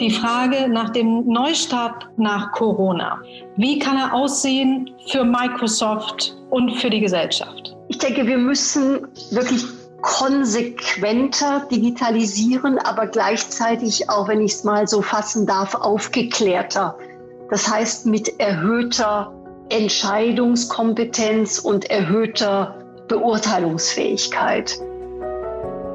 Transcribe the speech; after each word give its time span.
die 0.00 0.10
Frage 0.10 0.68
nach 0.68 0.90
dem 0.90 1.26
Neustart 1.26 2.08
nach 2.16 2.52
Corona. 2.52 3.20
Wie 3.56 3.78
kann 3.78 3.96
er 3.96 4.12
aussehen 4.12 4.90
für 5.10 5.24
Microsoft 5.24 6.36
und 6.50 6.72
für 6.76 6.90
die 6.90 7.00
Gesellschaft? 7.00 7.76
Ich 7.88 7.98
denke, 7.98 8.26
wir 8.26 8.38
müssen 8.38 9.06
wirklich 9.30 9.64
konsequenter 10.02 11.66
digitalisieren, 11.70 12.78
aber 12.78 13.06
gleichzeitig 13.06 14.10
auch, 14.10 14.28
wenn 14.28 14.40
ich 14.40 14.52
es 14.52 14.64
mal 14.64 14.86
so 14.86 15.02
fassen 15.02 15.46
darf, 15.46 15.74
aufgeklärter. 15.74 16.96
Das 17.50 17.68
heißt 17.68 18.06
mit 18.06 18.38
erhöhter 18.38 19.32
Entscheidungskompetenz 19.70 21.58
und 21.58 21.90
erhöhter 21.90 22.74
Beurteilungsfähigkeit. 23.08 24.78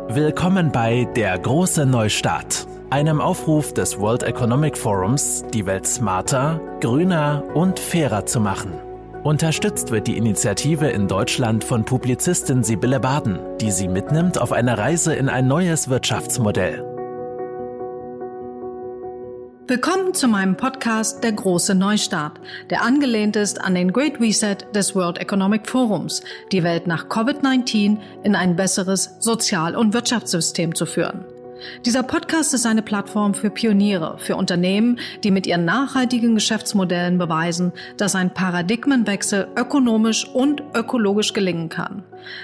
Willkommen 0.09 0.71
bei 0.71 1.07
Der 1.15 1.39
große 1.39 1.86
Neustart, 1.86 2.68
einem 2.92 3.21
Aufruf 3.21 3.73
des 3.73 4.00
World 4.00 4.23
Economic 4.23 4.78
Forums, 4.78 5.45
die 5.54 5.66
Welt 5.66 5.88
smarter, 5.88 6.59
grüner 6.82 7.41
und 7.54 7.80
fairer 7.80 8.26
zu 8.26 8.41
machen. 8.41 8.73
Unterstützt 9.23 9.91
wird 9.91 10.08
die 10.08 10.18
Initiative 10.18 10.88
in 10.88 11.08
Deutschland 11.08 11.63
von 11.63 11.85
Publizistin 11.85 12.63
Sibylle 12.63 12.99
Baden, 12.99 13.40
die 13.62 13.72
sie 13.72 13.88
mitnimmt 13.88 14.38
auf 14.38 14.52
eine 14.52 14.77
Reise 14.77 15.16
in 15.16 15.30
ein 15.30 15.48
neues 15.48 15.90
Wirtschaftsmodell. 15.90 16.85
Willkommen 19.68 20.13
zu 20.13 20.27
meinem 20.27 20.58
Podcast 20.58 21.23
Der 21.23 21.32
große 21.32 21.76
Neustart, 21.76 22.41
der 22.71 22.82
angelehnt 22.82 23.38
ist 23.38 23.62
an 23.62 23.73
den 23.73 23.94
Great 23.94 24.20
Reset 24.20 24.58
des 24.76 24.96
World 24.96 25.18
Economic 25.18 25.66
Forums, 25.70 26.23
die 26.52 26.63
Welt 26.63 26.88
nach 26.88 27.08
Covid-19 27.08 27.99
in 28.23 28.35
ein 28.35 28.58
besseres 28.58 29.12
Sozial- 29.21 29.77
und 29.77 29.94
Wirtschaftssystem 29.94 30.76
zu 30.76 30.85
führen. 30.85 31.23
Dieser 31.85 32.03
Podcast 32.03 32.53
ist 32.53 32.65
eine 32.65 32.81
Plattform 32.81 33.33
für 33.33 33.49
Pioniere, 33.49 34.17
für 34.17 34.35
Unternehmen, 34.35 34.99
die 35.23 35.31
mit 35.31 35.47
ihren 35.47 35.65
nachhaltigen 35.65 36.35
Geschäftsmodellen 36.35 37.17
beweisen, 37.17 37.71
dass 37.98 38.15
ein 38.15 38.34
Paradigmenwechsel 38.34 39.48
ökonomisch 39.57 40.27
und 40.27 40.63
ökologisch 40.76 41.34
gelingen 41.34 41.70
kann. 41.70 42.03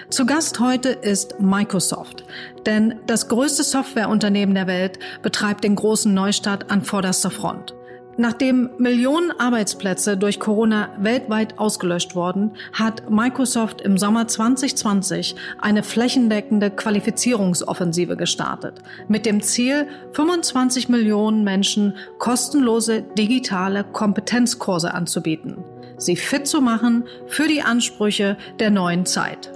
Zu 0.09 0.25
Gast 0.25 0.59
heute 0.59 0.89
ist 0.89 1.39
Microsoft, 1.39 2.23
denn 2.65 2.95
das 3.05 3.27
größte 3.27 3.63
Softwareunternehmen 3.63 4.55
der 4.55 4.67
Welt 4.67 4.99
betreibt 5.21 5.63
den 5.63 5.75
großen 5.75 6.13
Neustart 6.13 6.71
an 6.71 6.81
vorderster 6.81 7.31
Front. 7.31 7.75
Nachdem 8.19 8.71
Millionen 8.79 9.31
Arbeitsplätze 9.39 10.17
durch 10.17 10.39
Corona 10.39 10.89
weltweit 10.97 11.59
ausgelöscht 11.59 12.15
wurden, 12.15 12.51
hat 12.73 13.11
Microsoft 13.11 13.81
im 13.81 13.99
Sommer 13.99 14.27
2020 14.27 15.35
eine 15.61 15.83
flächendeckende 15.83 16.71
Qualifizierungsoffensive 16.71 18.17
gestartet, 18.17 18.81
mit 19.07 19.27
dem 19.27 19.43
Ziel, 19.43 19.87
25 20.13 20.89
Millionen 20.89 21.43
Menschen 21.43 21.93
kostenlose 22.17 23.03
digitale 23.03 23.83
Kompetenzkurse 23.83 24.95
anzubieten, 24.95 25.63
sie 25.97 26.15
fit 26.15 26.47
zu 26.47 26.59
machen 26.59 27.03
für 27.27 27.47
die 27.47 27.61
Ansprüche 27.61 28.35
der 28.59 28.71
neuen 28.71 29.05
Zeit. 29.05 29.51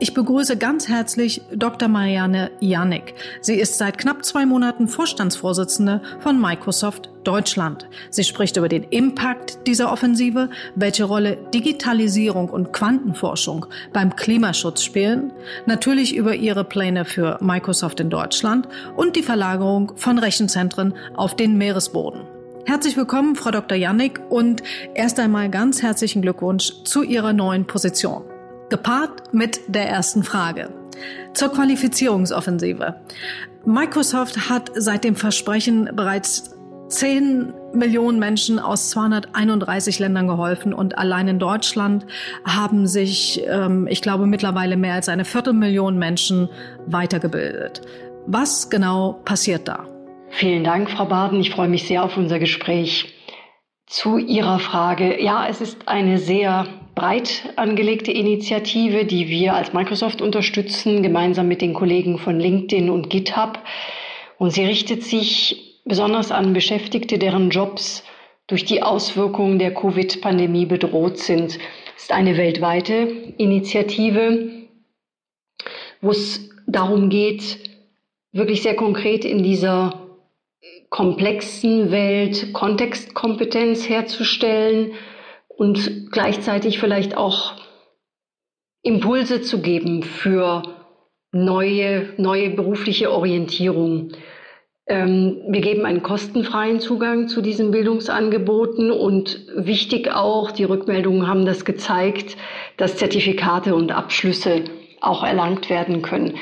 Ich 0.00 0.12
begrüße 0.12 0.56
ganz 0.56 0.88
herzlich 0.88 1.42
Dr. 1.54 1.88
Marianne 1.88 2.50
Janik. 2.58 3.14
Sie 3.40 3.54
ist 3.54 3.78
seit 3.78 3.96
knapp 3.96 4.24
zwei 4.24 4.44
Monaten 4.44 4.88
Vorstandsvorsitzende 4.88 6.02
von 6.18 6.40
Microsoft 6.40 7.10
Deutschland. 7.22 7.88
Sie 8.10 8.24
spricht 8.24 8.56
über 8.56 8.68
den 8.68 8.82
Impact 8.82 9.68
dieser 9.68 9.92
Offensive, 9.92 10.50
welche 10.74 11.04
Rolle 11.04 11.38
Digitalisierung 11.54 12.48
und 12.50 12.72
Quantenforschung 12.72 13.66
beim 13.92 14.16
Klimaschutz 14.16 14.82
spielen, 14.82 15.32
natürlich 15.66 16.16
über 16.16 16.34
ihre 16.34 16.64
Pläne 16.64 17.04
für 17.04 17.38
Microsoft 17.40 18.00
in 18.00 18.10
Deutschland 18.10 18.68
und 18.96 19.14
die 19.14 19.22
Verlagerung 19.22 19.92
von 19.94 20.18
Rechenzentren 20.18 20.94
auf 21.14 21.36
den 21.36 21.56
Meeresboden. 21.56 22.22
Herzlich 22.66 22.96
willkommen, 22.96 23.36
Frau 23.36 23.52
Dr. 23.52 23.78
Janik, 23.78 24.20
und 24.28 24.62
erst 24.94 25.20
einmal 25.20 25.50
ganz 25.50 25.82
herzlichen 25.82 26.20
Glückwunsch 26.20 26.82
zu 26.82 27.02
Ihrer 27.02 27.32
neuen 27.32 27.66
Position 27.66 28.24
gepaart 28.70 29.32
mit 29.32 29.60
der 29.68 29.88
ersten 29.88 30.22
Frage. 30.22 30.70
Zur 31.32 31.50
Qualifizierungsoffensive. 31.50 32.94
Microsoft 33.64 34.48
hat 34.48 34.70
seit 34.74 35.04
dem 35.04 35.16
Versprechen 35.16 35.90
bereits 35.94 36.54
10 36.88 37.52
Millionen 37.72 38.18
Menschen 38.18 38.58
aus 38.58 38.90
231 38.90 39.98
Ländern 39.98 40.28
geholfen 40.28 40.72
und 40.72 40.98
allein 40.98 41.28
in 41.28 41.38
Deutschland 41.38 42.06
haben 42.44 42.86
sich, 42.86 43.42
ähm, 43.48 43.86
ich 43.88 44.02
glaube, 44.02 44.26
mittlerweile 44.26 44.76
mehr 44.76 44.94
als 44.94 45.08
eine 45.08 45.24
Viertelmillion 45.24 45.98
Menschen 45.98 46.48
weitergebildet. 46.86 47.80
Was 48.26 48.70
genau 48.70 49.20
passiert 49.24 49.66
da? 49.66 49.86
Vielen 50.30 50.64
Dank, 50.64 50.90
Frau 50.90 51.06
Baden. 51.06 51.40
Ich 51.40 51.50
freue 51.50 51.68
mich 51.68 51.86
sehr 51.86 52.04
auf 52.04 52.16
unser 52.16 52.38
Gespräch. 52.38 53.13
Zu 53.94 54.18
Ihrer 54.18 54.58
Frage. 54.58 55.22
Ja, 55.22 55.46
es 55.48 55.60
ist 55.60 55.86
eine 55.86 56.18
sehr 56.18 56.66
breit 56.96 57.52
angelegte 57.54 58.10
Initiative, 58.10 59.04
die 59.04 59.28
wir 59.28 59.54
als 59.54 59.72
Microsoft 59.72 60.20
unterstützen, 60.20 61.04
gemeinsam 61.04 61.46
mit 61.46 61.62
den 61.62 61.74
Kollegen 61.74 62.18
von 62.18 62.40
LinkedIn 62.40 62.90
und 62.90 63.08
GitHub. 63.08 63.60
Und 64.36 64.50
sie 64.50 64.64
richtet 64.64 65.04
sich 65.04 65.80
besonders 65.84 66.32
an 66.32 66.54
Beschäftigte, 66.54 67.18
deren 67.20 67.50
Jobs 67.50 68.02
durch 68.48 68.64
die 68.64 68.82
Auswirkungen 68.82 69.60
der 69.60 69.72
Covid-Pandemie 69.72 70.66
bedroht 70.66 71.18
sind. 71.18 71.60
Es 71.96 72.02
ist 72.02 72.12
eine 72.12 72.36
weltweite 72.36 72.92
Initiative, 73.38 74.50
wo 76.00 76.10
es 76.10 76.50
darum 76.66 77.10
geht, 77.10 77.60
wirklich 78.32 78.62
sehr 78.62 78.74
konkret 78.74 79.24
in 79.24 79.44
dieser 79.44 80.03
komplexen 80.94 81.90
Welt 81.90 82.52
Kontextkompetenz 82.52 83.88
herzustellen, 83.88 84.92
und 85.56 86.10
gleichzeitig 86.10 86.78
vielleicht 86.78 87.16
auch 87.16 87.54
Impulse 88.82 89.40
zu 89.42 89.60
geben 89.60 90.02
für 90.04 90.62
neue, 91.32 92.14
neue 92.16 92.50
berufliche 92.50 93.10
Orientierung. 93.10 94.12
Ähm, 94.86 95.40
wir 95.48 95.62
geben 95.62 95.84
einen 95.84 96.02
kostenfreien 96.02 96.78
Zugang 96.78 97.28
zu 97.28 97.40
diesen 97.40 97.70
Bildungsangeboten 97.70 98.90
und 98.90 99.46
wichtig 99.56 100.12
auch, 100.12 100.52
die 100.52 100.64
Rückmeldungen 100.64 101.26
haben 101.26 101.44
das 101.46 101.64
gezeigt, 101.64 102.36
dass 102.76 102.96
Zertifikate 102.96 103.74
und 103.74 103.92
Abschlüsse 103.92 104.64
auch 105.00 105.24
erlangt 105.24 105.70
werden 105.70 106.02
können. 106.02 106.34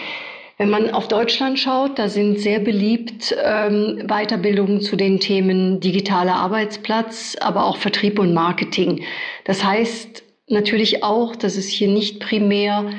Wenn 0.58 0.70
man 0.70 0.90
auf 0.90 1.08
Deutschland 1.08 1.58
schaut, 1.58 1.98
da 1.98 2.08
sind 2.08 2.38
sehr 2.38 2.60
beliebt 2.60 3.34
ähm, 3.42 4.04
Weiterbildungen 4.06 4.80
zu 4.80 4.96
den 4.96 5.18
Themen 5.18 5.80
digitaler 5.80 6.34
Arbeitsplatz, 6.34 7.36
aber 7.40 7.64
auch 7.64 7.78
Vertrieb 7.78 8.18
und 8.18 8.34
Marketing. 8.34 9.02
Das 9.44 9.64
heißt 9.64 10.22
natürlich 10.48 11.02
auch, 11.02 11.34
dass 11.34 11.56
es 11.56 11.68
hier 11.68 11.88
nicht 11.88 12.20
primär 12.20 12.90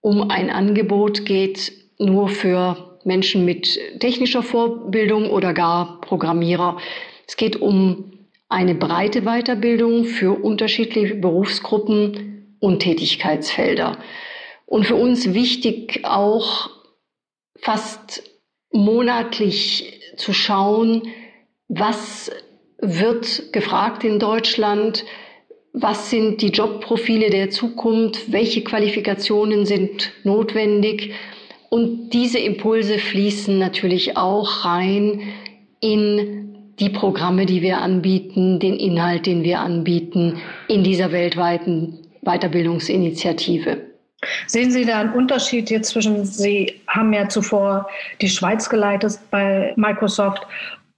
um 0.00 0.30
ein 0.30 0.50
Angebot 0.50 1.24
geht, 1.26 1.72
nur 1.98 2.28
für 2.28 2.98
Menschen 3.04 3.44
mit 3.44 3.78
technischer 4.00 4.42
Vorbildung 4.42 5.30
oder 5.30 5.52
gar 5.52 6.00
Programmierer. 6.00 6.78
Es 7.26 7.36
geht 7.36 7.56
um 7.56 8.12
eine 8.48 8.74
breite 8.74 9.22
Weiterbildung 9.22 10.04
für 10.04 10.32
unterschiedliche 10.32 11.14
Berufsgruppen 11.14 12.56
und 12.58 12.80
Tätigkeitsfelder. 12.80 13.98
Und 14.66 14.86
für 14.86 14.96
uns 14.96 15.34
wichtig 15.34 16.00
auch 16.04 16.70
fast 17.58 18.22
monatlich 18.72 20.00
zu 20.16 20.32
schauen, 20.32 21.02
was 21.68 22.30
wird 22.78 23.52
gefragt 23.52 24.04
in 24.04 24.18
Deutschland, 24.18 25.04
was 25.72 26.10
sind 26.10 26.40
die 26.40 26.48
Jobprofile 26.48 27.30
der 27.30 27.50
Zukunft, 27.50 28.32
welche 28.32 28.62
Qualifikationen 28.62 29.66
sind 29.66 30.12
notwendig. 30.24 31.12
Und 31.68 32.10
diese 32.10 32.38
Impulse 32.38 32.98
fließen 32.98 33.58
natürlich 33.58 34.16
auch 34.16 34.64
rein 34.64 35.20
in 35.80 36.74
die 36.78 36.90
Programme, 36.90 37.46
die 37.46 37.62
wir 37.62 37.78
anbieten, 37.78 38.58
den 38.60 38.76
Inhalt, 38.76 39.26
den 39.26 39.42
wir 39.42 39.60
anbieten 39.60 40.40
in 40.68 40.84
dieser 40.84 41.12
weltweiten 41.12 41.98
Weiterbildungsinitiative. 42.22 43.85
Sehen 44.46 44.70
Sie 44.70 44.84
da 44.84 45.00
einen 45.00 45.12
Unterschied 45.12 45.70
jetzt 45.70 45.90
zwischen, 45.90 46.24
Sie 46.24 46.80
haben 46.88 47.12
ja 47.12 47.28
zuvor 47.28 47.88
die 48.20 48.28
Schweiz 48.28 48.68
geleitet 48.68 49.18
bei 49.30 49.72
Microsoft 49.76 50.46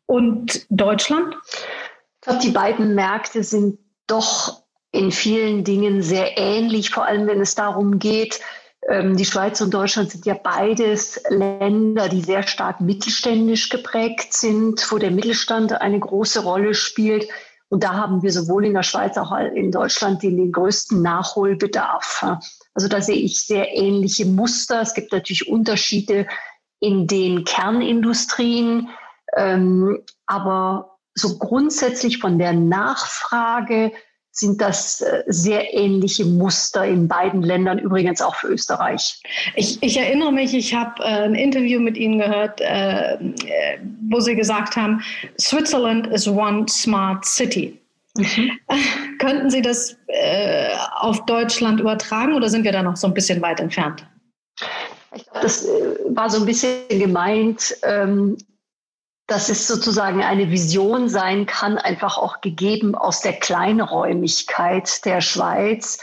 und 0.06 0.66
Deutschland? 0.70 1.34
Ich 1.46 2.20
glaube, 2.22 2.40
die 2.40 2.50
beiden 2.50 2.94
Märkte 2.94 3.42
sind 3.44 3.78
doch 4.06 4.62
in 4.92 5.12
vielen 5.12 5.64
Dingen 5.64 6.02
sehr 6.02 6.38
ähnlich, 6.38 6.90
vor 6.90 7.04
allem 7.04 7.26
wenn 7.26 7.40
es 7.40 7.54
darum 7.54 7.98
geht, 7.98 8.40
ähm, 8.88 9.16
die 9.16 9.24
Schweiz 9.24 9.60
und 9.60 9.74
Deutschland 9.74 10.10
sind 10.10 10.24
ja 10.24 10.34
beides 10.34 11.20
Länder, 11.28 12.08
die 12.08 12.22
sehr 12.22 12.42
stark 12.46 12.80
mittelständisch 12.80 13.68
geprägt 13.68 14.32
sind, 14.32 14.90
wo 14.90 14.98
der 14.98 15.10
Mittelstand 15.10 15.72
eine 15.72 15.98
große 15.98 16.42
Rolle 16.42 16.74
spielt. 16.74 17.28
Und 17.68 17.84
da 17.84 17.94
haben 17.94 18.22
wir 18.22 18.32
sowohl 18.32 18.64
in 18.64 18.74
der 18.74 18.82
Schweiz 18.82 19.18
als 19.18 19.18
auch 19.18 19.36
in 19.36 19.70
Deutschland 19.70 20.22
den, 20.22 20.38
den 20.38 20.52
größten 20.52 21.02
Nachholbedarf. 21.02 22.24
Also 22.78 22.86
da 22.86 23.00
sehe 23.00 23.16
ich 23.16 23.40
sehr 23.40 23.76
ähnliche 23.76 24.24
Muster. 24.24 24.80
Es 24.80 24.94
gibt 24.94 25.10
natürlich 25.10 25.48
Unterschiede 25.48 26.28
in 26.78 27.08
den 27.08 27.42
Kernindustrien. 27.42 28.88
Ähm, 29.36 29.98
aber 30.26 30.96
so 31.12 31.38
grundsätzlich 31.38 32.18
von 32.18 32.38
der 32.38 32.52
Nachfrage 32.52 33.90
sind 34.30 34.60
das 34.60 35.00
äh, 35.00 35.24
sehr 35.26 35.74
ähnliche 35.74 36.24
Muster 36.24 36.84
in 36.84 37.08
beiden 37.08 37.42
Ländern, 37.42 37.80
übrigens 37.80 38.22
auch 38.22 38.36
für 38.36 38.46
Österreich. 38.46 39.20
Ich, 39.56 39.82
ich 39.82 39.96
erinnere 39.96 40.30
mich, 40.30 40.54
ich 40.54 40.72
habe 40.72 41.02
äh, 41.02 41.24
ein 41.24 41.34
Interview 41.34 41.80
mit 41.80 41.96
Ihnen 41.96 42.20
gehört, 42.20 42.60
äh, 42.60 43.18
wo 44.08 44.20
Sie 44.20 44.36
gesagt 44.36 44.76
haben, 44.76 45.02
Switzerland 45.40 46.06
is 46.06 46.28
one 46.28 46.68
smart 46.68 47.24
city. 47.24 47.76
Mhm. 48.18 48.58
Könnten 49.18 49.50
Sie 49.50 49.62
das 49.62 49.96
äh, 50.08 50.76
auf 50.96 51.24
Deutschland 51.24 51.80
übertragen 51.80 52.34
oder 52.34 52.50
sind 52.50 52.64
wir 52.64 52.72
da 52.72 52.82
noch 52.82 52.96
so 52.96 53.06
ein 53.06 53.14
bisschen 53.14 53.40
weit 53.40 53.60
entfernt? 53.60 54.06
Ich 55.14 55.24
glaube, 55.24 55.40
das 55.40 55.64
äh, 55.64 55.96
war 56.10 56.28
so 56.28 56.38
ein 56.38 56.46
bisschen 56.46 56.88
gemeint, 56.88 57.76
ähm, 57.82 58.36
dass 59.26 59.48
es 59.48 59.66
sozusagen 59.66 60.22
eine 60.22 60.50
Vision 60.50 61.08
sein 61.08 61.46
kann, 61.46 61.78
einfach 61.78 62.18
auch 62.18 62.40
gegeben 62.40 62.94
aus 62.94 63.20
der 63.20 63.34
Kleinräumigkeit 63.34 65.04
der 65.04 65.20
Schweiz, 65.20 65.98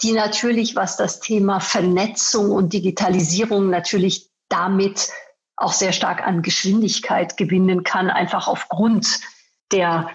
die 0.00 0.12
natürlich, 0.12 0.76
was 0.76 0.96
das 0.96 1.20
Thema 1.20 1.60
Vernetzung 1.60 2.52
und 2.52 2.72
Digitalisierung 2.72 3.68
natürlich 3.68 4.30
damit 4.48 5.08
auch 5.56 5.72
sehr 5.72 5.92
stark 5.92 6.24
an 6.24 6.42
Geschwindigkeit 6.42 7.36
gewinnen 7.36 7.82
kann, 7.82 8.10
einfach 8.10 8.46
aufgrund 8.46 9.18
der, 9.72 10.08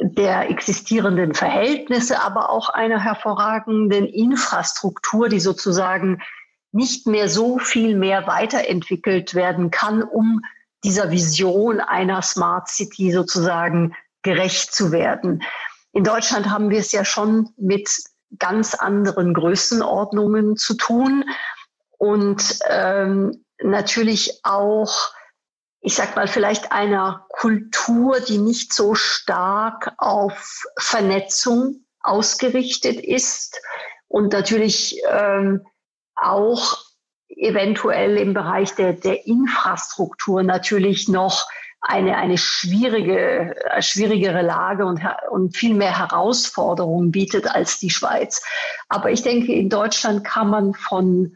der 0.00 0.50
existierenden 0.50 1.34
Verhältnisse, 1.34 2.20
aber 2.20 2.50
auch 2.50 2.68
einer 2.68 3.02
hervorragenden 3.02 4.06
Infrastruktur, 4.06 5.28
die 5.28 5.40
sozusagen 5.40 6.22
nicht 6.70 7.06
mehr 7.06 7.28
so 7.28 7.58
viel 7.58 7.96
mehr 7.96 8.26
weiterentwickelt 8.26 9.34
werden 9.34 9.70
kann, 9.70 10.02
um 10.02 10.42
dieser 10.84 11.10
Vision 11.10 11.80
einer 11.80 12.22
Smart 12.22 12.68
City 12.68 13.10
sozusagen 13.10 13.94
gerecht 14.22 14.72
zu 14.72 14.92
werden. 14.92 15.42
In 15.92 16.04
Deutschland 16.04 16.50
haben 16.50 16.70
wir 16.70 16.78
es 16.78 16.92
ja 16.92 17.04
schon 17.04 17.50
mit 17.56 17.90
ganz 18.38 18.74
anderen 18.74 19.34
Größenordnungen 19.34 20.56
zu 20.56 20.74
tun 20.74 21.24
und 21.96 22.58
ähm, 22.68 23.44
natürlich 23.62 24.40
auch, 24.44 25.12
ich 25.88 25.94
sag 25.94 26.16
mal, 26.16 26.28
vielleicht 26.28 26.70
einer 26.70 27.24
Kultur, 27.30 28.20
die 28.20 28.36
nicht 28.36 28.74
so 28.74 28.94
stark 28.94 29.94
auf 29.96 30.64
Vernetzung 30.76 31.86
ausgerichtet 32.02 33.00
ist 33.00 33.58
und 34.06 34.34
natürlich 34.34 35.00
ähm, 35.10 35.66
auch 36.14 36.76
eventuell 37.30 38.18
im 38.18 38.34
Bereich 38.34 38.74
der, 38.74 38.92
der 38.92 39.26
Infrastruktur 39.26 40.42
natürlich 40.42 41.08
noch 41.08 41.46
eine, 41.80 42.18
eine 42.18 42.36
schwierige, 42.36 43.56
äh, 43.70 43.80
schwierigere 43.80 44.42
Lage 44.42 44.84
und, 44.84 45.00
und 45.30 45.56
viel 45.56 45.72
mehr 45.72 45.98
Herausforderungen 45.98 47.12
bietet 47.12 47.46
als 47.46 47.78
die 47.78 47.88
Schweiz. 47.88 48.44
Aber 48.90 49.10
ich 49.10 49.22
denke, 49.22 49.54
in 49.54 49.70
Deutschland 49.70 50.22
kann 50.22 50.50
man 50.50 50.74
von 50.74 51.34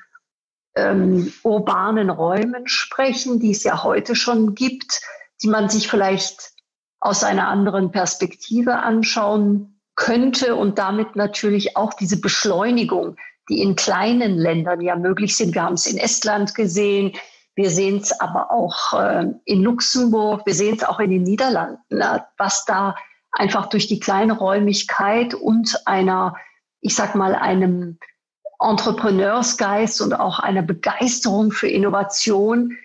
ähm, 0.77 1.33
urbanen 1.43 2.11
Räumen 2.11 2.67
sprechen, 2.67 3.41
die 3.41 3.51
es 3.51 3.65
ja 3.65 3.83
heute 3.83 4.15
schon 4.15 4.55
gibt, 4.55 5.01
die 5.43 5.49
man 5.49 5.69
sich 5.69 5.89
vielleicht 5.89 6.53
aus 7.01 7.25
einer 7.25 7.49
anderen 7.49 7.91
Perspektive 7.91 8.77
anschauen 8.77 9.81
könnte 9.95 10.55
und 10.55 10.79
damit 10.79 11.17
natürlich 11.17 11.77
auch 11.77 11.93
diese 11.95 12.21
Beschleunigung 12.21 13.17
die 13.49 13.61
in 13.61 13.77
kleinen 13.77 14.37
Ländern 14.37 14.81
ja 14.81 14.97
möglich 14.97 15.37
sind. 15.37 15.55
Wir 15.55 15.63
haben 15.63 15.75
es 15.75 15.87
in 15.87 15.99
Estland 15.99 16.55
gesehen, 16.55 17.13
wir 17.55 17.71
sehen 17.71 17.99
es 17.99 18.19
aber 18.19 18.51
auch 18.51 18.95
äh, 18.95 19.27
in 19.45 19.63
Luxemburg, 19.63 20.47
wir 20.47 20.55
sehen 20.55 20.77
es 20.77 20.85
auch 20.85 21.01
in 21.01 21.11
den 21.11 21.23
Niederlanden, 21.23 21.79
na, 21.91 22.27
was 22.39 22.65
da 22.65 22.95
einfach 23.33 23.67
durch 23.67 23.89
die 23.89 24.01
kleine 24.01 24.35
Räumigkeit 24.35 25.35
und 25.35 25.81
einer, 25.87 26.37
ich 26.81 26.95
sag 26.95 27.15
mal, 27.15 27.35
einem 27.35 27.99
Entrepreneursgeist 28.63 30.01
und 30.01 30.15
auch 30.15 30.39
einer 30.39 30.63
Begeisterung 30.63 31.53
für 31.53 31.69
Innovation, 31.69 32.77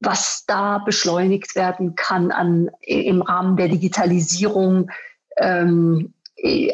was 0.00 0.44
da 0.46 0.78
beschleunigt 0.78 1.54
werden 1.56 1.94
kann 1.94 2.30
an, 2.30 2.70
im 2.80 3.22
Rahmen 3.22 3.56
der 3.56 3.68
Digitalisierung 3.68 4.90
ähm, 5.36 6.14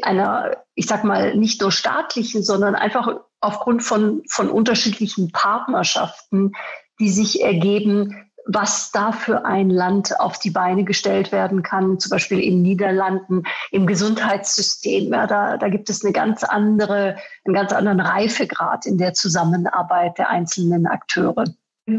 einer, 0.03 0.57
ich 0.75 0.87
sag 0.87 1.05
mal, 1.05 1.37
nicht 1.37 1.61
nur 1.61 1.71
staatlichen, 1.71 2.43
sondern 2.43 2.75
einfach 2.75 3.21
aufgrund 3.41 3.83
von, 3.83 4.23
von 4.29 4.51
unterschiedlichen 4.51 5.33
Partnerschaften, 5.33 6.53
die 6.99 7.11
sich 7.11 7.43
ergeben, 7.43 8.30
was 8.47 8.91
da 8.91 9.13
für 9.13 9.45
ein 9.45 9.71
Land 9.71 10.19
auf 10.19 10.39
die 10.39 10.51
Beine 10.51 10.85
gestellt 10.85 11.33
werden 11.33 11.63
kann, 11.63 11.99
zum 11.99 12.11
Beispiel 12.11 12.41
in 12.41 12.63
Niederlanden 12.63 13.45
im 13.71 13.87
Gesundheitssystem. 13.87 15.13
Ja, 15.13 15.27
da, 15.27 15.57
da 15.57 15.69
gibt 15.69 15.91
es 15.91 16.05
eine 16.05 16.13
ganz 16.13 16.43
andere, 16.45 17.17
einen 17.45 17.55
ganz 17.55 17.73
anderen 17.73 18.01
Reifegrad 18.01 18.87
in 18.87 18.99
der 18.99 19.15
Zusammenarbeit 19.15 20.19
der 20.19 20.31
einzelnen 20.31 20.87
Akteure. 20.87 21.45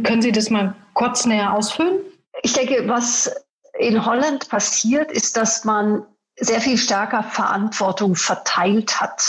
Können 0.04 0.22
Sie 0.22 0.32
das 0.32 0.50
mal 0.50 0.76
kurz 0.94 1.26
näher 1.26 1.54
ausfüllen? 1.54 2.00
Ich 2.44 2.54
denke, 2.54 2.88
was 2.88 3.34
in 3.78 4.06
Holland 4.06 4.50
passiert, 4.50 5.12
ist, 5.12 5.38
dass 5.38 5.66
man 5.66 6.04
sehr 6.40 6.62
viel 6.62 6.78
stärker 6.78 7.24
Verantwortung 7.24 8.16
verteilt 8.16 9.00
hat. 9.00 9.22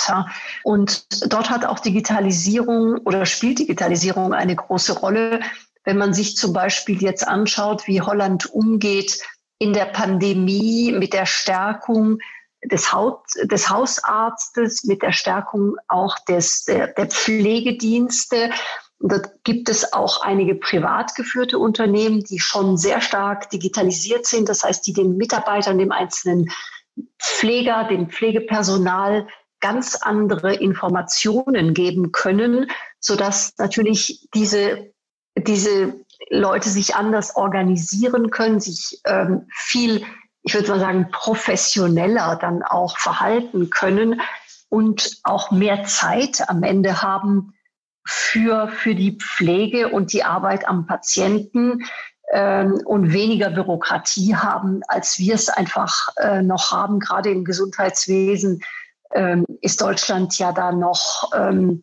Und 0.62 1.32
dort 1.32 1.50
hat 1.50 1.64
auch 1.64 1.78
Digitalisierung 1.78 2.98
oder 3.04 3.26
spielt 3.26 3.58
Digitalisierung 3.58 4.32
eine 4.32 4.56
große 4.56 4.98
Rolle. 4.98 5.40
Wenn 5.84 5.98
man 5.98 6.14
sich 6.14 6.36
zum 6.36 6.52
Beispiel 6.52 7.02
jetzt 7.02 7.26
anschaut, 7.26 7.86
wie 7.86 8.00
Holland 8.00 8.46
umgeht 8.52 9.20
in 9.58 9.72
der 9.72 9.86
Pandemie 9.86 10.92
mit 10.92 11.12
der 11.12 11.26
Stärkung 11.26 12.18
des, 12.64 12.92
Haut, 12.92 13.22
des 13.44 13.70
Hausarztes, 13.70 14.84
mit 14.84 15.02
der 15.02 15.12
Stärkung 15.12 15.76
auch 15.88 16.18
des, 16.26 16.64
der, 16.64 16.88
der 16.88 17.06
Pflegedienste. 17.06 18.50
dort 19.00 19.44
gibt 19.44 19.68
es 19.68 19.92
auch 19.92 20.22
einige 20.22 20.54
privat 20.54 21.14
geführte 21.14 21.58
Unternehmen, 21.58 22.22
die 22.22 22.38
schon 22.38 22.76
sehr 22.76 23.00
stark 23.00 23.50
digitalisiert 23.50 24.26
sind. 24.26 24.48
Das 24.48 24.62
heißt, 24.62 24.86
die 24.86 24.92
den 24.92 25.16
Mitarbeitern, 25.16 25.78
dem 25.78 25.92
einzelnen 25.92 26.50
Pfleger, 27.20 27.84
dem 27.84 28.10
Pflegepersonal 28.10 29.26
ganz 29.60 29.96
andere 29.96 30.54
Informationen 30.54 31.72
geben 31.72 32.12
können, 32.12 32.70
sodass 33.00 33.54
natürlich 33.58 34.28
diese, 34.34 34.91
diese 35.36 35.94
Leute 36.30 36.68
sich 36.68 36.94
anders 36.94 37.36
organisieren 37.36 38.30
können, 38.30 38.60
sich 38.60 39.00
ähm, 39.04 39.46
viel, 39.52 40.04
ich 40.42 40.54
würde 40.54 40.68
mal 40.68 40.80
sagen, 40.80 41.08
professioneller 41.10 42.36
dann 42.40 42.62
auch 42.62 42.98
verhalten 42.98 43.70
können 43.70 44.20
und 44.68 45.18
auch 45.24 45.50
mehr 45.50 45.84
Zeit 45.84 46.48
am 46.48 46.62
Ende 46.62 47.02
haben 47.02 47.54
für, 48.04 48.68
für 48.68 48.94
die 48.94 49.18
Pflege 49.18 49.88
und 49.88 50.12
die 50.12 50.24
Arbeit 50.24 50.66
am 50.66 50.86
Patienten, 50.86 51.84
ähm, 52.32 52.80
und 52.86 53.12
weniger 53.12 53.50
Bürokratie 53.50 54.34
haben, 54.34 54.80
als 54.88 55.18
wir 55.18 55.34
es 55.34 55.48
einfach 55.50 56.08
äh, 56.16 56.42
noch 56.42 56.72
haben. 56.72 56.98
Gerade 56.98 57.30
im 57.30 57.44
Gesundheitswesen 57.44 58.62
ähm, 59.12 59.44
ist 59.60 59.82
Deutschland 59.82 60.38
ja 60.38 60.52
da 60.52 60.72
noch 60.72 61.30
ähm, 61.34 61.82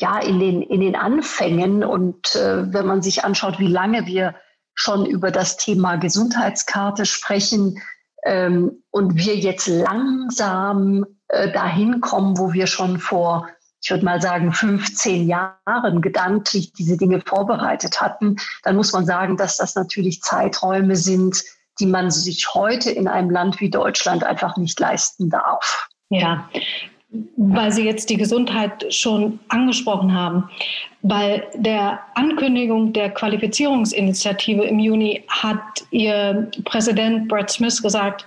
ja 0.00 0.18
in 0.18 0.38
den 0.40 0.62
in 0.62 0.80
den 0.80 0.96
Anfängen. 0.96 1.84
Und 1.84 2.34
äh, 2.34 2.72
wenn 2.72 2.86
man 2.86 3.02
sich 3.02 3.24
anschaut, 3.24 3.58
wie 3.58 3.68
lange 3.68 4.06
wir 4.06 4.34
schon 4.74 5.06
über 5.06 5.30
das 5.30 5.56
Thema 5.56 5.96
Gesundheitskarte 5.96 7.06
sprechen 7.06 7.80
ähm, 8.24 8.82
und 8.90 9.16
wir 9.16 9.36
jetzt 9.36 9.66
langsam 9.66 11.04
äh, 11.28 11.52
dahin 11.52 12.00
kommen, 12.00 12.38
wo 12.38 12.52
wir 12.52 12.66
schon 12.66 12.98
vor 12.98 13.48
ich 13.82 13.90
würde 13.90 14.04
mal 14.04 14.20
sagen, 14.20 14.52
15 14.52 15.26
Jahren 15.26 16.02
gedanklich 16.02 16.72
diese 16.72 16.96
Dinge 16.96 17.20
vorbereitet 17.20 18.00
hatten, 18.00 18.36
dann 18.62 18.76
muss 18.76 18.92
man 18.92 19.06
sagen, 19.06 19.36
dass 19.36 19.56
das 19.56 19.74
natürlich 19.74 20.20
Zeiträume 20.20 20.96
sind, 20.96 21.42
die 21.78 21.86
man 21.86 22.10
sich 22.10 22.54
heute 22.54 22.90
in 22.90 23.08
einem 23.08 23.30
Land 23.30 23.60
wie 23.60 23.70
Deutschland 23.70 24.22
einfach 24.22 24.56
nicht 24.56 24.78
leisten 24.78 25.30
darf. 25.30 25.88
Ja, 26.10 26.48
weil 27.36 27.72
Sie 27.72 27.84
jetzt 27.84 28.08
die 28.10 28.16
Gesundheit 28.16 28.92
schon 28.94 29.40
angesprochen 29.48 30.14
haben. 30.14 30.48
Bei 31.02 31.48
der 31.54 32.00
Ankündigung 32.14 32.92
der 32.92 33.10
Qualifizierungsinitiative 33.10 34.62
im 34.62 34.78
Juni 34.78 35.24
hat 35.28 35.58
Ihr 35.90 36.50
Präsident 36.64 37.28
Brett 37.28 37.50
Smith 37.50 37.82
gesagt, 37.82 38.26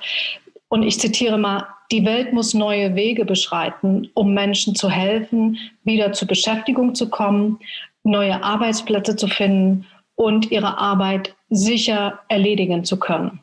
und 0.69 0.83
ich 0.83 0.99
zitiere 0.99 1.37
mal, 1.37 1.67
die 1.91 2.03
Welt 2.03 2.33
muss 2.33 2.55
neue 2.55 2.95
Wege 2.95 3.25
beschreiten, 3.25 4.09
um 4.15 4.33
Menschen 4.33 4.73
zu 4.73 4.89
helfen, 4.89 5.59
wieder 5.83 6.13
zur 6.13 6.27
Beschäftigung 6.27 6.95
zu 6.95 7.09
kommen, 7.09 7.59
neue 8.03 8.43
Arbeitsplätze 8.43 9.15
zu 9.15 9.27
finden 9.27 9.85
und 10.15 10.49
ihre 10.51 10.79
Arbeit 10.79 11.35
sicher 11.49 12.19
erledigen 12.27 12.83
zu 12.83 12.97
können. 12.97 13.39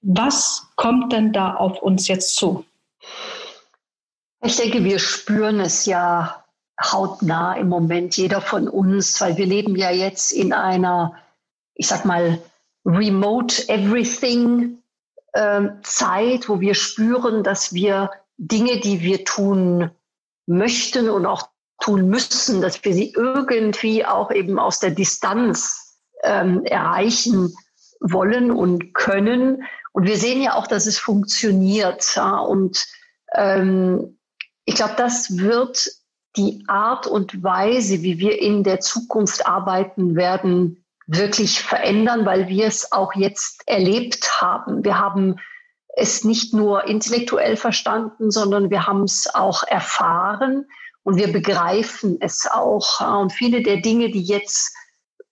Was 0.00 0.66
kommt 0.76 1.12
denn 1.12 1.32
da 1.32 1.54
auf 1.54 1.82
uns 1.82 2.08
jetzt 2.08 2.36
zu? 2.36 2.64
Ich 4.42 4.56
denke, 4.56 4.84
wir 4.84 4.98
spüren 4.98 5.60
es 5.60 5.84
ja 5.84 6.44
hautnah 6.80 7.54
im 7.54 7.68
Moment, 7.68 8.16
jeder 8.16 8.40
von 8.40 8.68
uns, 8.68 9.20
weil 9.20 9.36
wir 9.36 9.46
leben 9.46 9.76
ja 9.76 9.90
jetzt 9.90 10.32
in 10.32 10.52
einer, 10.52 11.14
ich 11.74 11.88
sag 11.88 12.04
mal, 12.04 12.40
Remote 12.86 13.68
Everything 13.68 14.78
äh, 15.32 15.68
Zeit, 15.82 16.48
wo 16.48 16.60
wir 16.60 16.74
spüren, 16.74 17.44
dass 17.44 17.74
wir 17.74 18.10
Dinge, 18.38 18.80
die 18.80 19.02
wir 19.02 19.26
tun 19.26 19.90
möchten 20.46 21.10
und 21.10 21.26
auch 21.26 21.48
tun 21.78 22.08
müssen, 22.08 22.62
dass 22.62 22.82
wir 22.82 22.94
sie 22.94 23.12
irgendwie 23.12 24.06
auch 24.06 24.30
eben 24.30 24.58
aus 24.58 24.80
der 24.80 24.90
Distanz 24.90 25.98
ähm, 26.22 26.64
erreichen 26.64 27.54
wollen 28.00 28.50
und 28.50 28.94
können. 28.94 29.64
Und 29.92 30.06
wir 30.06 30.16
sehen 30.16 30.40
ja 30.40 30.54
auch, 30.54 30.66
dass 30.66 30.86
es 30.86 30.98
funktioniert. 30.98 32.16
Ja? 32.16 32.38
Und 32.38 32.86
ähm, 33.34 34.16
ich 34.64 34.74
glaube, 34.74 34.94
das 34.96 35.36
wird 35.36 35.90
die 36.36 36.64
Art 36.68 37.06
und 37.06 37.42
Weise, 37.42 38.02
wie 38.02 38.18
wir 38.18 38.40
in 38.40 38.62
der 38.62 38.80
Zukunft 38.80 39.46
arbeiten 39.46 40.14
werden, 40.14 40.84
wirklich 41.06 41.60
verändern, 41.60 42.24
weil 42.24 42.48
wir 42.48 42.66
es 42.66 42.92
auch 42.92 43.14
jetzt 43.14 43.62
erlebt 43.66 44.40
haben. 44.40 44.84
Wir 44.84 44.98
haben 44.98 45.40
es 45.96 46.24
nicht 46.24 46.54
nur 46.54 46.84
intellektuell 46.84 47.56
verstanden, 47.56 48.30
sondern 48.30 48.70
wir 48.70 48.86
haben 48.86 49.02
es 49.02 49.28
auch 49.34 49.64
erfahren 49.64 50.66
und 51.02 51.16
wir 51.16 51.32
begreifen 51.32 52.18
es 52.20 52.46
auch. 52.46 53.00
Und 53.20 53.32
viele 53.32 53.62
der 53.62 53.78
Dinge, 53.78 54.10
die 54.10 54.22
jetzt 54.22 54.72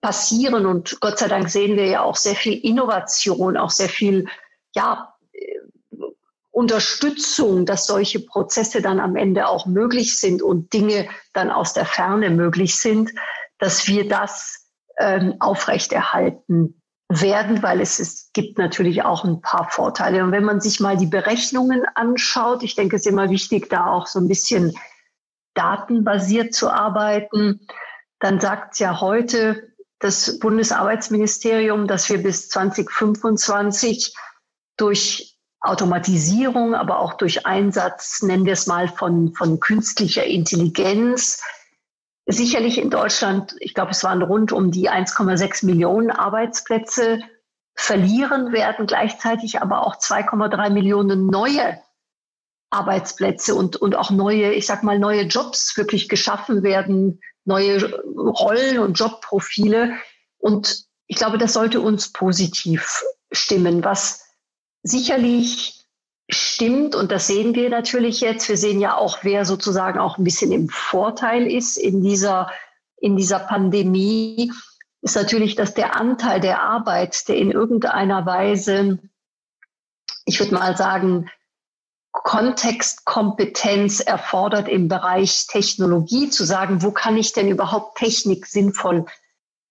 passieren, 0.01 0.67
und 0.67 0.99
Gott 1.01 1.19
sei 1.19 1.29
Dank 1.29 1.49
sehen 1.49 1.77
wir 1.77 1.87
ja 1.87 2.03
auch 2.03 2.17
sehr 2.17 2.35
viel 2.35 2.55
Innovation, 2.55 3.57
auch 3.57 3.71
sehr 3.71 3.89
viel, 3.89 4.27
ja, 4.75 5.15
Unterstützung, 6.59 7.67
dass 7.67 7.87
solche 7.87 8.19
Prozesse 8.19 8.83
dann 8.83 8.99
am 8.99 9.15
Ende 9.15 9.47
auch 9.47 9.67
möglich 9.67 10.19
sind 10.19 10.43
und 10.43 10.73
Dinge 10.73 11.09
dann 11.33 11.53
aus 11.53 11.73
der 11.73 11.87
Ferne 11.87 12.31
möglich 12.31 12.75
sind, 12.75 13.13
dass 13.59 13.87
wir 13.87 14.09
das 14.09 14.67
ähm, 14.99 15.37
aufrechterhalten 15.39 16.83
werden, 17.09 17.63
weil 17.63 17.81
es, 17.81 18.01
es 18.01 18.31
gibt 18.33 18.59
natürlich 18.59 19.05
auch 19.05 19.25
ein 19.25 19.41
paar 19.41 19.71
Vorteile. 19.71 20.25
Und 20.25 20.33
wenn 20.33 20.43
man 20.43 20.61
sich 20.61 20.81
mal 20.81 20.97
die 20.97 21.07
Berechnungen 21.07 21.85
anschaut, 21.95 22.65
ich 22.65 22.75
denke, 22.75 22.97
es 22.97 23.03
ist 23.07 23.13
immer 23.13 23.31
wichtig, 23.31 23.71
da 23.71 23.87
auch 23.93 24.09
so 24.09 24.19
ein 24.19 24.27
bisschen 24.27 24.75
datenbasiert 25.55 26.55
zu 26.55 26.71
arbeiten, 26.71 27.69
dann 28.19 28.41
sagt 28.41 28.81
ja 28.81 29.01
heute 29.01 29.63
das 30.01 30.41
Bundesarbeitsministerium, 30.41 31.87
dass 31.87 32.11
wir 32.11 32.21
bis 32.21 32.49
2025 32.49 34.13
durch 34.77 35.28
Automatisierung, 35.61 36.75
aber 36.75 37.01
auch 37.01 37.15
durch 37.15 37.47
Einsatz, 37.47 38.23
nennen 38.23 38.45
wir 38.45 38.53
es 38.53 38.67
mal, 38.67 38.89
von, 38.89 39.35
von 39.35 39.59
künstlicher 39.61 40.25
Intelligenz, 40.25 41.43
sicherlich 42.27 42.79
in 42.79 42.91
Deutschland, 42.91 43.57
ich 43.59 43.75
glaube, 43.75 43.91
es 43.91 44.05
waren 44.05 44.23
rund 44.23 44.53
um 44.53 44.71
die 44.71 44.91
1,6 44.91 45.65
Millionen 45.67 46.11
Arbeitsplätze 46.11 47.21
verlieren 47.75 48.53
werden, 48.53 48.87
gleichzeitig 48.87 49.63
aber 49.63 49.87
auch 49.87 49.97
2,3 49.97 50.71
Millionen 50.71 51.27
neue 51.27 51.81
Arbeitsplätze 52.71 53.55
und, 53.55 53.77
und 53.77 53.97
auch 53.97 54.11
neue, 54.11 54.53
ich 54.53 54.67
sag 54.67 54.83
mal, 54.83 54.99
neue 54.99 55.23
Jobs 55.23 55.77
wirklich 55.77 56.09
geschaffen 56.09 56.63
werden, 56.63 57.21
neue 57.45 57.83
Rollen 58.05 58.79
und 58.79 58.99
Jobprofile. 58.99 59.97
Und 60.37 60.85
ich 61.07 61.17
glaube, 61.17 61.39
das 61.39 61.55
sollte 61.55 61.81
uns 61.81 62.13
positiv 62.13 63.03
stimmen, 63.33 63.85
was 63.85 64.28
sicherlich 64.83 65.85
stimmt, 66.31 66.95
und 66.95 67.11
das 67.11 67.27
sehen 67.27 67.55
wir 67.55 67.71
natürlich 67.71 68.21
jetzt. 68.21 68.49
Wir 68.49 68.57
sehen 68.57 68.81
ja 68.81 68.97
auch, 68.97 69.19
wer 69.23 69.45
sozusagen 69.45 69.99
auch 69.99 70.19
ein 70.19 70.25
bisschen 70.25 70.53
im 70.53 70.69
Vorteil 70.69 71.47
ist 71.51 71.77
in 71.77 72.03
dieser, 72.03 72.51
in 72.97 73.17
dieser 73.17 73.39
Pandemie, 73.39 74.53
ist 75.01 75.17
natürlich, 75.17 75.55
dass 75.55 75.75
der 75.75 75.97
Anteil 75.97 76.41
der 76.41 76.61
Arbeit, 76.63 77.29
der 77.29 77.37
in 77.37 77.51
irgendeiner 77.51 78.27
Weise, 78.27 78.99
ich 80.25 80.39
würde 80.39 80.55
mal 80.55 80.77
sagen, 80.77 81.31
Kontextkompetenz 82.13 84.01
erfordert 84.01 84.69
im 84.69 84.89
Bereich 84.89 85.47
Technologie, 85.47 86.31
zu 86.31 86.45
sagen, 86.45 86.83
wo 86.83 86.91
kann 86.91 87.17
ich 87.17 87.33
denn 87.33 87.49
überhaupt 87.49 87.97
Technik 87.99 88.47
sinnvoll 88.47 89.07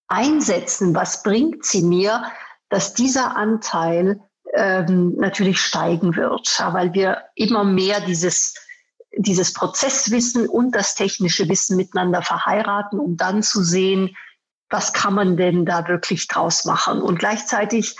einsetzen? 0.08 0.96
Was 0.96 1.24
bringt 1.24 1.66
sie 1.66 1.84
mir? 1.84 2.24
Dass 2.70 2.94
dieser 2.94 3.36
Anteil 3.36 4.22
ähm, 4.58 5.16
natürlich 5.18 5.60
steigen 5.60 6.16
wird, 6.16 6.64
weil 6.72 6.94
wir 6.94 7.24
immer 7.36 7.64
mehr 7.64 8.02
dieses, 8.02 8.56
dieses 9.16 9.54
Prozesswissen 9.54 10.50
und 10.50 10.72
das 10.76 10.96
technische 10.96 11.48
Wissen 11.48 11.78
miteinander 11.78 12.24
verheiraten, 12.24 13.00
um 13.00 13.18
dann 13.18 13.44
zu 13.44 13.64
sehen, 13.64 14.16
was 14.70 14.94
kann 14.94 15.14
man 15.14 15.38
denn 15.38 15.66
da 15.66 15.88
wirklich 15.88 16.28
draus 16.28 16.66
machen. 16.66 17.02
Und 17.02 17.20
gleichzeitig, 17.20 17.96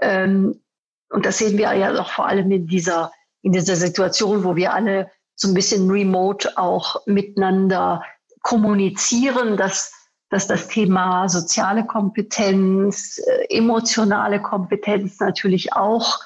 ähm, 0.00 0.60
und 1.08 1.24
das 1.24 1.38
sehen 1.38 1.56
wir 1.56 1.72
ja 1.72 1.94
auch 2.00 2.10
vor 2.10 2.26
allem 2.26 2.50
in 2.50 2.66
dieser, 2.66 3.12
in 3.42 3.52
dieser 3.52 3.76
Situation, 3.76 4.42
wo 4.42 4.56
wir 4.56 4.74
alle 4.74 5.10
so 5.36 5.48
ein 5.48 5.54
bisschen 5.54 5.88
remote 5.88 6.58
auch 6.58 7.06
miteinander 7.06 8.02
kommunizieren, 8.42 9.56
dass 9.56 9.92
dass 10.32 10.46
das 10.46 10.66
Thema 10.66 11.28
soziale 11.28 11.84
Kompetenz, 11.84 13.18
äh, 13.18 13.58
emotionale 13.58 14.40
Kompetenz 14.40 15.20
natürlich 15.20 15.74
auch 15.74 16.20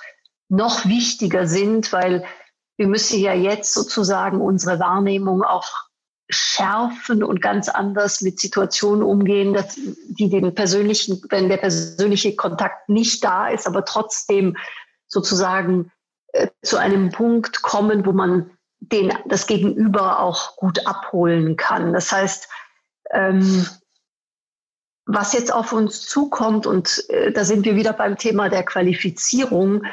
noch 0.48 0.84
wichtiger 0.86 1.48
sind, 1.48 1.92
weil 1.92 2.24
wir 2.76 2.86
müssen 2.86 3.18
ja 3.18 3.34
jetzt 3.34 3.74
sozusagen 3.74 4.40
unsere 4.40 4.78
Wahrnehmung 4.78 5.42
auch 5.42 5.66
schärfen 6.28 7.24
und 7.24 7.42
ganz 7.42 7.68
anders 7.68 8.20
mit 8.20 8.38
Situationen 8.38 9.02
umgehen, 9.02 9.54
dass 9.54 9.74
die 9.74 10.30
den 10.30 10.54
persönlichen, 10.54 11.20
wenn 11.30 11.48
der 11.48 11.56
persönliche 11.56 12.36
Kontakt 12.36 12.88
nicht 12.88 13.24
da 13.24 13.48
ist, 13.48 13.66
aber 13.66 13.84
trotzdem 13.84 14.56
sozusagen 15.08 15.90
äh, 16.28 16.46
zu 16.62 16.76
einem 16.76 17.10
Punkt 17.10 17.62
kommen, 17.62 18.06
wo 18.06 18.12
man 18.12 18.52
den, 18.78 19.12
das 19.26 19.48
Gegenüber 19.48 20.20
auch 20.20 20.54
gut 20.54 20.86
abholen 20.86 21.56
kann. 21.56 21.92
Das 21.92 22.12
heißt, 22.12 22.48
ähm, 23.10 23.66
was 25.06 25.32
jetzt 25.32 25.52
auf 25.52 25.72
uns 25.72 26.02
zukommt, 26.02 26.66
und 26.66 27.08
äh, 27.08 27.32
da 27.32 27.44
sind 27.44 27.64
wir 27.64 27.76
wieder 27.76 27.92
beim 27.92 28.18
Thema 28.18 28.48
der 28.48 28.64
Qualifizierung, 28.64 29.84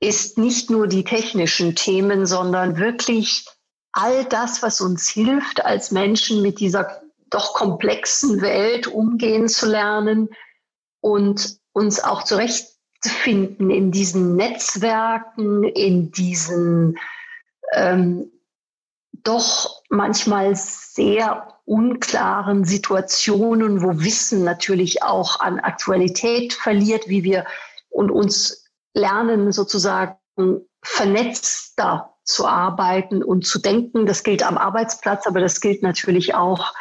ist 0.00 0.38
nicht 0.38 0.70
nur 0.70 0.86
die 0.86 1.04
technischen 1.04 1.74
Themen, 1.74 2.26
sondern 2.26 2.78
wirklich 2.78 3.46
all 3.92 4.24
das, 4.24 4.62
was 4.62 4.80
uns 4.80 5.08
hilft, 5.08 5.64
als 5.64 5.90
Menschen 5.90 6.40
mit 6.42 6.60
dieser 6.60 7.02
doch 7.30 7.54
komplexen 7.54 8.42
Welt 8.42 8.86
umgehen 8.86 9.48
zu 9.48 9.66
lernen 9.66 10.28
und 11.00 11.58
uns 11.72 12.02
auch 12.02 12.22
zurechtzufinden 12.22 13.70
in 13.70 13.90
diesen 13.90 14.36
Netzwerken, 14.36 15.64
in 15.64 16.12
diesen 16.12 16.98
ähm, 17.72 18.30
doch 19.12 19.82
manchmal 19.88 20.54
sehr 20.54 21.53
unklaren 21.64 22.64
Situationen, 22.64 23.82
wo 23.82 24.00
Wissen 24.00 24.44
natürlich 24.44 25.02
auch 25.02 25.40
an 25.40 25.60
Aktualität 25.60 26.52
verliert, 26.52 27.08
wie 27.08 27.24
wir 27.24 27.46
und 27.90 28.10
uns 28.10 28.64
lernen 28.92 29.52
sozusagen 29.52 30.16
vernetzter 30.82 32.14
zu 32.24 32.46
arbeiten 32.46 33.22
und 33.22 33.46
zu 33.46 33.58
denken. 33.60 34.06
Das 34.06 34.22
gilt 34.22 34.42
am 34.42 34.58
Arbeitsplatz, 34.58 35.26
aber 35.26 35.40
das 35.40 35.60
gilt 35.60 35.82
natürlich 35.82 36.34
auch 36.34 36.72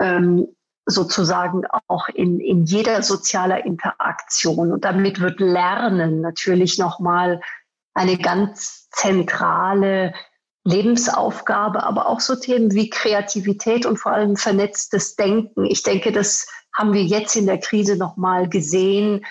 ähm, 0.00 0.48
sozusagen 0.86 1.62
auch 1.88 2.08
in, 2.08 2.40
in 2.40 2.64
jeder 2.64 3.02
sozialer 3.02 3.64
Interaktion. 3.64 4.72
Und 4.72 4.84
damit 4.84 5.20
wird 5.20 5.40
Lernen 5.40 6.20
natürlich 6.20 6.78
nochmal 6.78 7.40
eine 7.94 8.18
ganz 8.18 8.88
zentrale 8.90 10.14
Lebensaufgabe, 10.64 11.82
aber 11.82 12.06
auch 12.06 12.20
so 12.20 12.36
Themen 12.36 12.72
wie 12.72 12.88
Kreativität 12.88 13.84
und 13.84 13.98
vor 13.98 14.12
allem 14.12 14.36
vernetztes 14.36 15.16
Denken. 15.16 15.64
Ich 15.64 15.82
denke, 15.82 16.12
das 16.12 16.46
haben 16.76 16.92
wir 16.92 17.02
jetzt 17.02 17.34
in 17.36 17.46
der 17.46 17.58
Krise 17.58 17.96
nochmal 17.96 18.48
gesehen, 18.48 19.24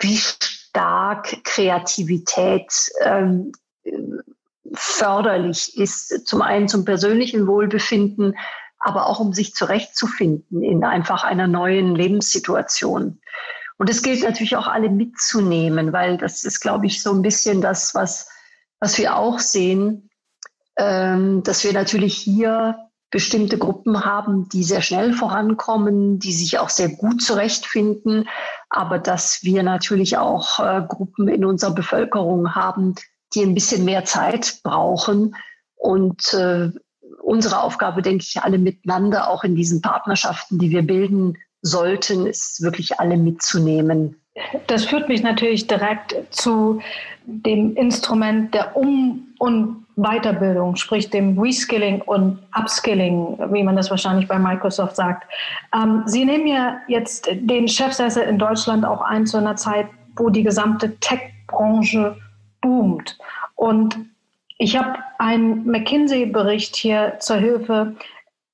wie 0.00 0.16
stark 0.16 1.44
Kreativität 1.44 2.90
ähm, 3.00 3.52
förderlich 4.74 5.76
ist, 5.76 6.26
zum 6.26 6.42
einen 6.42 6.66
zum 6.66 6.84
persönlichen 6.84 7.46
Wohlbefinden, 7.46 8.36
aber 8.78 9.06
auch 9.06 9.20
um 9.20 9.32
sich 9.32 9.54
zurechtzufinden 9.54 10.62
in 10.62 10.82
einfach 10.82 11.22
einer 11.22 11.46
neuen 11.46 11.94
Lebenssituation. 11.94 13.20
Und 13.78 13.90
es 13.90 14.02
gilt 14.02 14.24
natürlich 14.24 14.56
auch 14.56 14.66
alle 14.66 14.90
mitzunehmen, 14.90 15.92
weil 15.92 16.16
das 16.16 16.42
ist, 16.44 16.60
glaube 16.60 16.86
ich, 16.86 17.02
so 17.02 17.12
ein 17.12 17.22
bisschen 17.22 17.60
das, 17.60 17.94
was, 17.94 18.28
was 18.80 18.98
wir 18.98 19.16
auch 19.16 19.38
sehen 19.38 20.10
ähm, 20.76 21.42
dass 21.42 21.64
wir 21.64 21.72
natürlich 21.72 22.14
hier 22.14 22.76
bestimmte 23.10 23.58
Gruppen 23.58 24.04
haben, 24.04 24.48
die 24.48 24.64
sehr 24.64 24.80
schnell 24.80 25.12
vorankommen, 25.12 26.18
die 26.18 26.32
sich 26.32 26.58
auch 26.58 26.70
sehr 26.70 26.88
gut 26.88 27.22
zurechtfinden, 27.22 28.26
aber 28.70 28.98
dass 28.98 29.42
wir 29.42 29.62
natürlich 29.62 30.16
auch 30.16 30.58
äh, 30.60 30.82
Gruppen 30.88 31.28
in 31.28 31.44
unserer 31.44 31.74
Bevölkerung 31.74 32.54
haben, 32.54 32.94
die 33.34 33.42
ein 33.42 33.54
bisschen 33.54 33.84
mehr 33.84 34.06
Zeit 34.06 34.60
brauchen. 34.62 35.36
Und 35.74 36.32
äh, 36.32 36.70
unsere 37.22 37.60
Aufgabe, 37.60 38.00
denke 38.00 38.24
ich, 38.26 38.40
alle 38.40 38.58
miteinander, 38.58 39.28
auch 39.28 39.44
in 39.44 39.54
diesen 39.54 39.82
Partnerschaften, 39.82 40.58
die 40.58 40.70
wir 40.70 40.82
bilden 40.82 41.36
sollten, 41.60 42.26
ist 42.26 42.62
wirklich 42.62 42.98
alle 42.98 43.18
mitzunehmen 43.18 44.21
Das 44.66 44.86
führt 44.86 45.08
mich 45.08 45.22
natürlich 45.22 45.66
direkt 45.66 46.14
zu 46.30 46.80
dem 47.26 47.76
Instrument 47.76 48.54
der 48.54 48.76
Um- 48.76 49.34
und 49.38 49.82
Weiterbildung, 49.96 50.76
sprich 50.76 51.10
dem 51.10 51.38
Reskilling 51.38 52.00
und 52.00 52.38
Upskilling, 52.58 53.38
wie 53.52 53.62
man 53.62 53.76
das 53.76 53.90
wahrscheinlich 53.90 54.26
bei 54.26 54.38
Microsoft 54.38 54.96
sagt. 54.96 55.30
Ähm, 55.74 56.02
Sie 56.06 56.24
nehmen 56.24 56.46
ja 56.46 56.78
jetzt 56.88 57.28
den 57.30 57.68
Chefsessel 57.68 58.22
in 58.22 58.38
Deutschland 58.38 58.86
auch 58.86 59.02
ein 59.02 59.26
zu 59.26 59.36
einer 59.36 59.56
Zeit, 59.56 59.86
wo 60.16 60.30
die 60.30 60.42
gesamte 60.42 60.96
Tech-Branche 60.98 62.16
boomt. 62.62 63.18
Und 63.54 63.98
ich 64.56 64.78
habe 64.78 64.98
einen 65.18 65.66
McKinsey-Bericht 65.66 66.74
hier 66.76 67.16
zur 67.18 67.36
Hilfe, 67.36 67.96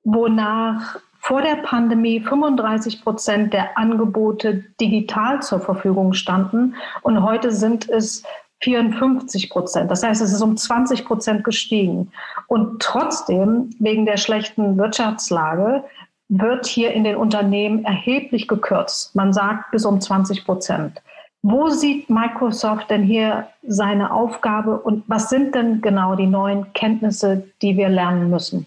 wonach 0.02 0.98
vor 1.28 1.42
der 1.42 1.56
Pandemie 1.56 2.20
35 2.20 3.02
Prozent 3.04 3.52
der 3.52 3.76
Angebote 3.76 4.64
digital 4.80 5.42
zur 5.42 5.60
Verfügung 5.60 6.14
standen 6.14 6.74
und 7.02 7.22
heute 7.22 7.52
sind 7.52 7.86
es 7.90 8.22
54 8.62 9.50
Prozent. 9.50 9.90
Das 9.90 10.02
heißt, 10.02 10.22
es 10.22 10.32
ist 10.32 10.40
um 10.40 10.56
20 10.56 11.04
Prozent 11.04 11.44
gestiegen. 11.44 12.10
Und 12.46 12.80
trotzdem, 12.80 13.68
wegen 13.78 14.06
der 14.06 14.16
schlechten 14.16 14.78
Wirtschaftslage, 14.78 15.84
wird 16.30 16.66
hier 16.66 16.92
in 16.92 17.04
den 17.04 17.16
Unternehmen 17.16 17.84
erheblich 17.84 18.48
gekürzt. 18.48 19.14
Man 19.14 19.34
sagt 19.34 19.70
bis 19.70 19.84
um 19.84 20.00
20 20.00 20.46
Prozent. 20.46 21.02
Wo 21.42 21.68
sieht 21.68 22.08
Microsoft 22.08 22.88
denn 22.88 23.02
hier 23.02 23.48
seine 23.62 24.14
Aufgabe 24.14 24.78
und 24.80 25.04
was 25.08 25.28
sind 25.28 25.54
denn 25.54 25.82
genau 25.82 26.16
die 26.16 26.26
neuen 26.26 26.72
Kenntnisse, 26.72 27.46
die 27.60 27.76
wir 27.76 27.90
lernen 27.90 28.30
müssen? 28.30 28.66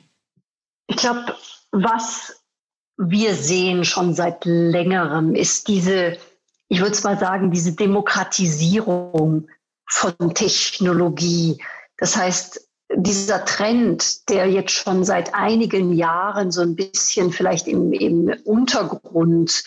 Ich 0.86 0.98
glaube, 0.98 1.36
was 1.72 2.41
wir 3.10 3.34
sehen 3.34 3.84
schon 3.84 4.14
seit 4.14 4.46
längerem, 4.46 5.34
ist 5.34 5.68
diese, 5.68 6.18
ich 6.68 6.80
würde 6.80 6.92
es 6.92 7.04
mal 7.04 7.18
sagen, 7.18 7.52
diese 7.52 7.74
Demokratisierung 7.74 9.48
von 9.88 10.34
Technologie. 10.36 11.62
Das 11.98 12.16
heißt, 12.16 12.68
dieser 12.94 13.46
Trend, 13.46 14.30
der 14.30 14.48
jetzt 14.48 14.72
schon 14.72 15.04
seit 15.04 15.34
einigen 15.34 15.94
Jahren 15.94 16.52
so 16.52 16.62
ein 16.62 16.76
bisschen 16.76 17.32
vielleicht 17.32 17.68
im, 17.68 17.92
im 17.92 18.30
Untergrund 18.44 19.64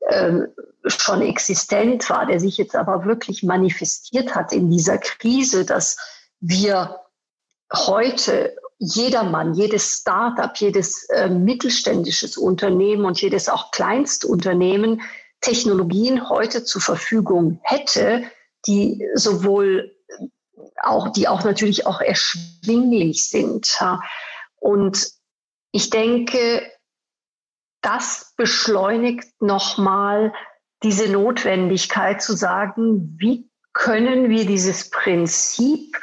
äh, 0.00 0.42
schon 0.86 1.22
existent 1.22 2.08
war, 2.08 2.26
der 2.26 2.38
sich 2.38 2.56
jetzt 2.56 2.76
aber 2.76 3.04
wirklich 3.04 3.42
manifestiert 3.42 4.34
hat 4.34 4.52
in 4.52 4.70
dieser 4.70 4.98
Krise, 4.98 5.64
dass 5.64 5.96
wir 6.40 7.00
heute 7.72 8.56
jedermann, 8.78 9.54
jedes 9.54 10.00
Start-up, 10.00 10.58
jedes 10.58 11.08
äh, 11.10 11.28
mittelständisches 11.28 12.36
Unternehmen 12.36 13.04
und 13.04 13.20
jedes 13.20 13.48
auch 13.48 13.70
Kleinstunternehmen 13.70 15.02
Technologien 15.40 16.28
heute 16.28 16.64
zur 16.64 16.82
Verfügung 16.82 17.60
hätte, 17.62 18.24
die 18.66 19.06
sowohl 19.14 19.94
auch, 20.82 21.10
die 21.10 21.28
auch 21.28 21.44
natürlich 21.44 21.86
auch 21.86 22.00
erschwinglich 22.00 23.28
sind. 23.30 23.78
Und 24.56 25.10
ich 25.72 25.90
denke, 25.90 26.70
das 27.80 28.34
beschleunigt 28.36 29.40
nochmal 29.40 30.32
diese 30.82 31.10
Notwendigkeit 31.10 32.20
zu 32.20 32.34
sagen, 32.34 33.16
wie 33.18 33.48
können 33.72 34.30
wir 34.30 34.46
dieses 34.46 34.90
Prinzip 34.90 35.96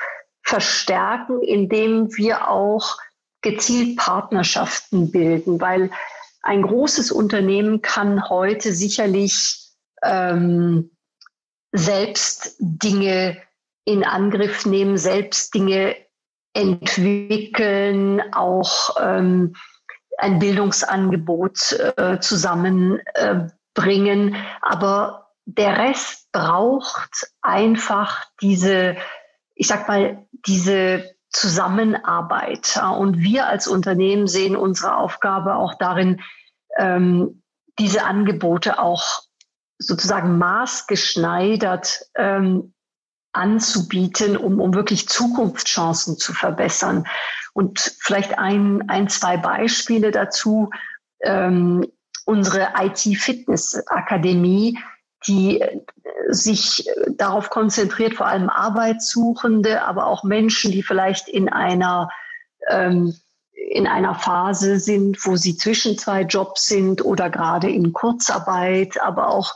verstärken, 0.54 1.42
indem 1.42 2.16
wir 2.16 2.48
auch 2.48 2.98
gezielt 3.42 3.98
Partnerschaften 3.98 5.12
bilden, 5.12 5.60
weil 5.60 5.90
ein 6.44 6.62
großes 6.62 7.12
Unternehmen 7.12 7.82
kann 7.82 8.30
heute 8.30 8.72
sicherlich 8.72 9.72
ähm, 10.04 10.92
selbst 11.72 12.56
Dinge 12.60 13.42
in 13.84 14.04
Angriff 14.04 14.68
nehmen, 14.68 15.00
selbst 15.00 15.56
Dinge 15.56 15.96
entwickeln, 16.54 18.22
auch 18.32 18.96
ähm, 19.02 19.56
ein 20.20 20.38
Bildungsangebot 20.38 21.72
äh, 21.98 22.20
zusammenbringen. 22.20 24.36
Äh, 24.36 24.38
Aber 24.62 25.32
der 25.46 25.80
Rest 25.80 26.32
braucht 26.32 27.32
einfach 27.42 28.24
diese 28.40 28.98
ich 29.64 29.70
sag 29.70 29.88
mal, 29.88 30.28
diese 30.46 31.16
Zusammenarbeit. 31.30 32.82
Und 32.98 33.20
wir 33.20 33.48
als 33.48 33.66
Unternehmen 33.66 34.28
sehen 34.28 34.58
unsere 34.58 34.98
Aufgabe 34.98 35.56
auch 35.56 35.76
darin, 35.76 36.20
ähm, 36.78 37.44
diese 37.80 38.04
Angebote 38.04 38.78
auch 38.78 39.22
sozusagen 39.78 40.38
maßgeschneidert 40.38 42.02
ähm, 42.18 42.74
anzubieten, 43.32 44.36
um, 44.36 44.60
um 44.60 44.74
wirklich 44.74 45.08
Zukunftschancen 45.08 46.18
zu 46.18 46.34
verbessern. 46.34 47.08
Und 47.54 47.96
vielleicht 48.02 48.38
ein, 48.38 48.90
ein 48.90 49.08
zwei 49.08 49.38
Beispiele 49.38 50.12
dazu. 50.12 50.72
Ähm, 51.22 51.88
unsere 52.26 52.74
IT-Fitness-Akademie, 52.82 54.78
die 55.28 55.64
sich 56.30 56.90
darauf 57.18 57.50
konzentriert, 57.50 58.16
vor 58.16 58.28
allem 58.28 58.50
Arbeitssuchende, 58.50 59.84
aber 59.84 60.08
auch 60.08 60.24
Menschen, 60.24 60.72
die 60.72 60.84
vielleicht 60.84 61.28
in 61.28 61.50
einer 61.50 62.10
ähm, 62.70 63.16
in 63.70 63.88
einer 63.88 64.16
Phase 64.16 64.80
sind, 64.80 65.26
wo 65.26 65.36
sie 65.36 65.56
zwischen 65.56 65.98
zwei 65.98 66.22
Jobs 66.22 66.66
sind 66.66 67.04
oder 67.04 67.30
gerade 67.30 67.70
in 67.70 67.94
Kurzarbeit, 67.94 69.02
aber 69.02 69.30
auch 69.30 69.56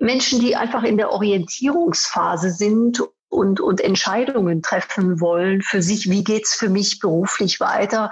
Menschen, 0.00 0.40
die 0.40 0.56
einfach 0.56 0.82
in 0.82 0.96
der 0.96 1.12
Orientierungsphase 1.12 2.50
sind 2.50 3.02
und, 3.28 3.60
und 3.60 3.80
Entscheidungen 3.80 4.62
treffen 4.62 5.20
wollen 5.20 5.62
für 5.62 5.82
sich, 5.82 6.10
wie 6.10 6.24
geht's 6.24 6.54
für 6.54 6.68
mich 6.68 6.98
beruflich 7.00 7.60
weiter, 7.60 8.10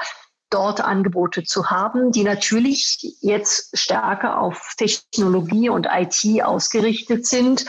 dort 0.51 0.81
Angebote 0.81 1.43
zu 1.43 1.71
haben, 1.71 2.13
die 2.13 2.25
natürlich 2.25 3.17
jetzt 3.21 3.77
stärker 3.77 4.41
auf 4.41 4.75
Technologie 4.77 5.69
und 5.69 5.89
IT 5.91 6.43
ausgerichtet 6.43 7.27
sind. 7.27 7.67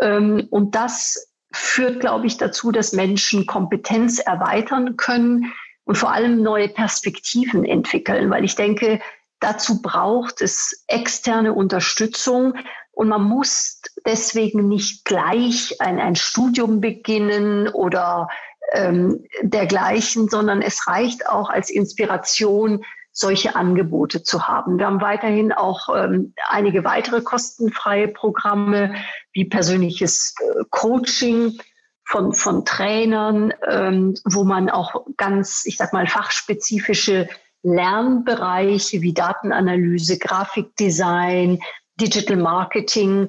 Ähm, 0.00 0.46
und 0.50 0.74
das 0.74 1.28
führt, 1.52 2.00
glaube 2.00 2.26
ich, 2.26 2.36
dazu, 2.36 2.72
dass 2.72 2.92
Menschen 2.92 3.46
Kompetenz 3.46 4.18
erweitern 4.18 4.96
können 4.96 5.52
und 5.84 5.96
vor 5.96 6.12
allem 6.12 6.42
neue 6.42 6.68
Perspektiven 6.68 7.64
entwickeln, 7.64 8.30
weil 8.30 8.44
ich 8.44 8.54
denke, 8.54 9.00
dazu 9.40 9.82
braucht 9.82 10.40
es 10.40 10.84
externe 10.88 11.52
Unterstützung 11.52 12.54
und 12.92 13.08
man 13.08 13.22
muss 13.22 13.82
deswegen 14.06 14.68
nicht 14.68 15.04
gleich 15.04 15.80
ein, 15.80 15.98
ein 16.00 16.16
Studium 16.16 16.80
beginnen 16.80 17.68
oder 17.68 18.28
ähm, 18.74 19.24
dergleichen, 19.42 20.28
sondern 20.28 20.60
es 20.62 20.86
reicht 20.86 21.28
auch 21.28 21.48
als 21.48 21.70
Inspiration, 21.70 22.84
solche 23.12 23.54
Angebote 23.54 24.24
zu 24.24 24.48
haben. 24.48 24.78
Wir 24.78 24.86
haben 24.86 25.00
weiterhin 25.00 25.52
auch 25.52 25.88
ähm, 25.96 26.34
einige 26.48 26.84
weitere 26.84 27.22
kostenfreie 27.22 28.08
Programme 28.08 28.96
wie 29.32 29.44
persönliches 29.44 30.34
äh, 30.40 30.64
Coaching 30.70 31.58
von, 32.04 32.32
von 32.32 32.64
Trainern, 32.64 33.54
ähm, 33.68 34.14
wo 34.24 34.42
man 34.42 34.68
auch 34.68 35.06
ganz, 35.16 35.64
ich 35.64 35.76
sag 35.76 35.92
mal, 35.92 36.08
fachspezifische 36.08 37.28
Lernbereiche 37.62 39.00
wie 39.00 39.14
Datenanalyse, 39.14 40.18
Grafikdesign, 40.18 41.60
Digital 42.00 42.36
Marketing 42.36 43.28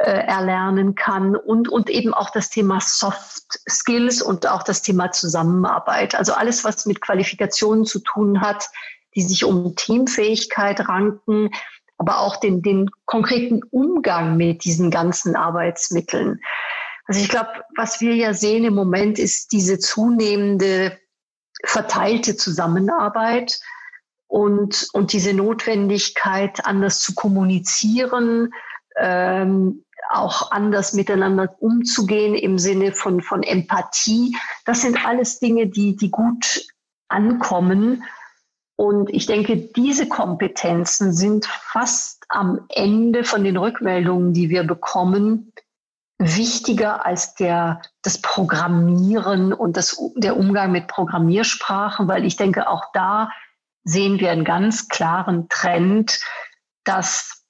äh, 0.00 0.26
erlernen 0.26 0.94
kann 0.96 1.36
und, 1.36 1.68
und 1.68 1.88
eben 1.88 2.12
auch 2.12 2.30
das 2.30 2.50
Thema 2.50 2.80
Soft 2.80 3.44
Skills 3.68 4.22
und 4.22 4.46
auch 4.46 4.64
das 4.64 4.82
Thema 4.82 5.12
Zusammenarbeit. 5.12 6.14
Also 6.16 6.32
alles, 6.32 6.64
was 6.64 6.84
mit 6.86 7.00
Qualifikationen 7.00 7.84
zu 7.84 8.00
tun 8.00 8.40
hat, 8.40 8.68
die 9.14 9.22
sich 9.22 9.44
um 9.44 9.76
Teamfähigkeit 9.76 10.88
ranken, 10.88 11.50
aber 11.96 12.18
auch 12.18 12.36
den, 12.40 12.60
den 12.60 12.90
konkreten 13.04 13.62
Umgang 13.70 14.36
mit 14.36 14.64
diesen 14.64 14.90
ganzen 14.90 15.36
Arbeitsmitteln. 15.36 16.40
Also 17.06 17.20
ich 17.20 17.28
glaube, 17.28 17.50
was 17.76 18.00
wir 18.00 18.16
ja 18.16 18.34
sehen 18.34 18.64
im 18.64 18.74
Moment 18.74 19.18
ist 19.18 19.52
diese 19.52 19.78
zunehmende 19.78 20.98
verteilte 21.64 22.36
Zusammenarbeit 22.36 23.60
und, 24.26 24.88
und 24.92 25.12
diese 25.12 25.34
Notwendigkeit, 25.34 26.66
anders 26.66 26.98
zu 26.98 27.14
kommunizieren, 27.14 28.50
ähm, 28.96 29.84
auch 30.10 30.50
anders 30.50 30.92
miteinander 30.92 31.54
umzugehen 31.60 32.34
im 32.34 32.58
Sinne 32.58 32.92
von, 32.92 33.20
von 33.20 33.42
Empathie. 33.42 34.36
Das 34.64 34.82
sind 34.82 35.04
alles 35.06 35.38
Dinge, 35.38 35.66
die, 35.66 35.96
die 35.96 36.10
gut 36.10 36.66
ankommen. 37.08 38.04
Und 38.76 39.10
ich 39.10 39.26
denke, 39.26 39.56
diese 39.56 40.08
Kompetenzen 40.08 41.12
sind 41.12 41.46
fast 41.46 42.24
am 42.28 42.66
Ende 42.68 43.24
von 43.24 43.44
den 43.44 43.56
Rückmeldungen, 43.56 44.32
die 44.32 44.50
wir 44.50 44.64
bekommen, 44.64 45.52
wichtiger 46.18 47.04
als 47.04 47.34
der, 47.34 47.82
das 48.02 48.20
Programmieren 48.20 49.52
und 49.52 49.76
das, 49.76 50.00
der 50.16 50.36
Umgang 50.36 50.72
mit 50.72 50.88
Programmiersprachen, 50.88 52.08
weil 52.08 52.24
ich 52.24 52.36
denke, 52.36 52.68
auch 52.68 52.84
da 52.92 53.30
sehen 53.84 54.18
wir 54.18 54.30
einen 54.30 54.44
ganz 54.44 54.88
klaren 54.88 55.48
Trend, 55.48 56.20
dass 56.84 57.43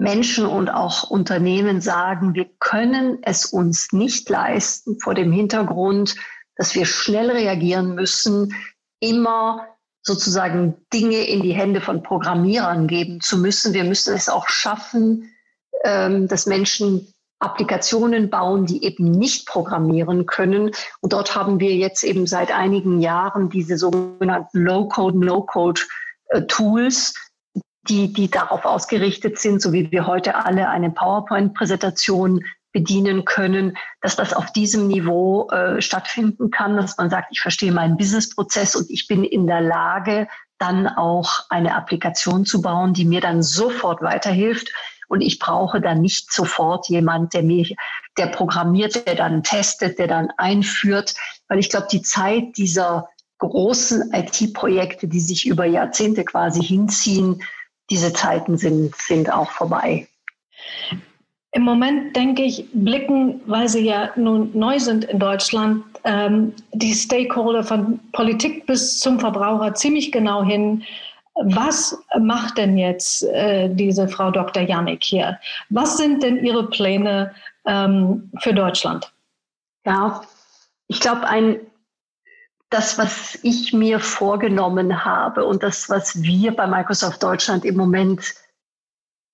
Menschen 0.00 0.46
und 0.46 0.70
auch 0.70 1.10
Unternehmen 1.10 1.82
sagen, 1.82 2.34
wir 2.34 2.46
können 2.58 3.18
es 3.22 3.44
uns 3.44 3.92
nicht 3.92 4.30
leisten 4.30 4.98
vor 4.98 5.14
dem 5.14 5.30
Hintergrund, 5.30 6.16
dass 6.56 6.74
wir 6.74 6.86
schnell 6.86 7.30
reagieren 7.30 7.94
müssen, 7.94 8.54
immer 8.98 9.66
sozusagen 10.02 10.74
Dinge 10.90 11.28
in 11.28 11.42
die 11.42 11.52
Hände 11.52 11.82
von 11.82 12.02
Programmierern 12.02 12.86
geben 12.86 13.20
zu 13.20 13.36
müssen. 13.36 13.74
Wir 13.74 13.84
müssen 13.84 14.14
es 14.14 14.30
auch 14.30 14.48
schaffen, 14.48 15.30
ähm, 15.84 16.28
dass 16.28 16.46
Menschen 16.46 17.12
Applikationen 17.38 18.30
bauen, 18.30 18.64
die 18.64 18.82
eben 18.84 19.10
nicht 19.10 19.46
programmieren 19.46 20.24
können. 20.24 20.70
Und 21.00 21.12
dort 21.12 21.36
haben 21.36 21.60
wir 21.60 21.74
jetzt 21.74 22.04
eben 22.04 22.26
seit 22.26 22.52
einigen 22.52 23.00
Jahren 23.00 23.50
diese 23.50 23.76
sogenannten 23.76 24.60
Low-Code, 24.60 25.18
No-Code-Tools, 25.18 27.10
äh, 27.10 27.29
die, 27.88 28.12
die 28.12 28.30
darauf 28.30 28.64
ausgerichtet 28.64 29.38
sind, 29.38 29.62
so 29.62 29.72
wie 29.72 29.90
wir 29.90 30.06
heute 30.06 30.34
alle 30.44 30.68
eine 30.68 30.90
PowerPoint-Präsentation 30.90 32.44
bedienen 32.72 33.24
können, 33.24 33.76
dass 34.00 34.16
das 34.16 34.32
auf 34.32 34.52
diesem 34.52 34.86
Niveau 34.86 35.48
äh, 35.50 35.80
stattfinden 35.80 36.50
kann, 36.50 36.76
dass 36.76 36.96
man 36.98 37.10
sagt, 37.10 37.28
ich 37.32 37.40
verstehe 37.40 37.72
meinen 37.72 37.96
Businessprozess 37.96 38.76
und 38.76 38.88
ich 38.90 39.08
bin 39.08 39.24
in 39.24 39.46
der 39.46 39.60
Lage, 39.60 40.28
dann 40.58 40.86
auch 40.86 41.46
eine 41.48 41.74
Applikation 41.74 42.44
zu 42.44 42.60
bauen, 42.60 42.92
die 42.92 43.06
mir 43.06 43.20
dann 43.20 43.42
sofort 43.42 44.02
weiterhilft. 44.02 44.72
Und 45.08 45.22
ich 45.22 45.40
brauche 45.40 45.80
dann 45.80 46.00
nicht 46.00 46.32
sofort 46.32 46.88
jemand, 46.88 47.34
der 47.34 47.42
mir, 47.42 47.66
der 48.16 48.26
programmiert, 48.26 49.06
der 49.08 49.16
dann 49.16 49.42
testet, 49.42 49.98
der 49.98 50.06
dann 50.06 50.30
einführt, 50.36 51.14
weil 51.48 51.58
ich 51.58 51.70
glaube, 51.70 51.88
die 51.90 52.02
Zeit 52.02 52.56
dieser 52.56 53.08
großen 53.38 54.12
IT-Projekte, 54.12 55.08
die 55.08 55.20
sich 55.20 55.46
über 55.46 55.64
Jahrzehnte 55.64 56.24
quasi 56.24 56.62
hinziehen, 56.62 57.42
diese 57.90 58.12
Zeiten 58.12 58.56
sind, 58.56 58.94
sind 58.96 59.32
auch 59.32 59.50
vorbei. 59.50 60.06
Im 61.52 61.62
Moment 61.62 62.14
denke 62.14 62.42
ich, 62.42 62.64
blicken, 62.72 63.40
weil 63.46 63.68
sie 63.68 63.84
ja 63.84 64.10
nun 64.14 64.56
neu 64.56 64.78
sind 64.78 65.04
in 65.04 65.18
Deutschland, 65.18 65.84
ähm, 66.04 66.54
die 66.72 66.94
Stakeholder 66.94 67.64
von 67.64 67.98
Politik 68.12 68.66
bis 68.66 69.00
zum 69.00 69.18
Verbraucher 69.18 69.74
ziemlich 69.74 70.12
genau 70.12 70.44
hin. 70.44 70.84
Was 71.34 71.98
macht 72.18 72.58
denn 72.58 72.78
jetzt 72.78 73.24
äh, 73.24 73.68
diese 73.68 74.06
Frau 74.06 74.30
Dr. 74.30 74.62
Janik 74.62 75.02
hier? 75.02 75.38
Was 75.70 75.96
sind 75.96 76.22
denn 76.22 76.44
Ihre 76.44 76.68
Pläne 76.68 77.34
ähm, 77.66 78.30
für 78.40 78.54
Deutschland? 78.54 79.12
Ja, 79.84 80.22
ich 80.86 81.00
glaube, 81.00 81.26
ein 81.26 81.58
das, 82.70 82.98
was 82.98 83.38
ich 83.42 83.72
mir 83.72 83.98
vorgenommen 83.98 85.04
habe 85.04 85.44
und 85.44 85.62
das, 85.62 85.90
was 85.90 86.22
wir 86.22 86.54
bei 86.54 86.66
Microsoft 86.66 87.22
Deutschland 87.22 87.64
im 87.64 87.76
Moment 87.76 88.34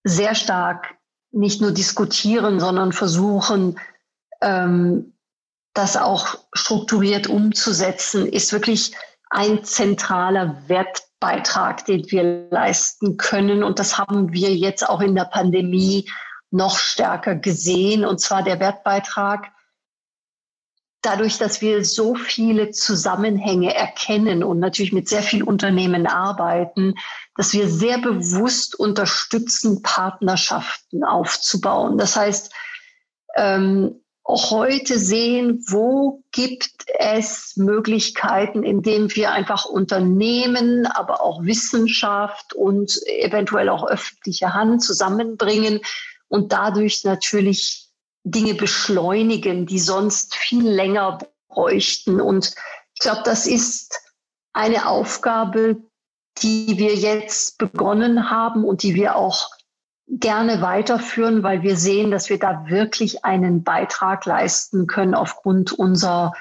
sehr 0.04 0.34
stark 0.34 0.94
nicht 1.32 1.60
nur 1.60 1.72
diskutieren, 1.72 2.60
sondern 2.60 2.92
versuchen, 2.92 3.78
ähm, 4.40 5.12
das 5.74 5.98
auch 5.98 6.38
strukturiert 6.54 7.26
umzusetzen, 7.26 8.26
ist 8.26 8.52
wirklich 8.52 8.96
ein 9.28 9.62
zentraler 9.64 10.62
Wertbeitrag, 10.68 11.84
den 11.84 12.10
wir 12.10 12.48
leisten 12.50 13.18
können. 13.18 13.62
Und 13.62 13.78
das 13.78 13.98
haben 13.98 14.32
wir 14.32 14.54
jetzt 14.54 14.88
auch 14.88 15.02
in 15.02 15.14
der 15.14 15.24
Pandemie 15.24 16.08
noch 16.50 16.78
stärker 16.78 17.34
gesehen. 17.34 18.06
Und 18.06 18.20
zwar 18.20 18.42
der 18.42 18.60
Wertbeitrag, 18.60 19.50
dadurch, 21.06 21.38
dass 21.38 21.60
wir 21.60 21.84
so 21.84 22.14
viele 22.16 22.72
Zusammenhänge 22.72 23.74
erkennen 23.74 24.42
und 24.42 24.58
natürlich 24.58 24.92
mit 24.92 25.08
sehr 25.08 25.22
vielen 25.22 25.44
Unternehmen 25.44 26.06
arbeiten, 26.06 26.94
dass 27.36 27.52
wir 27.52 27.68
sehr 27.68 27.98
bewusst 27.98 28.78
unterstützen, 28.78 29.82
Partnerschaften 29.82 31.04
aufzubauen. 31.04 31.96
Das 31.96 32.16
heißt, 32.16 32.52
ähm, 33.36 34.00
auch 34.24 34.50
heute 34.50 34.98
sehen, 34.98 35.64
wo 35.68 36.24
gibt 36.32 36.70
es 36.98 37.56
Möglichkeiten, 37.56 38.64
indem 38.64 39.14
wir 39.14 39.30
einfach 39.30 39.66
Unternehmen, 39.66 40.86
aber 40.86 41.20
auch 41.20 41.44
Wissenschaft 41.44 42.52
und 42.52 42.98
eventuell 43.06 43.68
auch 43.68 43.86
öffentliche 43.86 44.52
Hand 44.52 44.82
zusammenbringen 44.82 45.80
und 46.26 46.52
dadurch 46.52 47.04
natürlich 47.04 47.85
Dinge 48.26 48.54
beschleunigen, 48.54 49.66
die 49.66 49.78
sonst 49.78 50.34
viel 50.34 50.68
länger 50.68 51.18
bräuchten. 51.48 52.20
Und 52.20 52.54
ich 52.94 53.00
glaube, 53.00 53.22
das 53.24 53.46
ist 53.46 54.00
eine 54.52 54.88
Aufgabe, 54.88 55.76
die 56.42 56.76
wir 56.76 56.94
jetzt 56.94 57.56
begonnen 57.56 58.28
haben 58.28 58.64
und 58.64 58.82
die 58.82 58.94
wir 58.94 59.14
auch 59.14 59.50
gerne 60.08 60.60
weiterführen, 60.60 61.42
weil 61.42 61.62
wir 61.62 61.76
sehen, 61.76 62.10
dass 62.10 62.28
wir 62.28 62.38
da 62.38 62.68
wirklich 62.68 63.24
einen 63.24 63.62
Beitrag 63.62 64.26
leisten 64.26 64.86
können 64.86 65.14
aufgrund 65.14 65.72
unserer, 65.72 66.32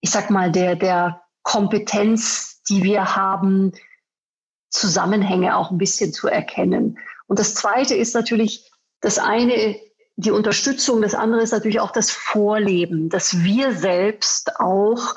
ich 0.00 0.10
sag 0.10 0.30
mal, 0.30 0.52
der, 0.52 0.76
der 0.76 1.22
Kompetenz, 1.42 2.62
die 2.68 2.82
wir 2.82 3.16
haben, 3.16 3.72
Zusammenhänge 4.70 5.56
auch 5.56 5.70
ein 5.70 5.78
bisschen 5.78 6.12
zu 6.12 6.28
erkennen. 6.28 6.98
Und 7.26 7.38
das 7.38 7.54
zweite 7.54 7.94
ist 7.94 8.14
natürlich, 8.14 8.70
das 9.00 9.18
eine, 9.18 9.80
die 10.18 10.32
Unterstützung, 10.32 11.00
das 11.00 11.14
andere 11.14 11.42
ist 11.42 11.52
natürlich 11.52 11.78
auch 11.78 11.92
das 11.92 12.10
Vorleben, 12.10 13.08
dass 13.08 13.44
wir 13.44 13.72
selbst 13.72 14.58
auch 14.58 15.14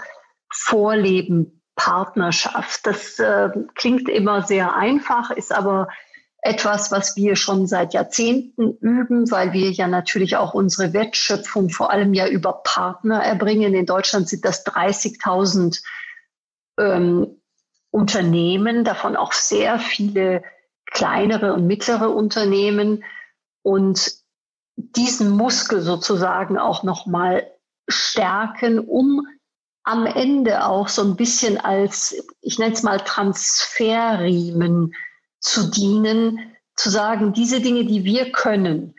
vorleben 0.48 1.64
Partnerschaft. 1.76 2.86
Das 2.86 3.18
äh, 3.18 3.50
klingt 3.74 4.08
immer 4.08 4.44
sehr 4.44 4.76
einfach, 4.76 5.32
ist 5.32 5.52
aber 5.52 5.88
etwas, 6.44 6.92
was 6.92 7.16
wir 7.16 7.36
schon 7.36 7.66
seit 7.66 7.96
Jahrzehnten 7.96 8.78
üben, 8.78 9.32
weil 9.32 9.54
wir 9.54 9.72
ja 9.72 9.88
natürlich 9.88 10.36
auch 10.36 10.54
unsere 10.54 10.94
Wertschöpfung 10.94 11.70
vor 11.72 11.90
allem 11.90 12.14
ja 12.14 12.28
über 12.28 12.62
Partner 12.64 13.24
erbringen. 13.24 13.74
In 13.74 13.88
Deutschland 13.88 14.30
sind 14.30 14.46
das 14.46 14.64
30.000 14.68 15.82
ähm, 16.78 17.42
Unternehmen, 17.90 18.84
davon 18.84 19.16
auch 19.16 19.32
sehr 19.32 19.80
viele 19.80 20.44
kleinere 20.86 21.54
und 21.54 21.66
mittlere 21.66 22.12
Unternehmen. 22.12 23.04
Und 23.64 24.21
diesen 24.96 25.30
Muskel 25.30 25.82
sozusagen 25.82 26.58
auch 26.58 26.84
nochmal 26.84 27.50
stärken, 27.88 28.80
um 28.80 29.28
am 29.84 30.06
Ende 30.06 30.66
auch 30.66 30.88
so 30.88 31.02
ein 31.02 31.16
bisschen 31.16 31.58
als, 31.58 32.16
ich 32.42 32.60
nenne 32.60 32.74
es 32.74 32.84
mal 32.84 33.00
Transferriemen 33.00 34.94
zu 35.40 35.70
dienen, 35.72 36.40
zu 36.76 36.90
sagen, 36.90 37.34
diese 37.34 37.62
Dinge, 37.62 37.86
die 37.86 38.04
wir 38.04 38.32
können, 38.32 38.96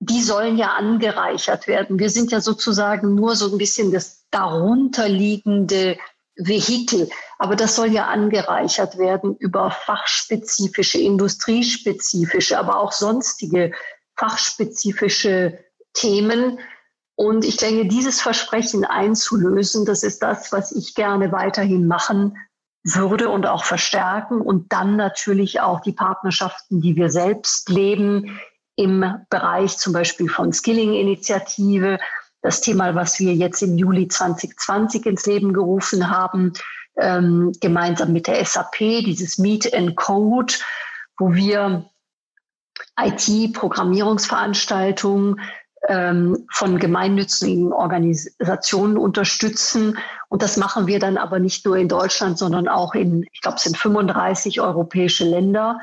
die 0.00 0.22
sollen 0.22 0.56
ja 0.56 0.74
angereichert 0.74 1.66
werden. 1.66 1.98
Wir 1.98 2.10
sind 2.10 2.32
ja 2.32 2.40
sozusagen 2.40 3.14
nur 3.14 3.36
so 3.36 3.52
ein 3.52 3.58
bisschen 3.58 3.92
das 3.92 4.26
darunterliegende 4.30 5.98
Vehikel, 6.36 7.10
aber 7.38 7.54
das 7.54 7.76
soll 7.76 7.92
ja 7.92 8.06
angereichert 8.06 8.96
werden 8.96 9.36
über 9.36 9.70
fachspezifische, 9.70 10.98
industriespezifische, 10.98 12.58
aber 12.58 12.78
auch 12.78 12.92
sonstige 12.92 13.72
fachspezifische 14.20 15.58
Themen, 15.94 16.58
und 17.20 17.44
ich 17.44 17.58
denke, 17.58 17.84
dieses 17.84 18.22
Versprechen 18.22 18.86
einzulösen, 18.86 19.84
das 19.84 20.04
ist 20.04 20.22
das, 20.22 20.52
was 20.52 20.72
ich 20.72 20.94
gerne 20.94 21.32
weiterhin 21.32 21.86
machen 21.86 22.38
würde 22.82 23.28
und 23.28 23.44
auch 23.44 23.64
verstärken. 23.64 24.40
Und 24.40 24.72
dann 24.72 24.96
natürlich 24.96 25.60
auch 25.60 25.80
die 25.80 25.92
Partnerschaften, 25.92 26.80
die 26.80 26.96
wir 26.96 27.10
selbst 27.10 27.68
leben 27.68 28.40
im 28.74 29.04
Bereich 29.28 29.76
zum 29.76 29.92
Beispiel 29.92 30.30
von 30.30 30.54
Skilling-Initiative. 30.54 31.98
Das 32.40 32.62
Thema, 32.62 32.94
was 32.94 33.20
wir 33.20 33.34
jetzt 33.34 33.60
im 33.60 33.76
Juli 33.76 34.08
2020 34.08 35.04
ins 35.04 35.26
Leben 35.26 35.52
gerufen 35.52 36.08
haben, 36.08 36.54
ähm, 36.96 37.52
gemeinsam 37.60 38.14
mit 38.14 38.28
der 38.28 38.42
SAP, 38.42 38.78
dieses 38.78 39.36
Meet 39.36 39.74
and 39.74 39.94
Code, 39.94 40.54
wo 41.18 41.34
wir 41.34 41.89
IT-Programmierungsveranstaltungen 42.98 45.40
ähm, 45.88 46.46
von 46.52 46.78
gemeinnützigen 46.78 47.72
Organisationen 47.72 48.98
unterstützen. 48.98 49.98
Und 50.28 50.42
das 50.42 50.56
machen 50.56 50.86
wir 50.86 50.98
dann 50.98 51.16
aber 51.16 51.38
nicht 51.38 51.64
nur 51.64 51.76
in 51.76 51.88
Deutschland, 51.88 52.38
sondern 52.38 52.68
auch 52.68 52.94
in, 52.94 53.24
ich 53.32 53.40
glaube, 53.40 53.56
es 53.56 53.64
sind 53.64 53.76
35 53.76 54.60
europäische 54.60 55.24
Länder. 55.24 55.80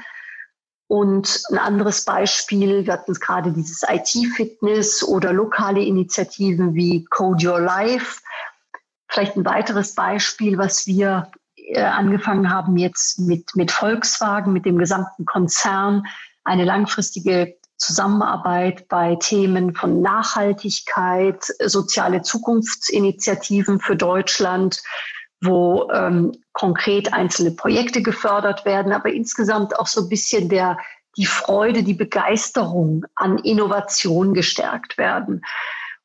Und 0.87 1.43
ein 1.51 1.57
anderes 1.57 2.05
Beispiel, 2.05 2.85
wir 2.85 2.93
hatten 2.93 3.13
gerade 3.13 3.51
dieses 3.51 3.83
IT-Fitness 3.85 5.03
oder 5.03 5.33
lokale 5.33 5.81
Initiativen 5.81 6.75
wie 6.75 7.03
Code 7.05 7.45
Your 7.45 7.59
Life. 7.59 8.21
Vielleicht 9.09 9.35
ein 9.35 9.45
weiteres 9.45 9.95
Beispiel, 9.95 10.57
was 10.57 10.87
wir 10.87 11.29
äh, 11.55 11.83
angefangen 11.83 12.49
haben 12.49 12.77
jetzt 12.77 13.19
mit, 13.19 13.53
mit 13.55 13.71
Volkswagen, 13.71 14.53
mit 14.53 14.65
dem 14.65 14.77
gesamten 14.77 15.25
Konzern, 15.25 16.05
eine 16.47 16.63
langfristige 16.63 17.57
Zusammenarbeit 17.77 18.87
bei 18.87 19.15
Themen 19.15 19.75
von 19.75 20.01
Nachhaltigkeit, 20.01 21.43
soziale 21.65 22.21
Zukunftsinitiativen 22.21 23.79
für 23.79 23.95
Deutschland, 23.95 24.81
wo 25.41 25.89
ähm, 25.91 26.31
konkret 26.53 27.13
einzelne 27.13 27.51
Projekte 27.51 28.01
gefördert 28.01 28.65
werden, 28.65 28.91
aber 28.91 29.11
insgesamt 29.11 29.77
auch 29.77 29.85
so 29.85 30.01
ein 30.01 30.09
bisschen 30.09 30.49
der, 30.49 30.79
die 31.17 31.27
Freude, 31.27 31.83
die 31.83 31.93
Begeisterung 31.93 33.05
an 33.15 33.37
Innovation 33.39 34.33
gestärkt 34.33 34.97
werden. 34.97 35.43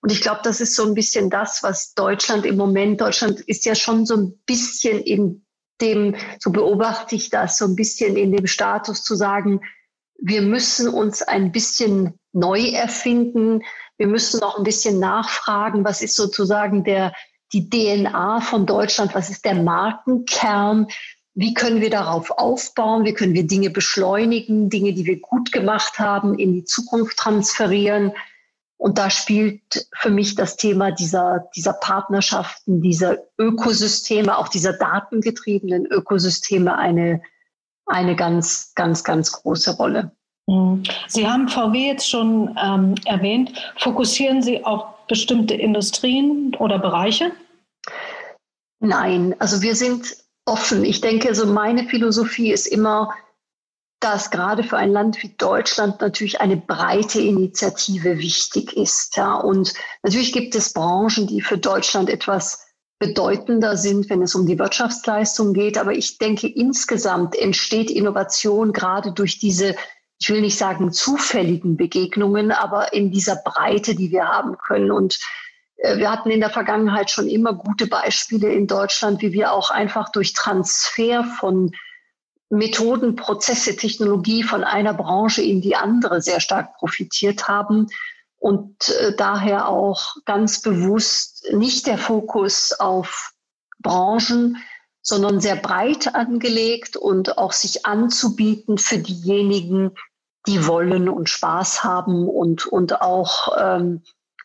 Und 0.02 0.12
ich 0.12 0.20
glaube, 0.20 0.40
das 0.42 0.61
ist 0.61 0.74
so 0.74 0.85
ein 0.85 0.94
bisschen 0.94 1.31
das, 1.31 1.62
was 1.62 1.94
Deutschland 1.94 2.44
im 2.44 2.57
Moment, 2.57 3.00
Deutschland 3.00 3.40
ist 3.40 3.64
ja 3.64 3.74
schon 3.74 4.05
so 4.05 4.16
ein 4.16 4.42
bisschen 4.44 5.00
in 5.00 5.46
dem, 5.81 6.16
so 6.38 6.50
beobachte 6.50 7.14
ich 7.14 7.31
das, 7.31 7.57
so 7.57 7.64
ein 7.64 7.76
bisschen 7.76 8.16
in 8.16 8.33
dem 8.33 8.46
Status 8.46 9.02
zu 9.05 9.14
sagen, 9.14 9.61
wir 10.22 10.40
müssen 10.40 10.88
uns 10.88 11.20
ein 11.20 11.50
bisschen 11.50 12.14
neu 12.32 12.61
erfinden. 12.68 13.62
Wir 13.98 14.06
müssen 14.06 14.40
noch 14.40 14.56
ein 14.56 14.62
bisschen 14.62 15.00
nachfragen, 15.00 15.85
was 15.85 16.00
ist 16.00 16.14
sozusagen 16.14 16.85
der, 16.85 17.12
die 17.52 17.68
DNA 17.68 18.40
von 18.40 18.64
Deutschland, 18.64 19.14
was 19.14 19.30
ist 19.30 19.44
der 19.44 19.54
Markenkern, 19.54 20.87
wie 21.35 21.54
können 21.54 21.80
wir 21.80 21.90
darauf 21.90 22.30
aufbauen, 22.30 23.04
wie 23.04 23.14
können 23.14 23.35
wir 23.35 23.46
Dinge 23.46 23.70
beschleunigen, 23.70 24.70
Dinge, 24.70 24.92
die 24.92 25.06
wir 25.06 25.18
gut 25.20 25.50
gemacht 25.50 25.98
haben, 25.98 26.38
in 26.38 26.52
die 26.52 26.64
Zukunft 26.64 27.16
transferieren. 27.16 28.12
Und 28.76 28.98
da 28.98 29.11
spielt 29.11 29.88
für 29.98 30.11
mich 30.11 30.35
das 30.37 30.56
Thema 30.56 30.92
dieser, 30.92 31.48
dieser 31.56 31.72
Partnerschaften, 31.72 32.80
dieser 32.80 33.18
Ökosysteme, 33.38 34.38
auch 34.38 34.48
dieser 34.48 34.72
datengetriebenen 34.72 35.87
Ökosysteme 35.87 36.76
eine, 36.76 37.22
eine 37.92 38.16
ganz, 38.16 38.72
ganz, 38.74 39.05
ganz 39.05 39.33
große 39.33 39.76
Rolle. 39.76 40.11
Mhm. 40.46 40.83
Sie 41.09 41.28
haben 41.28 41.48
VW 41.48 41.87
jetzt 41.87 42.09
schon 42.09 42.57
ähm, 42.62 42.94
erwähnt. 43.05 43.52
Fokussieren 43.76 44.42
Sie 44.42 44.64
auf 44.64 45.07
bestimmte 45.07 45.55
Industrien 45.55 46.55
oder 46.59 46.78
Bereiche? 46.78 47.33
Nein, 48.81 49.37
also 49.38 49.62
wir 49.62 49.76
sind 49.76 50.16
offen. 50.44 50.85
Ich 50.85 51.00
denke, 51.00 51.35
so 51.35 51.46
meine 51.46 51.85
Philosophie 51.85 52.50
ist 52.50 52.66
immer, 52.66 53.11
dass 54.00 54.33
gerade 54.33 54.64
für 54.64 54.76
ein 54.76 54.90
Land 54.90 55.22
wie 55.22 55.35
Deutschland 55.38 56.00
natürlich 56.00 56.40
eine 56.40 56.57
breite 56.57 57.20
Initiative 57.20 58.18
wichtig 58.18 58.76
ist. 58.76 59.16
Ja. 59.16 59.37
Und 59.37 59.74
natürlich 60.02 60.33
gibt 60.33 60.57
es 60.57 60.72
Branchen, 60.72 61.28
die 61.28 61.40
für 61.40 61.59
Deutschland 61.59 62.11
etwas 62.11 62.66
bedeutender 63.03 63.77
sind, 63.77 64.09
wenn 64.11 64.23
es 64.23 64.37
um 64.37 64.47
die 64.47 64.61
Wirtschaftsleistung 64.61 65.55
geht. 65.55 65.77
Aber 65.77 65.93
ich 65.93 66.19
denke, 66.19 66.47
insgesamt 66.47 67.35
entsteht 67.35 67.91
Innovation 67.91 68.73
gerade 68.73 69.11
durch 69.11 69.41
diese, 69.41 69.75
ich 70.21 70.31
will 70.31 70.41
nicht 70.41 70.57
sagen 70.57 70.93
zufälligen 70.93 71.77
Begegnungen, 71.77 72.53
aber 72.53 72.93
in 72.93 73.11
dieser 73.11 73.35
Breite, 73.35 73.97
die 73.97 74.12
wir 74.12 74.29
haben 74.29 74.57
können. 74.57 74.93
Und 74.93 75.19
äh, 75.79 75.99
wir 75.99 76.12
hatten 76.12 76.31
in 76.31 76.38
der 76.38 76.51
Vergangenheit 76.51 77.11
schon 77.11 77.27
immer 77.27 77.55
gute 77.55 77.88
Beispiele 77.88 78.53
in 78.53 78.69
Deutschland, 78.69 79.21
wie 79.21 79.33
wir 79.33 79.53
auch 79.53 79.73
einfach 79.73 80.12
durch 80.12 80.33
Transfer 80.33 81.25
von 81.25 81.73
Methoden, 82.51 83.17
Prozesse, 83.17 83.75
Technologie 83.75 84.45
von 84.45 84.62
einer 84.62 84.95
Branche 84.95 85.43
in 85.43 85.61
die 85.61 85.75
andere 85.75 86.23
sehr 86.23 86.38
stark 86.38 86.77
profitiert 86.77 87.49
haben 87.49 87.88
und 88.42 88.88
äh, 88.88 89.14
daher 89.14 89.68
auch 89.68 90.16
ganz 90.24 90.62
bewusst 90.62 91.46
nicht 91.52 91.87
der 91.87 91.96
Fokus 91.96 92.72
auf 92.72 93.35
Branchen, 93.78 94.57
sondern 95.00 95.40
sehr 95.40 95.55
breit 95.55 96.16
angelegt 96.16 96.96
und 96.96 97.38
auch 97.38 97.52
sich 97.52 97.87
anzubieten 97.87 98.78
für 98.78 98.98
diejenigen, 98.98 99.92
die 100.48 100.66
wollen 100.66 101.09
und 101.09 101.28
Spaß 101.28 101.85
haben 101.85 102.28
und, 102.28 102.66
und 102.66 103.00
auch 103.00 103.57
ähm, 103.57 104.02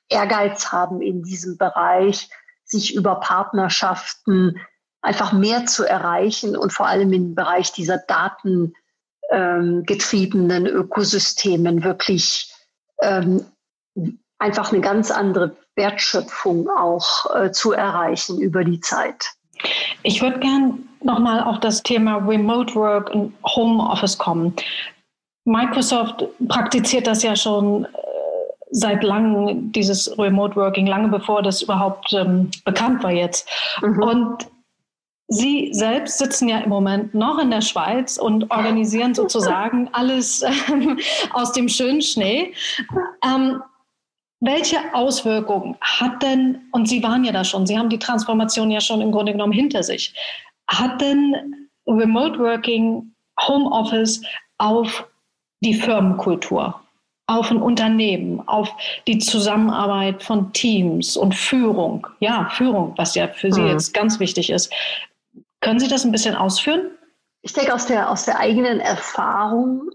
Ehrgeiz 0.09 0.71
haben 0.71 1.01
in 1.01 1.23
diesem 1.23 1.57
Bereich, 1.57 2.29
sich 2.65 2.93
über 2.93 3.15
Partnerschaften 3.15 4.59
einfach 5.01 5.33
mehr 5.33 5.65
zu 5.65 5.85
erreichen 5.85 6.55
und 6.55 6.71
vor 6.71 6.85
allem 6.85 7.11
im 7.13 7.33
Bereich 7.33 7.71
dieser 7.71 7.97
datengetriebenen 7.97 10.67
ähm, 10.67 10.71
Ökosystemen 10.71 11.83
wirklich 11.83 12.53
ähm, 13.01 13.43
einfach 14.39 14.71
eine 14.71 14.81
ganz 14.81 15.11
andere 15.11 15.55
Wertschöpfung 15.75 16.69
auch 16.69 17.35
äh, 17.35 17.51
zu 17.51 17.71
erreichen 17.71 18.39
über 18.39 18.63
die 18.63 18.79
Zeit. 18.79 19.31
Ich 20.03 20.21
würde 20.21 20.39
gern 20.39 20.87
nochmal 21.03 21.41
auf 21.43 21.59
das 21.59 21.81
Thema 21.83 22.17
Remote 22.17 22.75
Work 22.75 23.09
und 23.11 23.33
Home 23.55 23.83
Office 23.83 24.17
kommen. 24.17 24.53
Microsoft 25.45 26.25
praktiziert 26.47 27.07
das 27.07 27.23
ja 27.23 27.35
schon 27.35 27.85
äh, 27.85 27.87
seit 28.71 29.03
langem, 29.03 29.71
dieses 29.71 30.17
Remote 30.19 30.55
Working, 30.55 30.85
lange 30.85 31.07
bevor 31.07 31.41
das 31.41 31.61
überhaupt 31.61 32.13
ähm, 32.13 32.51
bekannt 32.65 33.03
war 33.03 33.11
jetzt. 33.11 33.49
Mhm. 33.81 34.03
Und 34.03 34.47
Sie 35.29 35.73
selbst 35.73 36.19
sitzen 36.19 36.47
ja 36.47 36.59
im 36.59 36.69
Moment 36.69 37.13
noch 37.13 37.37
in 37.37 37.51
der 37.51 37.59
Schweiz 37.59 38.17
und 38.17 38.49
organisieren 38.49 39.13
sozusagen 39.13 39.89
alles 39.91 40.41
ähm, 40.41 40.99
aus 41.31 41.51
dem 41.51 41.67
schönen 41.67 42.01
Schnee. 42.01 42.53
Ähm, 43.25 43.61
welche 44.39 44.77
Auswirkungen 44.93 45.77
hat 45.81 46.21
denn, 46.21 46.61
und 46.71 46.87
Sie 46.87 47.01
waren 47.01 47.23
ja 47.23 47.31
da 47.31 47.43
schon, 47.43 47.65
Sie 47.65 47.77
haben 47.77 47.89
die 47.89 47.99
Transformation 47.99 48.69
ja 48.69 48.81
schon 48.81 49.01
im 49.01 49.11
Grunde 49.11 49.31
genommen 49.31 49.53
hinter 49.53 49.83
sich, 49.83 50.13
hat 50.67 51.01
denn 51.01 51.67
Remote 51.87 52.37
Working, 52.39 53.13
Home 53.47 53.69
Office 53.71 54.21
auf 54.57 55.07
die 55.61 55.73
Firmenkultur, 55.73 56.79
auf 57.27 57.49
ein 57.49 57.61
Unternehmen, 57.61 58.47
auf 58.47 58.69
die 59.07 59.17
Zusammenarbeit 59.17 60.21
von 60.21 60.53
Teams 60.53 61.17
und 61.17 61.33
Führung, 61.33 62.05
ja, 62.19 62.49
Führung, 62.51 62.93
was 62.97 63.15
ja 63.15 63.27
für 63.27 63.51
Sie 63.51 63.61
mhm. 63.61 63.69
jetzt 63.69 63.93
ganz 63.93 64.19
wichtig 64.19 64.49
ist. 64.49 64.71
Können 65.61 65.79
Sie 65.79 65.87
das 65.87 66.05
ein 66.05 66.11
bisschen 66.11 66.35
ausführen? 66.35 66.91
Ich 67.41 67.53
denke, 67.53 67.73
aus 67.73 67.87
der, 67.87 68.09
aus 68.09 68.25
der 68.25 68.39
eigenen 68.39 68.79
Erfahrung 68.79 69.89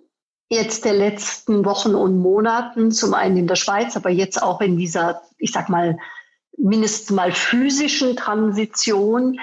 jetzt 0.53 0.85
der 0.85 0.93
letzten 0.93 1.65
Wochen 1.65 1.95
und 1.95 2.19
Monaten, 2.19 2.93
zum 2.93 3.15
einen 3.15 3.39
in 3.39 3.47
der 3.47 3.57
Schweiz, 3.57 3.97
aber 3.97 4.11
jetzt 4.11 4.43
auch 4.43 4.61
in 4.61 4.77
dieser, 4.77 5.23
ich 5.39 5.53
sag 5.53 5.69
mal, 5.69 5.99
mindestens 6.59 7.11
mal 7.11 7.33
physischen 7.33 8.17
Transition, 8.17 9.41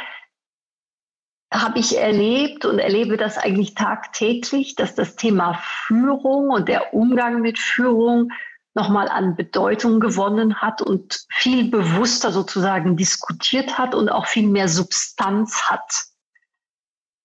habe 1.51 1.79
ich 1.79 1.97
erlebt 1.97 2.65
und 2.65 2.77
erlebe 2.77 3.17
das 3.17 3.39
eigentlich 3.39 3.73
tagtäglich, 3.73 4.75
dass 4.75 4.93
das 4.93 5.15
Thema 5.15 5.59
Führung 5.87 6.51
und 6.51 6.69
der 6.69 6.93
Umgang 6.93 7.41
mit 7.41 7.57
Führung 7.57 8.31
nochmal 8.75 9.09
an 9.09 9.35
Bedeutung 9.35 9.99
gewonnen 9.99 10.61
hat 10.61 10.83
und 10.83 11.25
viel 11.33 11.71
bewusster 11.71 12.31
sozusagen 12.31 12.97
diskutiert 12.97 13.79
hat 13.79 13.95
und 13.95 14.09
auch 14.09 14.27
viel 14.27 14.47
mehr 14.47 14.67
Substanz 14.67 15.63
hat. 15.63 16.05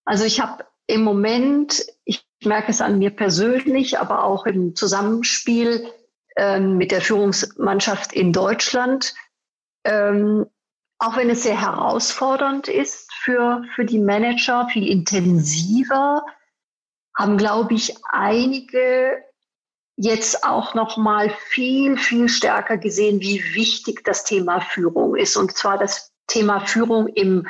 Also 0.07 0.25
ich 0.25 0.41
habe 0.41 0.65
im 0.87 1.03
Moment, 1.03 1.85
ich 2.07 2.25
merke 2.45 2.71
es 2.71 2.81
an 2.81 2.99
mir 2.99 3.11
persönlich, 3.11 3.99
aber 3.99 4.25
auch 4.25 4.47
im 4.47 4.75
Zusammenspiel 4.75 5.87
ähm, 6.37 6.77
mit 6.77 6.91
der 6.91 7.01
Führungsmannschaft 7.01 8.13
in 8.13 8.33
Deutschland, 8.33 9.15
ähm, 9.85 10.47
auch 10.99 11.17
wenn 11.17 11.31
es 11.31 11.43
sehr 11.43 11.61
herausfordernd 11.61 12.69
ist 12.69 13.13
für, 13.13 13.63
für 13.75 13.85
die 13.85 13.99
Manager, 13.99 14.69
viel 14.73 14.89
intensiver, 14.89 16.25
haben, 17.17 17.37
glaube 17.37 17.75
ich, 17.75 17.95
einige 18.11 19.23
jetzt 19.97 20.45
auch 20.45 20.75
noch 20.75 20.97
mal 20.97 21.31
viel, 21.49 21.97
viel 21.97 22.29
stärker 22.29 22.79
gesehen, 22.79 23.21
wie 23.21 23.43
wichtig 23.55 24.03
das 24.05 24.25
Thema 24.25 24.61
Führung 24.61 25.15
ist. 25.15 25.37
Und 25.37 25.57
zwar 25.57 25.79
das 25.79 26.13
Thema 26.27 26.61
Führung 26.61 27.07
im 27.09 27.47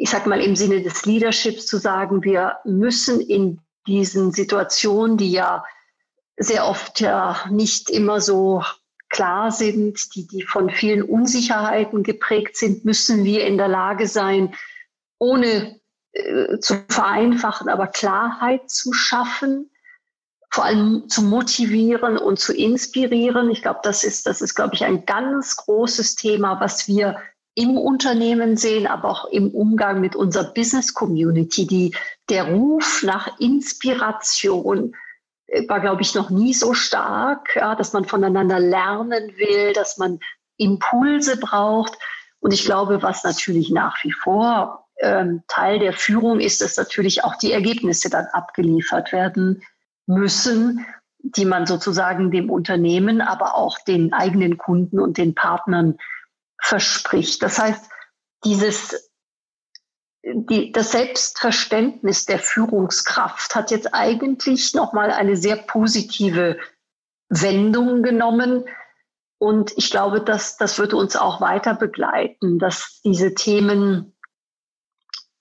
ich 0.00 0.10
sag 0.10 0.26
mal, 0.26 0.40
im 0.40 0.54
Sinne 0.54 0.80
des 0.80 1.04
Leaderships 1.06 1.66
zu 1.66 1.78
sagen, 1.78 2.22
wir 2.22 2.58
müssen 2.64 3.20
in 3.20 3.60
diesen 3.88 4.32
Situationen, 4.32 5.16
die 5.16 5.32
ja 5.32 5.64
sehr 6.36 6.66
oft 6.66 7.00
ja 7.00 7.36
nicht 7.50 7.90
immer 7.90 8.20
so 8.20 8.62
klar 9.08 9.50
sind, 9.50 10.14
die, 10.14 10.26
die 10.26 10.42
von 10.42 10.70
vielen 10.70 11.02
Unsicherheiten 11.02 12.02
geprägt 12.02 12.56
sind, 12.56 12.84
müssen 12.84 13.24
wir 13.24 13.46
in 13.46 13.56
der 13.56 13.68
Lage 13.68 14.06
sein, 14.06 14.54
ohne 15.18 15.80
äh, 16.12 16.58
zu 16.60 16.84
vereinfachen, 16.88 17.68
aber 17.68 17.86
Klarheit 17.88 18.70
zu 18.70 18.92
schaffen, 18.92 19.70
vor 20.50 20.64
allem 20.64 21.08
zu 21.08 21.22
motivieren 21.22 22.18
und 22.18 22.38
zu 22.38 22.54
inspirieren. 22.54 23.50
Ich 23.50 23.62
glaube, 23.62 23.80
das 23.82 24.04
ist, 24.04 24.26
das 24.26 24.40
ist, 24.40 24.54
glaube 24.54 24.74
ich, 24.74 24.84
ein 24.84 25.04
ganz 25.06 25.56
großes 25.56 26.14
Thema, 26.14 26.60
was 26.60 26.86
wir 26.86 27.20
im 27.58 27.76
Unternehmen 27.76 28.56
sehen, 28.56 28.86
aber 28.86 29.10
auch 29.10 29.24
im 29.24 29.50
Umgang 29.50 30.00
mit 30.00 30.14
unserer 30.14 30.52
Business 30.52 30.94
Community. 30.94 31.66
Die, 31.66 31.94
der 32.28 32.44
Ruf 32.52 33.02
nach 33.02 33.40
Inspiration 33.40 34.94
äh, 35.48 35.68
war, 35.68 35.80
glaube 35.80 36.02
ich, 36.02 36.14
noch 36.14 36.30
nie 36.30 36.54
so 36.54 36.72
stark, 36.72 37.56
ja, 37.56 37.74
dass 37.74 37.92
man 37.92 38.04
voneinander 38.04 38.60
lernen 38.60 39.36
will, 39.38 39.72
dass 39.72 39.98
man 39.98 40.20
Impulse 40.56 41.36
braucht. 41.36 41.98
Und 42.38 42.54
ich 42.54 42.64
glaube, 42.64 43.02
was 43.02 43.24
natürlich 43.24 43.70
nach 43.70 43.96
wie 44.04 44.12
vor 44.12 44.86
ähm, 45.00 45.42
Teil 45.48 45.80
der 45.80 45.94
Führung 45.94 46.38
ist, 46.38 46.60
dass 46.60 46.76
natürlich 46.76 47.24
auch 47.24 47.34
die 47.34 47.50
Ergebnisse 47.50 48.08
dann 48.08 48.26
abgeliefert 48.26 49.10
werden 49.10 49.64
müssen, 50.06 50.86
die 51.18 51.44
man 51.44 51.66
sozusagen 51.66 52.30
dem 52.30 52.50
Unternehmen, 52.50 53.20
aber 53.20 53.56
auch 53.56 53.80
den 53.80 54.12
eigenen 54.12 54.58
Kunden 54.58 55.00
und 55.00 55.18
den 55.18 55.34
Partnern 55.34 55.98
verspricht. 56.68 57.42
Das 57.42 57.58
heißt, 57.58 57.88
dieses, 58.44 59.10
die, 60.22 60.70
das 60.70 60.92
Selbstverständnis 60.92 62.26
der 62.26 62.38
Führungskraft 62.38 63.54
hat 63.54 63.70
jetzt 63.70 63.94
eigentlich 63.94 64.74
nochmal 64.74 65.10
eine 65.10 65.36
sehr 65.36 65.56
positive 65.56 66.58
Wendung 67.30 68.02
genommen. 68.02 68.64
Und 69.38 69.72
ich 69.76 69.90
glaube, 69.90 70.20
dass 70.20 70.58
das 70.58 70.78
wird 70.78 70.92
uns 70.92 71.16
auch 71.16 71.40
weiter 71.40 71.74
begleiten, 71.74 72.58
dass 72.58 73.00
diese 73.02 73.34
Themen, 73.34 74.14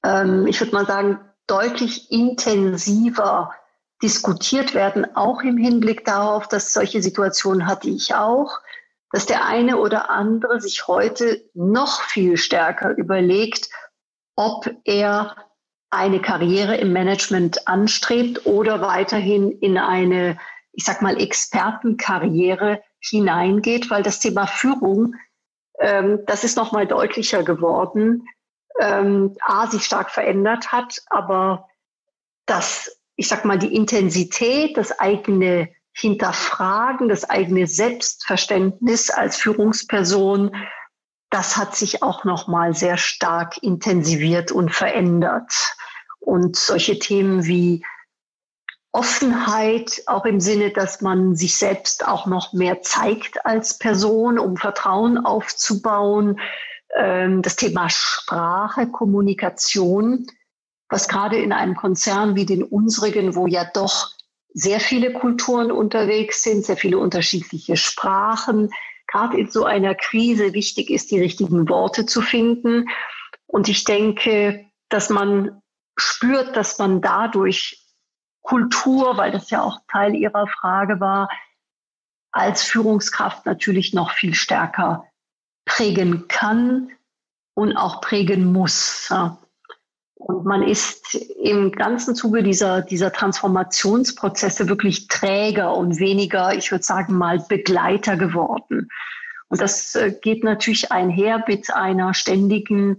ähm, 0.06 0.48
ich 0.48 0.62
würde 0.62 0.74
mal 0.74 0.86
sagen, 0.86 1.20
deutlich 1.48 2.10
intensiver 2.10 3.54
diskutiert 4.02 4.74
werden, 4.74 5.16
auch 5.16 5.42
im 5.42 5.58
Hinblick 5.58 6.06
darauf, 6.06 6.48
dass 6.48 6.72
solche 6.72 7.02
Situationen 7.02 7.68
hatte 7.68 7.90
ich 7.90 8.14
auch, 8.16 8.60
dass 9.12 9.26
der 9.26 9.46
eine 9.46 9.78
oder 9.78 10.10
andere 10.10 10.60
sich 10.60 10.88
heute 10.88 11.44
noch 11.54 12.02
viel 12.02 12.38
stärker 12.38 12.96
überlegt, 12.98 13.70
ob 14.36 14.70
er 14.84 15.36
eine 15.90 16.22
Karriere 16.22 16.76
im 16.76 16.92
Management 16.92 17.68
anstrebt 17.68 18.46
oder 18.46 18.82
weiterhin 18.82 19.52
in 19.52 19.78
eine, 19.78 20.38
ich 20.74 20.84
sag 20.84 21.02
mal, 21.02 21.20
Expertenkarriere 21.20 22.82
hineingeht, 23.00 23.90
weil 23.90 24.04
das 24.04 24.20
Thema 24.20 24.48
Führung, 24.48 25.16
ähm, 25.80 26.20
das 26.26 26.44
ist 26.44 26.58
noch 26.58 26.74
mal 26.74 26.86
deutlicher 26.86 27.44
geworden, 27.44 28.28
ähm, 28.80 29.36
a 29.42 29.68
sich 29.68 29.86
stark 29.86 30.12
verändert 30.12 30.72
hat, 30.72 31.02
aber 31.08 31.68
das, 32.46 33.00
ich 33.16 33.28
sag 33.28 33.46
mal, 33.46 33.58
die 33.58 33.74
Intensität, 33.74 34.78
das 34.78 35.00
eigene 35.00 35.70
Hinterfragen, 35.98 37.10
das 37.10 37.30
eigene 37.30 37.68
Selbstverständnis 37.68 39.10
als 39.10 39.38
Führungsperson 39.38 40.52
das 41.30 41.58
hat 41.58 41.76
sich 41.76 42.04
auch 42.04 42.24
noch 42.24 42.48
mal 42.48 42.74
sehr 42.74 42.98
stark 42.98 43.62
intensiviert 43.62 44.52
und 44.52 44.72
verändert. 44.72 45.76
Und 46.20 46.56
solche 46.56 47.00
Themen 47.00 47.46
wie 47.46 47.86
Offenheit, 48.92 50.02
auch 50.08 50.26
im 50.26 50.40
Sinne, 50.40 50.72
dass 50.72 51.02
man 51.02 51.36
sich 51.36 51.58
selbst 51.58 52.08
auch 52.08 52.26
noch 52.26 52.54
mehr 52.54 52.82
zeigt 52.82 53.46
als 53.46 53.78
Person, 53.78 54.40
um 54.40 54.58
Vertrauen 54.58 55.18
aufzubauen. 55.18 56.40
Ähm, 56.96 57.42
das 57.42 57.58
Thema 57.58 57.90
Sprache, 57.90 58.88
Kommunikation, 58.88 60.28
was 60.90 61.08
gerade 61.08 61.38
in 61.38 61.52
einem 61.52 61.76
Konzern 61.76 62.36
wie 62.36 62.46
den 62.46 62.64
unsrigen, 62.64 63.36
wo 63.36 63.46
ja 63.46 63.70
doch 63.74 64.17
sehr 64.60 64.80
viele 64.80 65.14
Kulturen 65.14 65.72
unterwegs 65.72 66.42
sind, 66.42 66.66
sehr 66.66 66.78
viele 66.78 66.98
unterschiedliche 66.98 67.78
Sprachen, 67.78 68.72
gerade 69.06 69.38
in 69.38 69.52
so 69.52 69.66
einer 69.66 69.94
Krise 69.94 70.54
wichtig 70.54 70.90
ist, 70.90 71.12
die 71.12 71.20
richtigen 71.20 71.70
Worte 71.70 72.08
zu 72.08 72.24
finden. 72.24 72.90
Und 73.46 73.70
ich 73.70 73.84
denke, 73.84 74.66
dass 74.90 75.12
man 75.12 75.62
spürt, 75.96 76.56
dass 76.56 76.80
man 76.80 77.02
dadurch 77.02 77.86
Kultur, 78.42 79.16
weil 79.18 79.32
das 79.32 79.52
ja 79.52 79.62
auch 79.62 79.80
Teil 79.92 80.16
Ihrer 80.16 80.48
Frage 80.48 81.00
war, 81.00 81.30
als 82.32 82.64
Führungskraft 82.64 83.46
natürlich 83.46 83.94
noch 83.94 84.12
viel 84.12 84.34
stärker 84.34 85.06
prägen 85.66 86.28
kann 86.28 86.92
und 87.54 87.78
auch 87.78 88.02
prägen 88.02 88.52
muss. 88.52 89.14
Und 90.20 90.46
man 90.46 90.64
ist 90.64 91.14
im 91.14 91.72
ganzen 91.72 92.16
Zuge 92.16 92.42
dieser, 92.42 92.82
dieser 92.82 93.12
Transformationsprozesse 93.12 94.68
wirklich 94.68 95.08
Träger 95.08 95.76
und 95.76 96.00
weniger, 96.00 96.54
ich 96.56 96.72
würde 96.72 96.84
sagen 96.84 97.18
mal, 97.18 97.40
Begleiter 97.48 98.18
geworden. 98.18 98.90
Und 99.50 99.62
das 99.62 99.96
äh, 99.96 100.12
geht 100.22 100.44
natürlich 100.44 100.92
einher 100.92 101.44
mit 101.48 101.72
einer 101.74 102.14
ständigen 102.14 102.98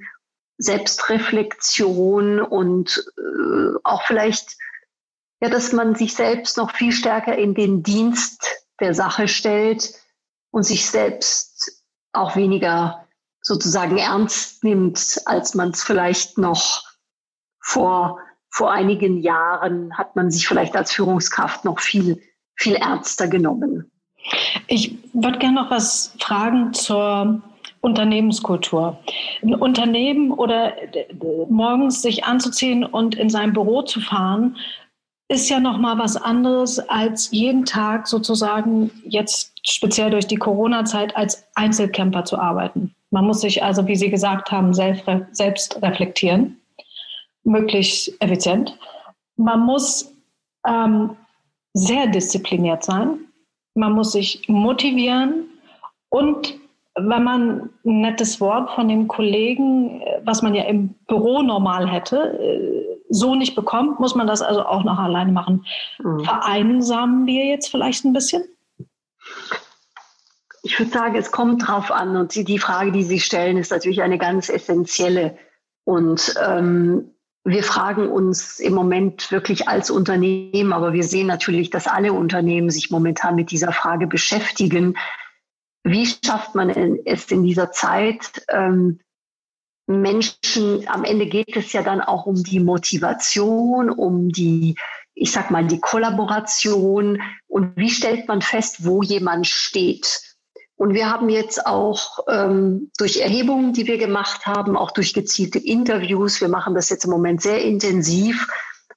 Selbstreflexion 0.58 2.40
und 2.40 3.04
äh, 3.16 3.78
auch 3.84 4.02
vielleicht, 4.02 4.56
ja, 5.40 5.48
dass 5.48 5.72
man 5.72 5.94
sich 5.94 6.14
selbst 6.14 6.56
noch 6.56 6.74
viel 6.74 6.92
stärker 6.92 7.36
in 7.36 7.54
den 7.54 7.82
Dienst 7.82 8.64
der 8.80 8.94
Sache 8.94 9.28
stellt 9.28 9.92
und 10.50 10.62
sich 10.62 10.88
selbst 10.88 11.82
auch 12.12 12.36
weniger 12.36 13.06
sozusagen 13.40 13.98
ernst 13.98 14.64
nimmt, 14.64 15.20
als 15.26 15.54
man 15.54 15.70
es 15.70 15.82
vielleicht 15.82 16.38
noch 16.38 16.87
vor, 17.68 18.18
vor 18.48 18.72
einigen 18.72 19.18
Jahren 19.18 19.96
hat 19.96 20.16
man 20.16 20.30
sich 20.30 20.48
vielleicht 20.48 20.74
als 20.74 20.90
Führungskraft 20.90 21.66
noch 21.66 21.80
viel, 21.80 22.18
viel 22.56 22.76
ernster 22.76 23.28
genommen. 23.28 23.90
Ich 24.68 24.96
würde 25.12 25.38
gerne 25.38 25.62
noch 25.62 25.70
was 25.70 26.14
fragen 26.18 26.72
zur 26.72 27.42
Unternehmenskultur. 27.82 28.98
Ein 29.42 29.54
Unternehmen 29.54 30.32
oder 30.32 30.72
morgens 31.50 32.00
sich 32.00 32.24
anzuziehen 32.24 32.84
und 32.84 33.14
in 33.16 33.28
sein 33.28 33.52
Büro 33.52 33.82
zu 33.82 34.00
fahren, 34.00 34.56
ist 35.28 35.50
ja 35.50 35.60
noch 35.60 35.76
mal 35.76 35.98
was 35.98 36.16
anderes 36.16 36.78
als 36.78 37.30
jeden 37.32 37.66
Tag 37.66 38.06
sozusagen 38.06 38.90
jetzt 39.04 39.52
speziell 39.62 40.08
durch 40.08 40.26
die 40.26 40.36
Corona-Zeit 40.36 41.14
als 41.14 41.46
Einzelcamper 41.54 42.24
zu 42.24 42.38
arbeiten. 42.38 42.94
Man 43.10 43.26
muss 43.26 43.42
sich 43.42 43.62
also, 43.62 43.86
wie 43.86 43.96
Sie 43.96 44.08
gesagt 44.08 44.50
haben, 44.50 44.72
selbst 44.72 45.82
reflektieren 45.82 46.56
möglichst 47.48 48.20
effizient. 48.20 48.78
Man 49.36 49.60
muss 49.60 50.14
ähm, 50.66 51.16
sehr 51.74 52.06
diszipliniert 52.06 52.84
sein. 52.84 53.20
Man 53.74 53.92
muss 53.92 54.12
sich 54.12 54.48
motivieren 54.48 55.48
und 56.10 56.58
wenn 57.00 57.22
man 57.22 57.70
ein 57.84 58.00
nettes 58.00 58.40
Wort 58.40 58.70
von 58.70 58.88
dem 58.88 59.06
Kollegen, 59.06 60.02
was 60.24 60.42
man 60.42 60.54
ja 60.54 60.64
im 60.64 60.94
Büro 61.06 61.42
normal 61.42 61.88
hätte, 61.88 62.16
äh, 62.16 62.98
so 63.08 63.34
nicht 63.34 63.54
bekommt, 63.54 64.00
muss 64.00 64.14
man 64.14 64.26
das 64.26 64.42
also 64.42 64.64
auch 64.64 64.84
noch 64.84 64.98
alleine 64.98 65.32
machen. 65.32 65.64
Mhm. 65.98 66.24
Vereinsamen 66.24 67.26
wir 67.26 67.46
jetzt 67.46 67.70
vielleicht 67.70 68.04
ein 68.04 68.12
bisschen? 68.12 68.44
Ich 70.62 70.78
würde 70.78 70.90
sagen, 70.90 71.14
es 71.14 71.30
kommt 71.30 71.66
drauf 71.66 71.90
an. 71.90 72.16
Und 72.16 72.34
die 72.34 72.58
Frage, 72.58 72.92
die 72.92 73.04
Sie 73.04 73.20
stellen, 73.20 73.56
ist 73.56 73.70
natürlich 73.70 74.02
eine 74.02 74.18
ganz 74.18 74.48
essentielle. 74.48 75.38
Und 75.84 76.34
ähm, 76.46 77.14
wir 77.48 77.64
fragen 77.64 78.08
uns 78.08 78.60
im 78.60 78.74
Moment 78.74 79.32
wirklich 79.32 79.68
als 79.68 79.90
Unternehmen, 79.90 80.72
aber 80.72 80.92
wir 80.92 81.04
sehen 81.04 81.26
natürlich, 81.26 81.70
dass 81.70 81.86
alle 81.86 82.12
Unternehmen 82.12 82.70
sich 82.70 82.90
momentan 82.90 83.36
mit 83.36 83.50
dieser 83.50 83.72
Frage 83.72 84.06
beschäftigen. 84.06 84.98
Wie 85.82 86.06
schafft 86.06 86.54
man 86.54 86.68
es 86.68 87.30
in 87.30 87.44
dieser 87.44 87.72
Zeit, 87.72 88.44
ähm, 88.50 89.00
Menschen, 89.86 90.86
am 90.86 91.04
Ende 91.04 91.26
geht 91.26 91.56
es 91.56 91.72
ja 91.72 91.82
dann 91.82 92.02
auch 92.02 92.26
um 92.26 92.42
die 92.42 92.60
Motivation, 92.60 93.88
um 93.88 94.28
die, 94.28 94.76
ich 95.14 95.32
sag 95.32 95.50
mal, 95.50 95.66
die 95.66 95.80
Kollaboration 95.80 97.22
und 97.46 97.74
wie 97.76 97.88
stellt 97.88 98.28
man 98.28 98.42
fest, 98.42 98.84
wo 98.84 99.02
jemand 99.02 99.46
steht. 99.46 100.27
Und 100.78 100.94
wir 100.94 101.10
haben 101.10 101.28
jetzt 101.28 101.66
auch 101.66 102.20
ähm, 102.28 102.92
durch 102.98 103.20
Erhebungen, 103.20 103.72
die 103.72 103.88
wir 103.88 103.98
gemacht 103.98 104.46
haben, 104.46 104.76
auch 104.76 104.92
durch 104.92 105.12
gezielte 105.12 105.58
Interviews, 105.58 106.40
wir 106.40 106.48
machen 106.48 106.76
das 106.76 106.88
jetzt 106.88 107.04
im 107.04 107.10
Moment 107.10 107.42
sehr 107.42 107.60
intensiv, 107.62 108.46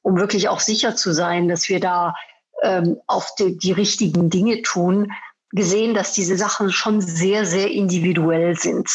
um 0.04 0.15
wirklich 0.15 0.48
auch 0.48 0.60
sicher 0.60 0.96
zu 0.96 1.12
sein, 1.12 1.48
dass 1.48 1.70
wir 1.70 1.80
da 1.80 2.13
ähm, 2.62 2.98
auf 3.08 3.34
die, 3.34 3.58
die 3.58 3.72
richtigen 3.72 4.30
Dinge 4.30 4.62
tun, 4.62 5.12
gesehen, 5.50 5.96
dass 5.96 6.13
diese 6.13 6.38
Sachen 6.38 6.72
schon 6.72 7.02
sehr, 7.02 7.48
sehr 7.48 7.72
individuell 7.72 8.56
sind. 8.56 8.88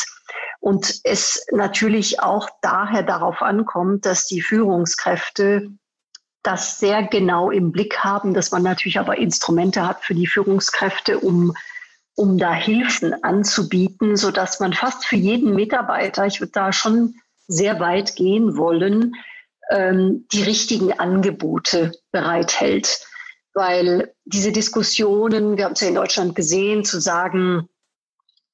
Und 0.60 1.00
es 1.02 1.44
natürlich 1.50 2.20
auch 2.20 2.48
daher 2.62 3.02
darauf 3.02 3.42
ankommt, 3.42 4.06
dass 4.06 4.28
die 4.28 4.40
Führungskräfte 4.40 5.70
das 6.44 6.78
sehr 6.78 7.02
genau 7.02 7.50
im 7.50 7.72
Blick 7.72 7.98
haben, 7.98 8.32
dass 8.32 8.52
man 8.52 8.62
natürlich 8.62 9.00
aber 9.00 9.18
Instrumente 9.18 9.84
hat 9.84 10.04
für 10.04 10.14
die 10.14 10.28
Führungskräfte, 10.28 11.18
um 11.18 11.52
um 12.16 12.38
da 12.38 12.54
Hilfen 12.54 13.22
anzubieten, 13.22 14.16
so 14.16 14.30
dass 14.30 14.58
man 14.58 14.72
fast 14.72 15.04
für 15.04 15.16
jeden 15.16 15.54
Mitarbeiter, 15.54 16.26
ich 16.26 16.40
würde 16.40 16.52
da 16.52 16.72
schon 16.72 17.14
sehr 17.46 17.78
weit 17.78 18.16
gehen 18.16 18.56
wollen, 18.56 19.14
ähm, 19.70 20.26
die 20.32 20.42
richtigen 20.42 20.98
Angebote 20.98 21.92
bereithält. 22.10 23.06
Weil 23.52 24.14
diese 24.24 24.50
Diskussionen, 24.50 25.56
wir 25.56 25.66
haben 25.66 25.72
es 25.72 25.80
ja 25.80 25.88
in 25.88 25.94
Deutschland 25.94 26.34
gesehen, 26.34 26.84
zu 26.84 27.00
sagen, 27.00 27.68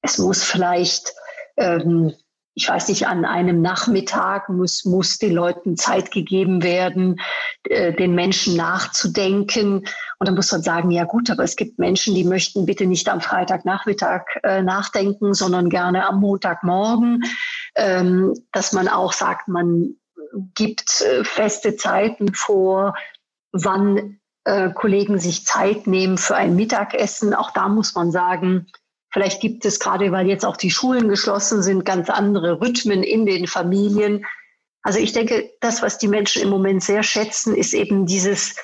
es 0.01 0.17
muss 0.17 0.43
vielleicht 0.43 1.13
ähm, 1.57 2.13
ich 2.55 2.69
weiß 2.69 2.89
nicht, 2.89 3.07
an 3.07 3.25
einem 3.25 3.61
Nachmittag 3.61 4.47
muss, 4.49 4.85
muss 4.85 5.17
den 5.17 5.33
Leuten 5.33 5.75
Zeit 5.75 6.11
gegeben 6.11 6.61
werden, 6.61 7.19
äh, 7.63 7.93
den 7.93 8.13
Menschen 8.13 8.55
nachzudenken. 8.55 9.87
Und 10.19 10.27
dann 10.27 10.35
muss 10.35 10.51
man 10.51 10.61
sagen, 10.61 10.91
ja 10.91 11.05
gut, 11.05 11.31
aber 11.31 11.43
es 11.43 11.55
gibt 11.55 11.79
Menschen, 11.79 12.13
die 12.13 12.23
möchten 12.23 12.65
bitte 12.65 12.85
nicht 12.85 13.09
am 13.09 13.21
Freitagnachmittag 13.21 14.25
äh, 14.43 14.61
nachdenken, 14.61 15.33
sondern 15.33 15.69
gerne 15.69 16.07
am 16.07 16.19
Montagmorgen. 16.19 17.23
Ähm, 17.75 18.35
dass 18.51 18.71
man 18.71 18.87
auch 18.87 19.13
sagt, 19.13 19.47
man 19.47 19.95
gibt 20.53 21.01
äh, 21.01 21.23
feste 21.23 21.75
Zeiten 21.75 22.33
vor, 22.33 22.95
wann 23.51 24.19
Kollegen 24.73 25.19
sich 25.19 25.45
Zeit 25.45 25.87
nehmen 25.87 26.17
für 26.17 26.35
ein 26.35 26.57
Mittagessen. 26.57 27.33
Auch 27.33 27.51
da 27.51 27.69
muss 27.69 27.95
man 27.95 28.11
sagen, 28.11 28.67
Vielleicht 29.13 29.41
gibt 29.41 29.63
es 29.63 29.79
gerade, 29.79 30.11
weil 30.11 30.27
jetzt 30.27 30.43
auch 30.43 30.57
die 30.57 30.71
Schulen 30.71 31.07
geschlossen 31.07 31.61
sind, 31.61 31.85
ganz 31.85 32.09
andere 32.09 32.59
Rhythmen 32.59 33.03
in 33.03 33.27
den 33.27 33.45
Familien. 33.45 34.25
Also 34.81 34.97
ich 34.97 35.13
denke, 35.13 35.51
das, 35.61 35.83
was 35.83 35.99
die 35.99 36.07
Menschen 36.07 36.41
im 36.41 36.49
Moment 36.49 36.83
sehr 36.83 37.03
schätzen, 37.03 37.55
ist 37.55 37.75
eben 37.75 38.07
dieses, 38.07 38.55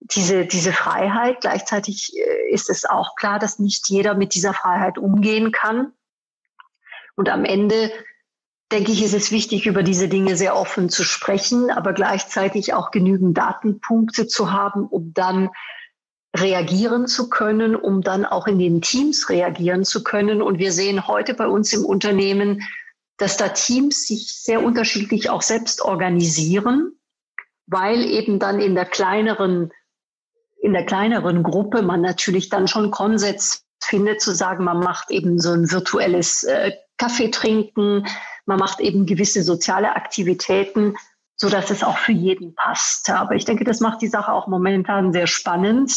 diese, 0.00 0.44
diese 0.44 0.74
Freiheit. 0.74 1.40
Gleichzeitig 1.40 2.12
äh, 2.16 2.52
ist 2.52 2.68
es 2.68 2.84
auch 2.84 3.16
klar, 3.16 3.38
dass 3.38 3.58
nicht 3.58 3.88
jeder 3.88 4.14
mit 4.14 4.34
dieser 4.34 4.52
Freiheit 4.52 4.98
umgehen 4.98 5.52
kann. 5.52 5.92
Und 7.16 7.30
am 7.30 7.46
Ende 7.46 7.90
denke 8.72 8.92
ich, 8.92 9.02
ist 9.02 9.14
es 9.14 9.30
wichtig, 9.30 9.64
über 9.64 9.82
diese 9.82 10.08
Dinge 10.08 10.36
sehr 10.36 10.54
offen 10.54 10.90
zu 10.90 11.02
sprechen, 11.02 11.70
aber 11.70 11.94
gleichzeitig 11.94 12.74
auch 12.74 12.90
genügend 12.90 13.38
Datenpunkte 13.38 14.26
zu 14.26 14.52
haben, 14.52 14.86
um 14.86 15.14
dann 15.14 15.48
reagieren 16.36 17.06
zu 17.06 17.28
können, 17.28 17.76
um 17.76 18.02
dann 18.02 18.24
auch 18.24 18.46
in 18.46 18.58
den 18.58 18.82
Teams 18.82 19.28
reagieren 19.30 19.84
zu 19.84 20.02
können. 20.02 20.42
Und 20.42 20.58
wir 20.58 20.72
sehen 20.72 21.06
heute 21.06 21.34
bei 21.34 21.46
uns 21.46 21.72
im 21.72 21.84
Unternehmen, 21.84 22.62
dass 23.16 23.36
da 23.36 23.48
Teams 23.48 24.06
sich 24.06 24.34
sehr 24.42 24.62
unterschiedlich 24.62 25.30
auch 25.30 25.42
selbst 25.42 25.80
organisieren, 25.82 26.98
weil 27.66 28.04
eben 28.04 28.40
dann 28.40 28.58
in 28.58 28.74
der 28.74 28.84
kleineren, 28.84 29.70
in 30.60 30.72
der 30.72 30.84
kleineren 30.84 31.44
Gruppe 31.44 31.82
man 31.82 32.00
natürlich 32.00 32.48
dann 32.48 32.66
schon 32.66 32.90
Konsens 32.90 33.64
findet, 33.80 34.20
zu 34.20 34.34
sagen, 34.34 34.64
man 34.64 34.80
macht 34.80 35.10
eben 35.10 35.38
so 35.38 35.52
ein 35.52 35.70
virtuelles 35.70 36.42
äh, 36.42 36.72
Kaffee 36.96 37.30
trinken, 37.30 38.06
man 38.46 38.58
macht 38.58 38.80
eben 38.80 39.06
gewisse 39.06 39.42
soziale 39.42 39.94
Aktivitäten, 39.94 40.96
so 41.36 41.48
dass 41.48 41.70
es 41.70 41.84
auch 41.84 41.98
für 41.98 42.12
jeden 42.12 42.54
passt. 42.54 43.08
Aber 43.10 43.34
ich 43.36 43.44
denke, 43.44 43.64
das 43.64 43.80
macht 43.80 44.02
die 44.02 44.08
Sache 44.08 44.32
auch 44.32 44.48
momentan 44.48 45.12
sehr 45.12 45.26
spannend, 45.26 45.92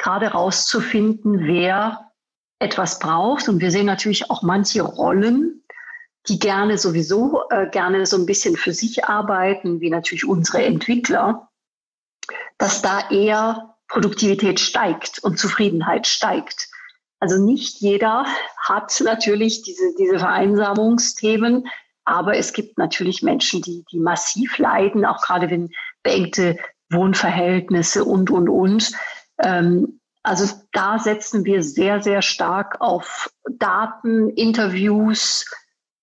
gerade 0.00 0.28
rauszufinden, 0.28 1.46
wer 1.46 2.10
etwas 2.58 2.98
braucht. 2.98 3.48
Und 3.48 3.60
wir 3.60 3.70
sehen 3.70 3.86
natürlich 3.86 4.30
auch 4.30 4.42
manche 4.42 4.82
Rollen, 4.82 5.62
die 6.28 6.38
gerne 6.38 6.78
sowieso 6.78 7.42
äh, 7.50 7.68
gerne 7.70 8.04
so 8.06 8.16
ein 8.16 8.26
bisschen 8.26 8.56
für 8.56 8.72
sich 8.72 9.04
arbeiten, 9.04 9.80
wie 9.80 9.90
natürlich 9.90 10.26
unsere 10.26 10.64
Entwickler, 10.64 11.48
dass 12.58 12.82
da 12.82 13.10
eher 13.10 13.76
Produktivität 13.88 14.60
steigt 14.60 15.18
und 15.20 15.38
Zufriedenheit 15.38 16.06
steigt. 16.06 16.68
Also 17.20 17.42
nicht 17.42 17.80
jeder 17.80 18.26
hat 18.56 19.00
natürlich 19.04 19.62
diese, 19.62 19.94
diese 19.98 20.18
Vereinsamungsthemen, 20.18 21.66
aber 22.04 22.36
es 22.36 22.52
gibt 22.52 22.78
natürlich 22.78 23.22
Menschen, 23.22 23.62
die, 23.62 23.84
die 23.90 23.98
massiv 23.98 24.58
leiden, 24.58 25.04
auch 25.04 25.20
gerade 25.22 25.50
wenn 25.50 25.70
beengte 26.02 26.56
Wohnverhältnisse 26.90 28.04
und, 28.04 28.30
und, 28.30 28.48
und. 28.48 28.92
Ähm, 29.42 30.00
also 30.22 30.46
da 30.72 30.98
setzen 30.98 31.44
wir 31.44 31.62
sehr, 31.62 32.02
sehr 32.02 32.22
stark 32.22 32.80
auf 32.80 33.30
Daten, 33.50 34.30
Interviews 34.30 35.46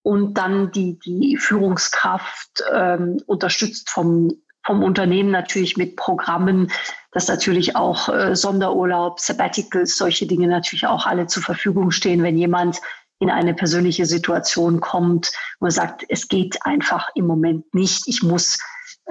und 0.01 0.35
dann 0.35 0.71
die, 0.71 0.97
die 0.99 1.37
Führungskraft 1.37 2.63
ähm, 2.71 3.21
unterstützt 3.25 3.89
vom 3.89 4.31
vom 4.67 4.83
Unternehmen 4.83 5.31
natürlich 5.31 5.77
mit 5.77 5.95
Programmen, 5.95 6.69
dass 7.13 7.29
natürlich 7.29 7.77
auch 7.77 8.09
äh, 8.09 8.35
Sonderurlaub, 8.35 9.21
Sabbaticals, 9.21 9.97
solche 9.97 10.27
Dinge 10.27 10.47
natürlich 10.47 10.85
auch 10.85 11.05
alle 11.05 11.25
zur 11.25 11.41
Verfügung 11.41 11.91
stehen, 11.91 12.21
wenn 12.21 12.37
jemand 12.37 12.81
in 13.19 13.29
eine 13.31 13.53
persönliche 13.53 14.05
Situation 14.05 14.81
kommt 14.81 15.31
und 15.59 15.71
sagt, 15.71 16.05
es 16.09 16.27
geht 16.27 16.65
einfach 16.65 17.09
im 17.15 17.25
Moment 17.25 17.73
nicht, 17.73 18.07
ich 18.07 18.21
muss 18.21 18.59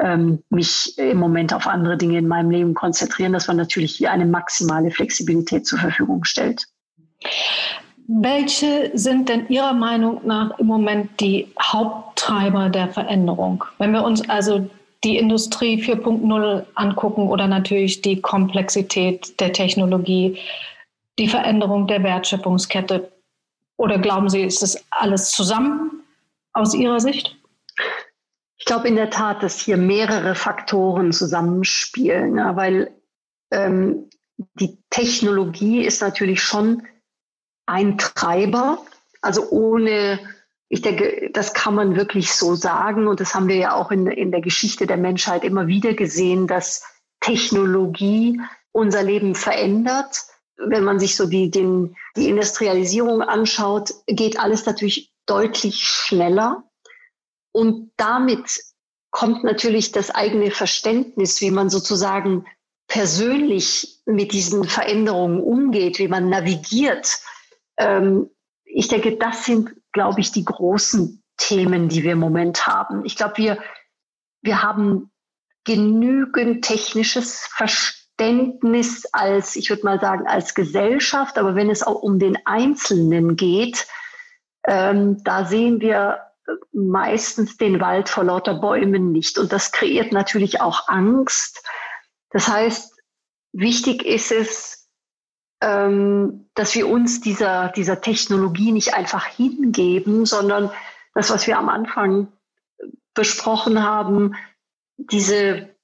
ähm, 0.01 0.43
mich 0.51 0.97
im 0.99 1.19
Moment 1.19 1.53
auf 1.55 1.67
andere 1.67 1.97
Dinge 1.97 2.19
in 2.19 2.29
meinem 2.29 2.51
Leben 2.51 2.75
konzentrieren, 2.75 3.33
dass 3.33 3.49
man 3.49 3.57
natürlich 3.57 3.95
hier 3.95 4.11
eine 4.11 4.27
maximale 4.27 4.91
Flexibilität 4.91 5.67
zur 5.67 5.79
Verfügung 5.79 6.25
stellt. 6.25 6.65
Welche 8.09 8.93
sind 8.95 9.29
denn 9.29 9.49
Ihrer 9.49 9.73
Meinung 9.73 10.21
nach 10.25 10.59
im 10.59 10.67
Moment 10.67 11.21
die 11.21 11.49
Haupttreiber 11.61 12.69
der 12.69 12.89
Veränderung? 12.89 13.65
Wenn 13.79 13.93
wir 13.93 14.05
uns 14.05 14.29
also 14.29 14.69
die 15.03 15.19
Industrie 15.19 15.83
4.0 15.83 16.67
angucken 16.75 17.29
oder 17.29 17.47
natürlich 17.47 18.03
die 18.03 18.21
Komplexität 18.21 19.39
der 19.41 19.53
Technologie, 19.53 20.39
die 21.19 21.29
Veränderung 21.29 21.87
der 21.87 22.03
Wertschöpfungskette? 22.03 23.11
Oder 23.77 23.99
glauben 23.99 24.29
Sie, 24.29 24.43
ist 24.43 24.63
das 24.63 24.85
alles 24.91 25.31
zusammen 25.31 26.03
aus 26.53 26.75
Ihrer 26.75 27.01
Sicht? 27.01 27.37
Ich 28.67 28.73
glaube 28.73 28.89
in 28.89 28.97
der 28.97 29.11
Tat, 29.11 29.45
dass 29.45 29.61
hier 29.61 29.77
mehrere 29.77 30.35
Faktoren 30.35 31.13
zusammenspielen, 31.13 32.37
ja, 32.37 32.57
weil 32.57 32.91
ähm, 33.53 34.11
die 34.55 34.77
Technologie 34.91 35.85
ist 35.85 36.03
natürlich 36.03 36.43
schon 36.43 36.83
ein 37.67 37.97
Treiber. 37.97 38.85
Also 39.23 39.51
ohne 39.51 40.19
ich 40.69 40.83
denke, 40.83 41.31
das 41.33 41.55
kann 41.55 41.77
man 41.77 41.95
wirklich 41.95 42.33
so 42.33 42.57
sagen. 42.57 43.07
Und 43.07 43.21
das 43.21 43.37
haben 43.37 43.47
wir 43.47 43.55
ja 43.55 43.73
auch 43.73 43.93
in, 43.93 44.09
in 44.09 44.33
der 44.33 44.41
Geschichte 44.41 44.89
der 44.89 44.97
Menschheit 44.97 45.45
immer 45.45 45.69
wieder 45.69 45.95
gesehen, 45.95 46.49
dass 46.49 46.83
Technologie 47.21 48.41
unser 48.73 49.05
Leben 49.05 49.37
verändert. 49.37 50.25
Wenn 50.57 50.83
man 50.83 50.99
sich 50.99 51.15
so 51.15 51.27
die, 51.27 51.53
den, 51.53 51.95
die 52.17 52.29
Industrialisierung 52.29 53.23
anschaut, 53.23 53.95
geht 54.09 54.41
alles 54.41 54.67
natürlich 54.67 55.13
deutlich 55.25 55.85
schneller. 55.85 56.65
Und 57.57 57.93
damit 57.97 58.61
kommt 59.11 59.45
natürlich 59.45 59.93
das 59.93 60.11
eigene 60.11 60.51
Verständnis, 60.51 61.41
wie 61.41 61.51
man 61.51 61.71
sozusagen 61.71 62.45
persönlich 62.87 64.03
mit 64.05 64.33
diesen 64.33 64.65
Veränderungen 64.65 65.41
umgeht, 65.41 65.99
wie 65.99 66.09
man 66.09 66.29
navigiert. 66.29 67.19
Ähm, 67.79 68.29
ich 68.65 68.89
denke, 68.89 69.17
das 69.17 69.45
sind 69.45 69.71
glaube 69.97 70.21
ich, 70.21 70.31
die 70.31 70.45
großen 70.45 71.23
Themen, 71.39 71.89
die 71.89 72.05
wir 72.05 72.13
im 72.13 72.19
Moment 72.19 72.67
haben. 72.67 73.07
Ich 73.07 73.17
glaube, 73.17 73.39
wir, 73.39 73.59
wir 74.43 74.63
haben 74.63 75.11
genügend 75.65 76.63
technisches 76.63 77.49
Verständnis 77.51 79.07
als, 79.13 79.57
ich 79.57 79.71
würde 79.71 79.85
mal 79.85 79.99
sagen, 79.99 80.27
als 80.27 80.55
Gesellschaft. 80.55 81.39
Aber 81.39 81.55
wenn 81.55 81.71
es 81.71 81.83
auch 81.83 82.03
um 82.03 82.19
den 82.19 82.37
Einzelnen 82.45 83.37
geht, 83.37 83.87
ähm, 84.67 85.25
da 85.25 85.47
sehen 85.47 85.81
wir 85.81 86.26
meistens 86.73 87.57
den 87.57 87.81
Wald 87.81 88.09
vor 88.09 88.25
lauter 88.25 88.55
Bäumen 88.55 89.13
nicht. 89.13 89.39
Und 89.39 89.53
das 89.53 89.73
kreiert 89.73 90.13
natürlich 90.13 90.61
auch 90.61 90.89
Angst. 90.89 91.65
Das 92.31 92.49
heißt, 92.49 92.95
wichtig 93.53 94.05
ist 94.05 94.33
es, 94.33 94.89
ähm, 95.61 96.49
dass 96.55 96.75
wir 96.75 96.89
uns 96.89 97.21
dieser, 97.21 97.69
dieser 97.71 98.01
Technologie 98.01 98.73
nicht 98.73 98.95
einfach 98.95 99.27
hingeben, 99.27 100.27
sondern 100.27 100.71
das, 101.15 101.31
was 101.31 101.47
wir 101.47 101.59
am 101.59 101.69
Anfang 101.69 102.29
besprochen 103.15 103.83
haben, 103.83 104.35
diese, 104.99 105.75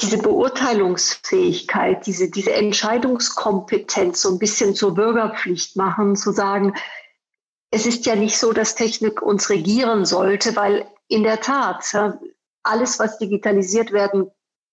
diese 0.00 0.18
Beurteilungsfähigkeit, 0.18 2.06
diese, 2.06 2.30
diese 2.30 2.54
Entscheidungskompetenz 2.54 4.22
so 4.22 4.30
ein 4.30 4.38
bisschen 4.38 4.74
zur 4.74 4.94
Bürgerpflicht 4.94 5.76
machen, 5.76 6.16
zu 6.16 6.32
sagen, 6.32 6.74
es 7.70 7.86
ist 7.86 8.06
ja 8.06 8.16
nicht 8.16 8.38
so, 8.38 8.52
dass 8.52 8.74
Technik 8.74 9.22
uns 9.22 9.50
regieren 9.50 10.04
sollte, 10.04 10.56
weil 10.56 10.86
in 11.08 11.22
der 11.22 11.40
Tat 11.40 11.84
alles, 12.62 12.98
was 12.98 13.18
digitalisiert 13.18 13.92
werden 13.92 14.30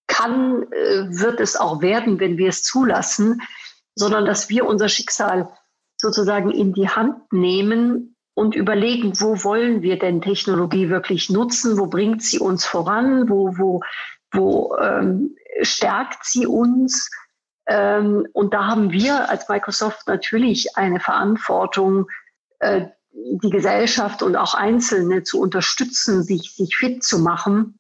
kann, 0.08 0.64
äh, 0.72 1.08
wird 1.10 1.40
es 1.40 1.56
auch 1.56 1.82
werden, 1.82 2.20
wenn 2.20 2.38
wir 2.38 2.50
es 2.50 2.64
zulassen 2.64 3.42
sondern 3.96 4.26
dass 4.26 4.50
wir 4.50 4.66
unser 4.66 4.90
Schicksal 4.90 5.50
sozusagen 5.98 6.52
in 6.52 6.74
die 6.74 6.90
Hand 6.90 7.32
nehmen 7.32 8.16
und 8.36 8.56
überlegen, 8.56 9.14
wo 9.22 9.44
wollen 9.44 9.82
wir 9.82 9.98
denn 9.98 10.22
Technologie 10.22 10.90
wirklich 10.90 11.30
nutzen, 11.30 11.78
wo 11.78 11.88
bringt 11.88 12.22
sie 12.22 12.38
uns 12.38 12.66
voran, 12.66 13.30
wo, 13.30 13.58
wo, 13.58 13.82
wo 14.34 14.76
ähm, 14.78 15.36
stärkt 15.62 16.26
sie 16.26 16.46
uns. 16.46 17.10
Ähm, 17.68 18.28
und 18.34 18.54
da 18.54 18.68
haben 18.68 18.92
wir 18.92 19.30
als 19.30 19.48
Microsoft 19.48 20.06
natürlich 20.08 20.76
eine 20.76 21.00
Verantwortung, 21.00 22.08
die 23.42 23.50
Gesellschaft 23.50 24.22
und 24.22 24.36
auch 24.36 24.54
Einzelne 24.54 25.24
zu 25.24 25.40
unterstützen, 25.40 26.24
sich, 26.24 26.54
sich 26.56 26.76
fit 26.76 27.04
zu 27.04 27.20
machen 27.20 27.80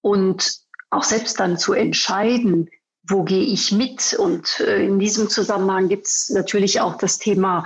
und 0.00 0.60
auch 0.90 1.02
selbst 1.02 1.38
dann 1.40 1.58
zu 1.58 1.72
entscheiden, 1.72 2.70
wo 3.08 3.24
gehe 3.24 3.42
ich 3.42 3.72
mit? 3.72 4.14
Und 4.18 4.60
äh, 4.60 4.84
in 4.84 4.98
diesem 4.98 5.28
Zusammenhang 5.28 5.88
gibt 5.88 6.06
es 6.06 6.30
natürlich 6.30 6.80
auch 6.80 6.96
das 6.96 7.18
Thema 7.18 7.64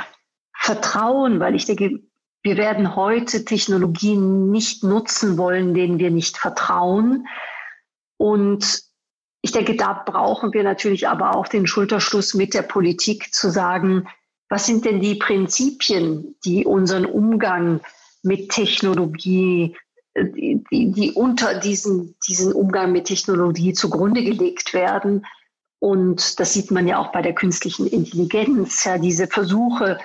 Vertrauen, 0.57 1.41
weil 1.41 1.55
ich 1.55 1.67
denke, 1.67 2.01
wir 2.43 2.57
werden 2.57 2.97
heute 2.97 3.45
Technologien 3.45 4.51
nicht 4.51 4.83
nutzen 4.83 5.39
wollen, 5.39 5.75
denen 5.75 5.99
wir 5.99 6.11
nicht 6.11 6.39
vertrauen. 6.39 7.27
Und 8.17 8.83
ich 9.43 9.53
denke, 9.53 9.77
da 9.77 9.93
brauchen 9.93 10.53
wir 10.53 10.63
natürlich 10.63 11.09
aber 11.09 11.37
auch 11.37 11.49
den 11.49 11.67
Schulterschluss 11.67 12.35
mit 12.35 12.55
der 12.55 12.63
Politik 12.63 13.33
zu 13.33 13.51
sagen, 13.51 14.09
was 14.53 14.67
sind 14.67 14.85
denn 14.85 15.01
die 15.01 15.15
Prinzipien, 15.15 16.37
die 16.45 16.67
unseren 16.67 17.07
Umgang 17.07 17.81
mit 18.23 18.51
Technologie 18.51 19.75
die, 20.15 20.93
die 20.93 21.13
unter 21.13 21.59
diesen, 21.59 22.17
diesen 22.29 22.53
Umgang 22.53 22.93
mit 22.93 23.07
Technologie 23.07 23.73
zugrunde 23.73 24.23
gelegt 24.23 24.75
werden. 24.75 25.25
Und 25.79 26.39
das 26.39 26.53
sieht 26.53 26.71
man 26.71 26.87
ja 26.87 26.99
auch 26.99 27.13
bei 27.13 27.23
der 27.23 27.35
künstlichen 27.35 27.87
Intelligenz, 27.87 28.85
ja, 28.85 28.99
diese 28.99 29.27
Versuche 29.27 29.99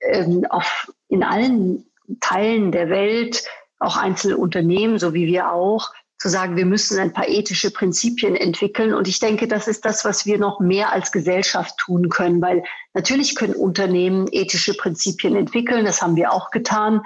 ähm, 0.00 0.44
auf, 0.50 0.92
in 1.06 1.22
allen 1.22 1.86
Teilen 2.18 2.72
der 2.72 2.90
Welt 2.90 3.44
auch 3.78 3.96
einzelne 3.96 4.36
Unternehmen, 4.36 4.98
so 4.98 5.14
wie 5.14 5.28
wir 5.28 5.52
auch, 5.52 5.92
zu 6.22 6.28
sagen, 6.28 6.56
wir 6.56 6.66
müssen 6.66 7.00
ein 7.00 7.12
paar 7.12 7.28
ethische 7.28 7.72
Prinzipien 7.72 8.36
entwickeln. 8.36 8.94
Und 8.94 9.08
ich 9.08 9.18
denke, 9.18 9.48
das 9.48 9.66
ist 9.66 9.84
das, 9.84 10.04
was 10.04 10.24
wir 10.24 10.38
noch 10.38 10.60
mehr 10.60 10.92
als 10.92 11.10
Gesellschaft 11.10 11.76
tun 11.78 12.10
können, 12.10 12.40
weil 12.40 12.62
natürlich 12.94 13.34
können 13.34 13.56
Unternehmen 13.56 14.28
ethische 14.30 14.74
Prinzipien 14.74 15.34
entwickeln. 15.34 15.84
Das 15.84 16.00
haben 16.00 16.14
wir 16.14 16.32
auch 16.32 16.52
getan. 16.52 17.02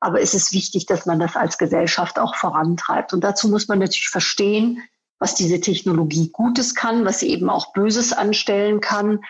Aber 0.00 0.18
es 0.22 0.32
ist 0.32 0.54
wichtig, 0.54 0.86
dass 0.86 1.04
man 1.04 1.18
das 1.18 1.36
als 1.36 1.58
Gesellschaft 1.58 2.18
auch 2.18 2.36
vorantreibt. 2.36 3.12
Und 3.12 3.22
dazu 3.22 3.50
muss 3.50 3.68
man 3.68 3.80
natürlich 3.80 4.08
verstehen, 4.08 4.82
was 5.18 5.34
diese 5.34 5.60
Technologie 5.60 6.30
Gutes 6.32 6.74
kann, 6.74 7.04
was 7.04 7.20
sie 7.20 7.28
eben 7.28 7.50
auch 7.50 7.74
Böses 7.74 8.14
anstellen 8.14 8.80
kann 8.80 9.20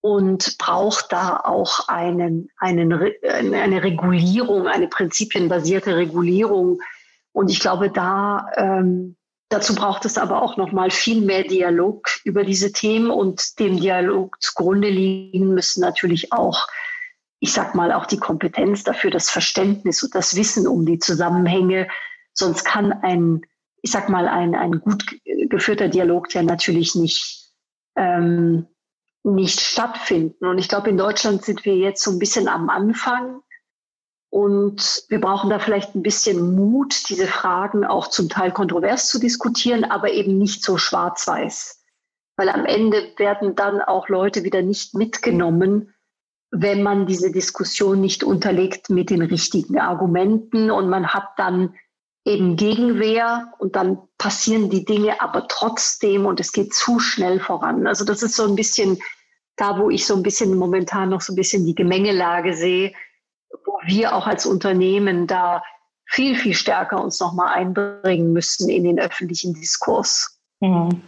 und 0.00 0.58
braucht 0.58 1.12
da 1.12 1.36
auch 1.36 1.86
einen, 1.86 2.50
einen, 2.58 2.92
eine 3.32 3.82
Regulierung, 3.84 4.66
eine 4.66 4.88
prinzipienbasierte 4.88 5.94
Regulierung, 5.94 6.80
und 7.36 7.50
ich 7.50 7.60
glaube, 7.60 7.90
da 7.90 8.46
ähm, 8.56 9.14
dazu 9.50 9.74
braucht 9.74 10.06
es 10.06 10.16
aber 10.16 10.40
auch 10.40 10.56
noch 10.56 10.72
mal 10.72 10.90
viel 10.90 11.20
mehr 11.20 11.42
Dialog 11.42 12.08
über 12.24 12.44
diese 12.44 12.72
Themen 12.72 13.10
und 13.10 13.58
dem 13.58 13.78
Dialog 13.78 14.40
zugrunde 14.40 14.88
liegen 14.88 15.52
müssen 15.52 15.82
natürlich 15.82 16.32
auch, 16.32 16.66
ich 17.38 17.52
sag 17.52 17.74
mal, 17.74 17.92
auch 17.92 18.06
die 18.06 18.16
Kompetenz 18.16 18.84
dafür, 18.84 19.10
das 19.10 19.28
Verständnis 19.28 20.02
und 20.02 20.14
das 20.14 20.34
Wissen 20.34 20.66
um 20.66 20.86
die 20.86 20.98
Zusammenhänge. 20.98 21.88
Sonst 22.32 22.64
kann 22.64 22.90
ein, 22.90 23.42
ich 23.82 23.90
sag 23.90 24.08
mal, 24.08 24.28
ein, 24.28 24.54
ein 24.54 24.80
gut 24.80 25.04
geführter 25.50 25.88
Dialog 25.88 26.32
ja 26.34 26.42
natürlich 26.42 26.94
nicht 26.94 27.52
ähm, 27.96 28.66
nicht 29.24 29.60
stattfinden. 29.60 30.46
Und 30.46 30.56
ich 30.56 30.70
glaube, 30.70 30.88
in 30.88 30.96
Deutschland 30.96 31.44
sind 31.44 31.66
wir 31.66 31.76
jetzt 31.76 32.02
so 32.02 32.12
ein 32.12 32.18
bisschen 32.18 32.48
am 32.48 32.70
Anfang 32.70 33.42
und 34.30 35.04
wir 35.08 35.20
brauchen 35.20 35.50
da 35.50 35.58
vielleicht 35.58 35.94
ein 35.94 36.02
bisschen 36.02 36.54
Mut, 36.54 37.08
diese 37.08 37.26
Fragen 37.26 37.84
auch 37.84 38.08
zum 38.08 38.28
Teil 38.28 38.52
kontrovers 38.52 39.08
zu 39.08 39.18
diskutieren, 39.18 39.84
aber 39.84 40.10
eben 40.12 40.36
nicht 40.36 40.64
so 40.64 40.76
schwarz-weiß. 40.76 41.82
Weil 42.36 42.48
am 42.48 42.66
Ende 42.66 43.12
werden 43.16 43.54
dann 43.54 43.80
auch 43.80 44.08
Leute 44.08 44.44
wieder 44.44 44.62
nicht 44.62 44.94
mitgenommen, 44.94 45.94
wenn 46.50 46.82
man 46.82 47.06
diese 47.06 47.30
Diskussion 47.30 48.00
nicht 48.00 48.24
unterlegt 48.24 48.90
mit 48.90 49.10
den 49.10 49.22
richtigen 49.22 49.78
Argumenten 49.78 50.70
und 50.70 50.88
man 50.88 51.08
hat 51.08 51.28
dann 51.36 51.74
eben 52.24 52.56
Gegenwehr 52.56 53.52
und 53.58 53.76
dann 53.76 53.98
passieren 54.18 54.68
die 54.68 54.84
Dinge 54.84 55.20
aber 55.20 55.46
trotzdem 55.48 56.26
und 56.26 56.40
es 56.40 56.52
geht 56.52 56.74
zu 56.74 56.98
schnell 56.98 57.40
voran. 57.40 57.86
Also 57.86 58.04
das 58.04 58.22
ist 58.22 58.36
so 58.36 58.44
ein 58.44 58.56
bisschen 58.56 58.98
da, 59.56 59.78
wo 59.78 59.90
ich 59.90 60.06
so 60.06 60.14
ein 60.14 60.22
bisschen 60.22 60.56
momentan 60.56 61.08
noch 61.08 61.20
so 61.20 61.32
ein 61.32 61.36
bisschen 61.36 61.64
die 61.64 61.74
Gemengelage 61.74 62.54
sehe 62.54 62.92
wir 63.86 64.14
auch 64.14 64.26
als 64.26 64.46
Unternehmen 64.46 65.26
da 65.26 65.62
viel, 66.06 66.36
viel 66.36 66.54
stärker 66.54 67.02
uns 67.02 67.20
nochmal 67.20 67.54
einbringen 67.54 68.32
müssen 68.32 68.68
in 68.68 68.84
den 68.84 68.98
öffentlichen 68.98 69.54
Diskurs. 69.54 70.38
Mhm. 70.60 71.02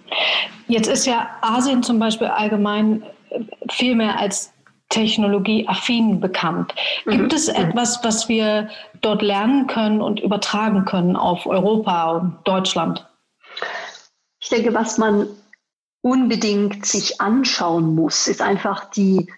Jetzt 0.67 0.89
ist 0.89 1.07
ja 1.07 1.29
Asien 1.41 1.83
zum 1.83 1.99
Beispiel 1.99 2.27
allgemein 2.27 3.03
äh, 3.31 3.41
viel 3.71 3.95
mehr 3.95 4.19
als 4.19 4.53
technologieaffin 4.91 6.21
bekannt. 6.21 6.75
Gibt 7.05 7.31
mhm. 7.31 7.37
es 7.37 7.49
etwas, 7.49 8.03
was 8.03 8.29
wir 8.29 8.71
dort 9.01 9.23
lernen 9.23 9.67
können 9.67 10.01
und 10.01 10.21
übertragen 10.21 10.85
können 10.85 11.15
auf 11.15 11.47
Europa 11.47 12.13
und 12.13 12.39
Deutschland? 12.45 13.07
Ich 14.41 14.49
denke, 14.49 14.73
was 14.73 14.99
man 14.99 15.27
unbedingt 16.01 16.87
sich 16.87 17.21
anschauen 17.21 17.95
muss, 17.95 18.29
ist 18.29 18.41
einfach 18.41 18.91
die 18.91 19.31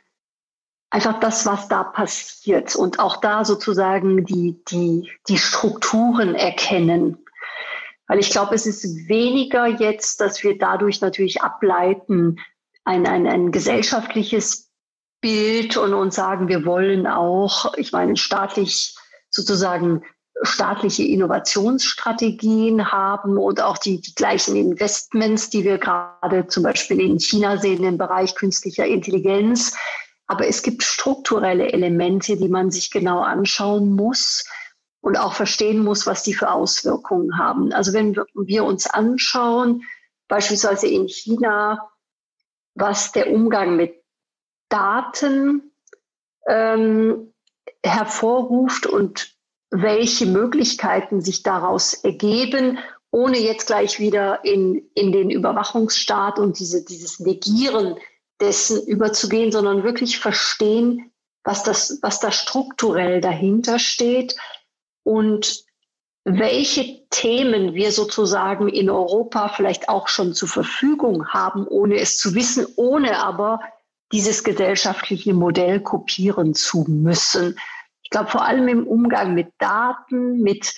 einfach 0.90 1.20
das, 1.20 1.46
was 1.46 1.68
da 1.68 1.84
passiert 1.84 2.74
und 2.74 2.98
auch 2.98 3.16
da 3.18 3.44
sozusagen 3.44 4.24
die, 4.24 4.60
die, 4.68 5.10
die 5.28 5.38
Strukturen 5.38 6.34
erkennen. 6.34 7.24
Weil 8.08 8.18
ich 8.18 8.30
glaube, 8.30 8.56
es 8.56 8.66
ist 8.66 9.08
weniger 9.08 9.66
jetzt, 9.66 10.20
dass 10.20 10.42
wir 10.42 10.58
dadurch 10.58 11.00
natürlich 11.00 11.42
ableiten, 11.42 12.40
ein, 12.84 13.06
ein, 13.06 13.28
ein 13.28 13.52
gesellschaftliches 13.52 14.68
Bild 15.20 15.76
und 15.76 15.94
uns 15.94 16.16
sagen, 16.16 16.48
wir 16.48 16.64
wollen 16.64 17.06
auch, 17.06 17.74
ich 17.76 17.92
meine, 17.92 18.16
staatlich 18.16 18.96
sozusagen 19.28 20.02
staatliche 20.42 21.04
Innovationsstrategien 21.04 22.90
haben 22.90 23.36
und 23.36 23.60
auch 23.60 23.78
die, 23.78 24.00
die 24.00 24.14
gleichen 24.14 24.56
Investments, 24.56 25.50
die 25.50 25.64
wir 25.64 25.78
gerade 25.78 26.46
zum 26.46 26.62
Beispiel 26.62 26.98
in 27.00 27.20
China 27.20 27.58
sehen 27.58 27.84
im 27.84 27.98
Bereich 27.98 28.34
künstlicher 28.34 28.86
Intelligenz, 28.86 29.76
aber 30.30 30.46
es 30.46 30.62
gibt 30.62 30.84
strukturelle 30.84 31.72
Elemente, 31.72 32.36
die 32.36 32.48
man 32.48 32.70
sich 32.70 32.92
genau 32.92 33.18
anschauen 33.20 33.90
muss 33.90 34.44
und 35.00 35.18
auch 35.18 35.32
verstehen 35.32 35.82
muss, 35.82 36.06
was 36.06 36.22
die 36.22 36.34
für 36.34 36.52
Auswirkungen 36.52 37.36
haben. 37.36 37.72
Also 37.72 37.92
wenn 37.92 38.14
wir 38.34 38.62
uns 38.64 38.86
anschauen, 38.86 39.82
beispielsweise 40.28 40.86
in 40.86 41.08
China, 41.08 41.90
was 42.76 43.10
der 43.10 43.32
Umgang 43.32 43.74
mit 43.74 44.04
Daten 44.68 45.72
ähm, 46.46 47.34
hervorruft 47.84 48.86
und 48.86 49.34
welche 49.70 50.26
Möglichkeiten 50.26 51.22
sich 51.22 51.42
daraus 51.42 51.92
ergeben, 51.92 52.78
ohne 53.10 53.38
jetzt 53.38 53.66
gleich 53.66 53.98
wieder 53.98 54.44
in, 54.44 54.88
in 54.94 55.10
den 55.10 55.28
Überwachungsstaat 55.28 56.38
und 56.38 56.60
diese, 56.60 56.84
dieses 56.84 57.18
Negieren 57.18 57.96
dessen 58.40 58.86
überzugehen, 58.86 59.52
sondern 59.52 59.84
wirklich 59.84 60.18
verstehen, 60.18 61.12
was 61.44 61.62
das, 61.62 61.98
was 62.02 62.20
da 62.20 62.32
strukturell 62.32 63.20
dahinter 63.20 63.78
steht 63.78 64.36
und 65.02 65.64
welche 66.24 67.08
Themen 67.08 67.74
wir 67.74 67.92
sozusagen 67.92 68.68
in 68.68 68.90
Europa 68.90 69.48
vielleicht 69.48 69.88
auch 69.88 70.08
schon 70.08 70.34
zur 70.34 70.48
Verfügung 70.48 71.28
haben, 71.28 71.66
ohne 71.66 71.98
es 71.98 72.18
zu 72.18 72.34
wissen, 72.34 72.66
ohne 72.76 73.18
aber 73.18 73.60
dieses 74.12 74.44
gesellschaftliche 74.44 75.34
Modell 75.34 75.80
kopieren 75.80 76.54
zu 76.54 76.84
müssen. 76.88 77.58
Ich 78.02 78.10
glaube, 78.10 78.30
vor 78.30 78.44
allem 78.44 78.68
im 78.68 78.86
Umgang 78.86 79.34
mit 79.34 79.52
Daten, 79.58 80.42
mit, 80.42 80.74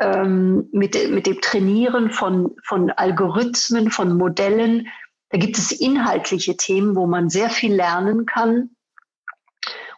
ähm, 0.00 0.68
mit, 0.72 1.10
mit 1.10 1.26
dem 1.26 1.40
Trainieren 1.40 2.10
von, 2.10 2.54
von 2.64 2.90
Algorithmen, 2.90 3.90
von 3.90 4.16
Modellen, 4.16 4.88
da 5.32 5.38
gibt 5.38 5.56
es 5.56 5.72
inhaltliche 5.72 6.58
Themen, 6.58 6.94
wo 6.94 7.06
man 7.06 7.30
sehr 7.30 7.48
viel 7.48 7.74
lernen 7.74 8.26
kann 8.26 8.76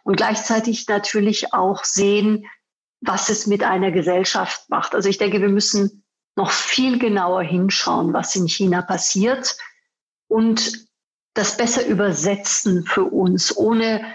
und 0.03 0.15
gleichzeitig 0.15 0.87
natürlich 0.87 1.53
auch 1.53 1.83
sehen, 1.83 2.45
was 3.01 3.29
es 3.29 3.45
mit 3.45 3.61
einer 3.61 3.91
Gesellschaft 3.91 4.69
macht. 4.69 4.95
Also 4.95 5.09
ich 5.09 5.17
denke, 5.17 5.41
wir 5.41 5.49
müssen 5.49 6.05
noch 6.37 6.51
viel 6.51 6.99
genauer 6.99 7.43
hinschauen, 7.43 8.13
was 8.13 8.33
in 8.37 8.47
China 8.47 8.81
passiert 8.81 9.57
und 10.29 10.87
das 11.33 11.57
besser 11.57 11.85
übersetzen 11.85 12.85
für 12.85 13.03
uns, 13.03 13.55
ohne 13.57 14.05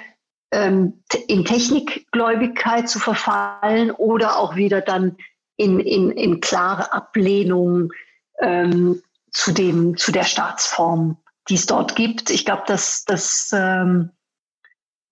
ähm, 0.53 1.03
in 1.27 1.45
Technikgläubigkeit 1.45 2.89
zu 2.89 2.99
verfallen 2.99 3.91
oder 3.91 4.39
auch 4.39 4.57
wieder 4.57 4.81
dann 4.81 5.18
in, 5.57 5.81
in, 5.81 6.12
in 6.12 6.41
klare 6.41 6.95
Ablehnung 6.95 7.93
ähm, 8.41 9.03
zu 9.33 9.53
dem, 9.53 9.97
zu 9.97 10.12
der 10.12 10.24
Staatsform, 10.24 11.16
die 11.49 11.55
es 11.55 11.66
dort 11.66 11.97
gibt. 11.97 12.31
Ich 12.31 12.45
glaube, 12.45 12.62
dass 12.66 13.05
das, 13.05 13.51
ähm, 13.55 14.11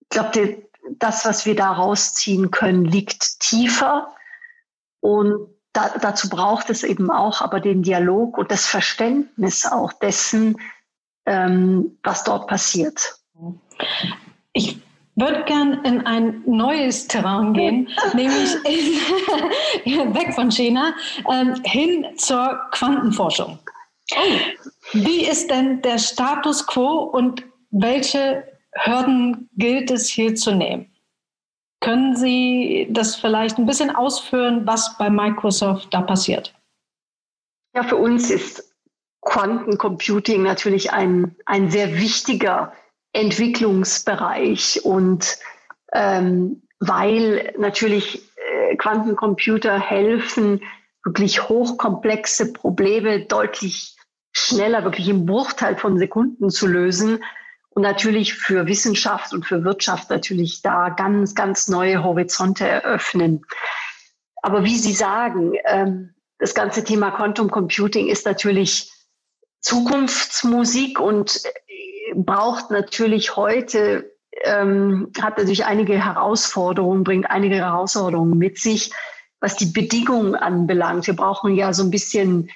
ich 0.01 0.09
glaube, 0.09 0.63
das, 0.97 1.25
was 1.25 1.45
wir 1.45 1.55
da 1.55 1.71
rausziehen 1.71 2.51
können, 2.51 2.85
liegt 2.85 3.39
tiefer. 3.39 4.13
Und 5.01 5.47
da, 5.73 5.89
dazu 6.01 6.29
braucht 6.29 6.69
es 6.69 6.83
eben 6.83 7.11
auch 7.11 7.41
aber 7.41 7.59
den 7.59 7.83
Dialog 7.83 8.37
und 8.37 8.51
das 8.51 8.65
Verständnis 8.65 9.65
auch 9.65 9.93
dessen, 9.93 10.57
ähm, 11.25 11.97
was 12.03 12.23
dort 12.23 12.47
passiert. 12.47 13.19
Ich 14.53 14.81
würde 15.15 15.43
gern 15.43 15.83
in 15.83 16.05
ein 16.05 16.41
neues 16.45 17.07
Terrain 17.07 17.53
gehen, 17.53 17.89
nämlich 18.13 18.55
in, 19.85 20.15
weg 20.15 20.33
von 20.33 20.51
China 20.51 20.93
ähm, 21.31 21.55
hin 21.63 22.05
zur 22.17 22.59
Quantenforschung. 22.71 23.59
Wie 24.93 25.25
ist 25.25 25.49
denn 25.49 25.81
der 25.81 25.99
Status 25.99 26.65
quo 26.65 27.03
und 27.03 27.43
welche 27.71 28.43
Hürden 28.73 29.49
gilt 29.55 29.91
es 29.91 30.09
hier 30.09 30.35
zu 30.35 30.53
nehmen? 30.53 30.91
Können 31.81 32.15
Sie 32.15 32.87
das 32.89 33.15
vielleicht 33.15 33.57
ein 33.57 33.65
bisschen 33.65 33.95
ausführen, 33.95 34.65
was 34.65 34.97
bei 34.97 35.09
Microsoft 35.09 35.93
da 35.93 36.01
passiert? 36.01 36.53
Ja, 37.73 37.83
für 37.83 37.95
uns 37.95 38.29
ist 38.29 38.75
Quantencomputing 39.21 40.43
natürlich 40.43 40.91
ein, 40.91 41.35
ein 41.45 41.69
sehr 41.69 41.95
wichtiger 41.97 42.73
Entwicklungsbereich 43.13 44.81
und 44.83 45.37
ähm, 45.93 46.63
weil 46.79 47.53
natürlich 47.57 48.21
äh, 48.37 48.75
Quantencomputer 48.75 49.79
helfen, 49.79 50.61
wirklich 51.03 51.47
hochkomplexe 51.47 52.53
Probleme 52.53 53.25
deutlich 53.25 53.95
schneller, 54.39 54.83
wirklich 54.83 55.09
im 55.09 55.25
Bruchteil 55.25 55.77
von 55.77 55.97
Sekunden 55.97 56.49
zu 56.49 56.67
lösen 56.67 57.23
und 57.69 57.83
natürlich 57.83 58.33
für 58.33 58.67
Wissenschaft 58.67 59.33
und 59.33 59.45
für 59.45 59.63
Wirtschaft 59.63 60.09
natürlich 60.09 60.61
da 60.61 60.89
ganz, 60.89 61.35
ganz 61.35 61.67
neue 61.67 62.03
Horizonte 62.03 62.67
eröffnen. 62.67 63.45
Aber 64.41 64.63
wie 64.63 64.77
Sie 64.77 64.93
sagen, 64.93 65.53
ähm, 65.65 66.13
das 66.39 66.53
ganze 66.53 66.83
Thema 66.83 67.11
Quantum 67.11 67.51
Computing 67.51 68.07
ist 68.07 68.25
natürlich 68.25 68.91
Zukunftsmusik 69.61 70.99
und 70.99 71.41
äh, 71.45 72.13
braucht 72.15 72.71
natürlich 72.71 73.35
heute, 73.35 74.11
ähm, 74.43 75.11
hat 75.21 75.37
natürlich 75.37 75.65
einige 75.65 76.03
Herausforderungen, 76.03 77.03
bringt 77.03 77.29
einige 77.29 77.55
Herausforderungen 77.55 78.37
mit 78.37 78.57
sich, 78.57 78.91
was 79.41 79.55
die 79.55 79.67
Bedingungen 79.67 80.35
anbelangt. 80.35 81.07
Wir 81.07 81.15
brauchen 81.15 81.55
ja 81.55 81.73
so 81.73 81.83
ein 81.83 81.91
bisschen 81.91 82.49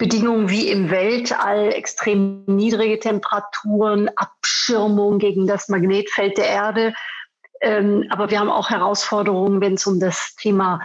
Bedingungen 0.00 0.48
wie 0.48 0.66
im 0.70 0.90
Weltall, 0.90 1.74
extrem 1.74 2.42
niedrige 2.46 2.98
Temperaturen, 2.98 4.08
Abschirmung 4.16 5.18
gegen 5.18 5.46
das 5.46 5.68
Magnetfeld 5.68 6.38
der 6.38 6.46
Erde. 6.46 6.94
Ähm, 7.60 8.06
aber 8.08 8.30
wir 8.30 8.40
haben 8.40 8.48
auch 8.48 8.70
Herausforderungen, 8.70 9.60
wenn 9.60 9.74
es 9.74 9.86
um 9.86 10.00
das 10.00 10.34
Thema 10.36 10.80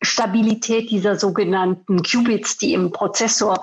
Stabilität 0.00 0.90
dieser 0.90 1.16
sogenannten 1.16 2.02
Qubits, 2.02 2.56
die 2.56 2.72
im 2.72 2.90
Prozessor 2.90 3.62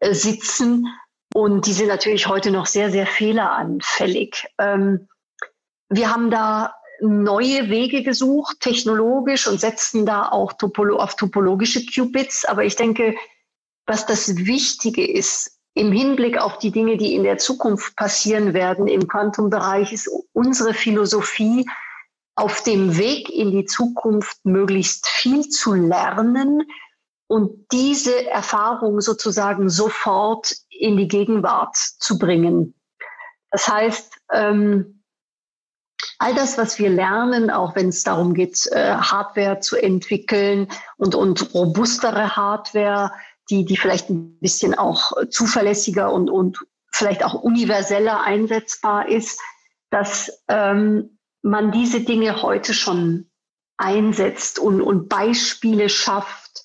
äh, 0.00 0.14
sitzen. 0.14 0.88
Und 1.32 1.66
die 1.66 1.72
sind 1.72 1.86
natürlich 1.86 2.26
heute 2.26 2.50
noch 2.50 2.66
sehr, 2.66 2.90
sehr 2.90 3.06
fehleranfällig. 3.06 4.48
Ähm, 4.58 5.06
wir 5.88 6.12
haben 6.12 6.28
da 6.28 6.74
neue 7.00 7.70
Wege 7.70 8.02
gesucht, 8.02 8.58
technologisch, 8.58 9.46
und 9.46 9.60
setzen 9.60 10.06
da 10.06 10.28
auch 10.28 10.54
auf 10.60 11.16
topologische 11.16 11.86
Qubits. 11.86 12.44
Aber 12.44 12.64
ich 12.64 12.74
denke, 12.74 13.14
was 13.90 14.06
das 14.06 14.36
Wichtige 14.36 15.04
ist 15.04 15.58
im 15.74 15.90
Hinblick 15.90 16.38
auf 16.38 16.58
die 16.58 16.70
Dinge, 16.70 16.96
die 16.96 17.16
in 17.16 17.24
der 17.24 17.38
Zukunft 17.38 17.96
passieren 17.96 18.54
werden 18.54 18.86
im 18.86 19.08
Quantumbereich, 19.08 19.92
ist 19.92 20.08
unsere 20.32 20.74
Philosophie, 20.74 21.68
auf 22.36 22.62
dem 22.62 22.96
Weg 22.96 23.28
in 23.28 23.50
die 23.50 23.64
Zukunft 23.64 24.38
möglichst 24.44 25.08
viel 25.08 25.48
zu 25.48 25.74
lernen 25.74 26.62
und 27.26 27.66
diese 27.72 28.28
Erfahrung 28.30 29.00
sozusagen 29.00 29.68
sofort 29.68 30.54
in 30.68 30.96
die 30.96 31.08
Gegenwart 31.08 31.76
zu 31.76 32.16
bringen. 32.16 32.74
Das 33.50 33.66
heißt, 33.66 34.14
ähm, 34.32 35.02
all 36.20 36.34
das, 36.34 36.56
was 36.58 36.78
wir 36.78 36.90
lernen, 36.90 37.50
auch 37.50 37.74
wenn 37.74 37.88
es 37.88 38.04
darum 38.04 38.34
geht, 38.34 38.68
äh, 38.70 38.94
Hardware 38.94 39.58
zu 39.58 39.76
entwickeln 39.76 40.68
und, 40.96 41.14
und 41.16 41.52
robustere 41.54 42.36
Hardware, 42.36 43.10
die, 43.50 43.64
die 43.64 43.76
vielleicht 43.76 44.10
ein 44.10 44.38
bisschen 44.40 44.74
auch 44.74 45.12
zuverlässiger 45.28 46.12
und, 46.12 46.30
und 46.30 46.58
vielleicht 46.92 47.24
auch 47.24 47.34
universeller 47.34 48.22
einsetzbar 48.22 49.08
ist, 49.08 49.40
dass 49.90 50.42
ähm, 50.48 51.18
man 51.42 51.72
diese 51.72 52.00
Dinge 52.00 52.42
heute 52.42 52.74
schon 52.74 53.30
einsetzt 53.76 54.58
und, 54.58 54.80
und 54.80 55.08
Beispiele 55.08 55.88
schafft, 55.88 56.62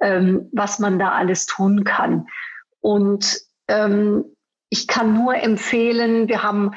ähm, 0.00 0.50
was 0.52 0.78
man 0.78 0.98
da 0.98 1.12
alles 1.12 1.46
tun 1.46 1.84
kann. 1.84 2.26
Und 2.80 3.40
ähm, 3.68 4.24
ich 4.68 4.88
kann 4.88 5.14
nur 5.14 5.36
empfehlen, 5.36 6.28
wir 6.28 6.42
haben 6.42 6.72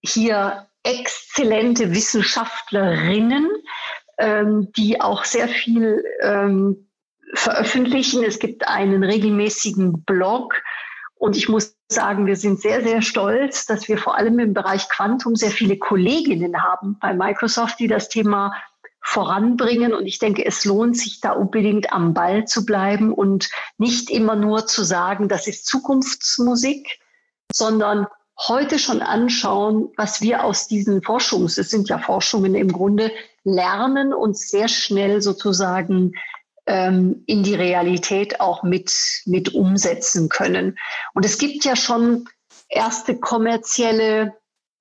hier 0.00 0.68
exzellente 0.82 1.92
Wissenschaftlerinnen, 1.92 3.48
ähm, 4.18 4.70
die 4.76 5.00
auch 5.00 5.24
sehr 5.24 5.48
viel 5.48 6.04
ähm, 6.20 6.88
veröffentlichen. 7.32 8.22
Es 8.24 8.38
gibt 8.38 8.66
einen 8.66 9.04
regelmäßigen 9.04 10.04
Blog. 10.04 10.54
Und 11.14 11.36
ich 11.36 11.48
muss 11.48 11.76
sagen, 11.88 12.26
wir 12.26 12.36
sind 12.36 12.60
sehr, 12.60 12.82
sehr 12.82 13.00
stolz, 13.00 13.66
dass 13.66 13.86
wir 13.86 13.96
vor 13.96 14.16
allem 14.16 14.38
im 14.38 14.54
Bereich 14.54 14.88
Quantum 14.88 15.36
sehr 15.36 15.50
viele 15.50 15.78
Kolleginnen 15.78 16.62
haben 16.62 16.98
bei 17.00 17.14
Microsoft, 17.14 17.78
die 17.78 17.86
das 17.86 18.08
Thema 18.08 18.52
voranbringen. 19.00 19.94
Und 19.94 20.06
ich 20.06 20.18
denke, 20.18 20.44
es 20.44 20.64
lohnt 20.64 20.96
sich 20.96 21.20
da 21.20 21.32
unbedingt 21.32 21.92
am 21.92 22.14
Ball 22.14 22.44
zu 22.46 22.64
bleiben 22.64 23.12
und 23.12 23.50
nicht 23.78 24.10
immer 24.10 24.36
nur 24.36 24.66
zu 24.66 24.84
sagen, 24.84 25.28
das 25.28 25.46
ist 25.46 25.66
Zukunftsmusik, 25.66 26.98
sondern 27.52 28.06
heute 28.48 28.78
schon 28.78 29.02
anschauen, 29.02 29.90
was 29.96 30.20
wir 30.22 30.44
aus 30.44 30.66
diesen 30.66 31.02
Forschungs, 31.02 31.58
es 31.58 31.70
sind 31.70 31.88
ja 31.88 31.98
Forschungen 31.98 32.54
im 32.54 32.72
Grunde, 32.72 33.12
lernen 33.44 34.14
und 34.14 34.36
sehr 34.36 34.68
schnell 34.68 35.20
sozusagen 35.20 36.14
ähm, 36.66 37.22
in 37.26 37.42
die 37.42 37.54
Realität 37.54 38.40
auch 38.40 38.62
mit, 38.62 38.92
mit 39.26 39.54
umsetzen 39.54 40.28
können. 40.28 40.78
Und 41.14 41.24
es 41.24 41.38
gibt 41.38 41.64
ja 41.64 41.76
schon 41.76 42.28
erste 42.68 43.18
kommerzielle, 43.18 44.34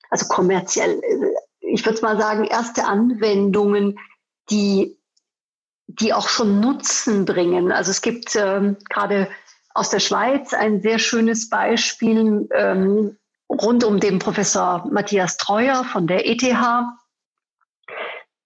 also 0.09 0.27
kommerziell, 0.27 1.01
äh, 1.03 1.27
ich 1.59 1.85
würde 1.85 2.01
mal 2.01 2.17
sagen, 2.17 2.45
erste 2.45 2.85
Anwendungen, 2.85 3.97
die, 4.49 4.97
die 5.87 6.13
auch 6.13 6.27
schon 6.27 6.59
Nutzen 6.59 7.25
bringen. 7.25 7.71
Also 7.71 7.91
es 7.91 8.01
gibt 8.01 8.35
ähm, 8.35 8.77
gerade 8.89 9.29
aus 9.73 9.89
der 9.89 9.99
Schweiz 9.99 10.53
ein 10.53 10.81
sehr 10.81 10.99
schönes 10.99 11.49
Beispiel 11.49 12.47
ähm, 12.53 13.17
rund 13.49 13.83
um 13.83 13.99
den 13.99 14.19
Professor 14.19 14.85
Matthias 14.91 15.37
Treuer 15.37 15.83
von 15.85 16.07
der 16.07 16.27
ETH, 16.27 16.43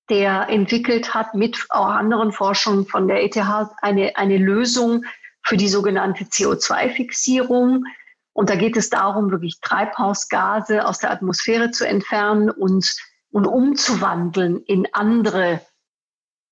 der 0.10 0.50
entwickelt 0.50 1.14
hat 1.14 1.34
mit 1.34 1.66
auch 1.70 1.88
anderen 1.88 2.32
Forschern 2.32 2.86
von 2.86 3.08
der 3.08 3.24
ETH 3.24 3.38
eine, 3.82 4.16
eine 4.16 4.38
Lösung 4.38 5.06
für 5.42 5.58
die 5.58 5.68
sogenannte 5.68 6.26
CO2-Fixierung. 6.26 7.86
Und 8.34 8.50
da 8.50 8.56
geht 8.56 8.78
es 8.78 8.90
darum, 8.90 9.32
wirklich 9.32 9.60
Treibhausgase 9.62 10.86
aus 10.86 11.00
der 11.00 11.12
Atmosphäre 11.12 11.72
zu 11.72 11.88
entfernen 11.88 12.50
und, 12.50 12.96
und 13.32 13.48
umzuwandeln 13.48 14.62
in 14.64 14.88
andere, 14.92 15.62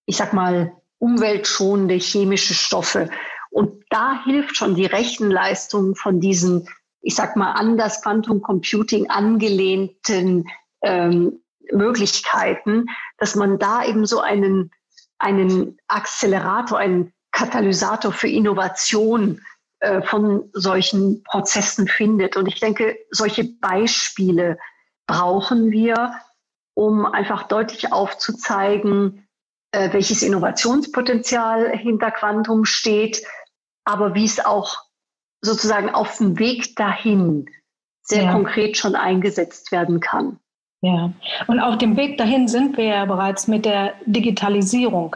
ich 0.05 0.17
sag 0.17 0.33
mal, 0.33 0.73
umweltschonende 0.99 1.95
chemische 1.95 2.53
Stoffe. 2.53 3.09
Und 3.51 3.83
da 3.89 4.23
hilft 4.23 4.55
schon 4.55 4.75
die 4.75 4.85
Rechenleistung 4.85 5.95
von 5.95 6.19
diesen, 6.19 6.67
ich 7.01 7.15
sag 7.15 7.35
mal, 7.35 7.51
an 7.51 7.77
das 7.77 8.01
Quantum 8.01 8.41
Computing 8.41 9.09
angelehnten 9.09 10.47
ähm, 10.81 11.42
Möglichkeiten, 11.71 12.85
dass 13.17 13.35
man 13.35 13.59
da 13.59 13.83
eben 13.85 14.05
so 14.05 14.19
einen, 14.19 14.71
einen 15.17 15.77
Accelerator, 15.87 16.77
einen 16.77 17.13
Katalysator 17.31 18.11
für 18.11 18.27
Innovation 18.27 19.41
äh, 19.79 20.01
von 20.01 20.49
solchen 20.53 21.23
Prozessen 21.23 21.87
findet. 21.87 22.37
Und 22.37 22.47
ich 22.47 22.59
denke, 22.59 22.97
solche 23.11 23.43
Beispiele 23.43 24.57
brauchen 25.07 25.71
wir, 25.71 26.13
um 26.75 27.05
einfach 27.05 27.43
deutlich 27.43 27.91
aufzuzeigen, 27.91 29.27
äh, 29.71 29.91
welches 29.91 30.21
Innovationspotenzial 30.21 31.75
hinter 31.75 32.11
Quantum 32.11 32.65
steht, 32.65 33.23
aber 33.83 34.15
wie 34.15 34.25
es 34.25 34.43
auch 34.43 34.77
sozusagen 35.41 35.89
auf 35.89 36.17
dem 36.17 36.39
Weg 36.39 36.75
dahin 36.75 37.49
sehr 38.01 38.23
ja. 38.23 38.31
konkret 38.31 38.77
schon 38.77 38.95
eingesetzt 38.95 39.71
werden 39.71 39.99
kann. 39.99 40.39
Ja, 40.83 41.13
und 41.47 41.61
auf 41.61 41.77
dem 41.77 41.95
Weg 41.95 42.17
dahin 42.17 42.49
sind 42.49 42.75
wir 42.75 42.83
ja 42.83 43.05
bereits 43.05 43.47
mit 43.47 43.63
der 43.63 43.93
Digitalisierung. 44.05 45.15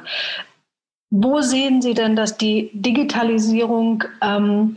Wo 1.09 1.41
sehen 1.41 1.81
Sie 1.81 1.93
denn, 1.93 2.15
dass 2.15 2.37
die 2.37 2.71
Digitalisierung 2.71 4.05
ähm, 4.21 4.75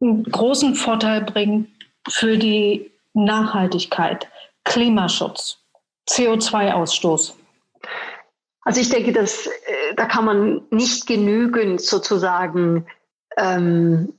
einen 0.00 0.24
großen 0.24 0.74
Vorteil 0.74 1.20
bringt 1.20 1.68
für 2.08 2.36
die 2.36 2.90
Nachhaltigkeit, 3.12 4.28
Klimaschutz, 4.64 5.58
CO2-Ausstoß? 6.10 7.34
Also 8.62 8.80
ich 8.80 8.88
denke, 8.88 9.12
dass, 9.12 9.46
äh, 9.46 9.94
da 9.94 10.06
kann 10.06 10.24
man 10.24 10.62
nicht 10.70 11.06
genügend 11.06 11.80
sozusagen 11.80 12.84
ähm, 13.36 14.12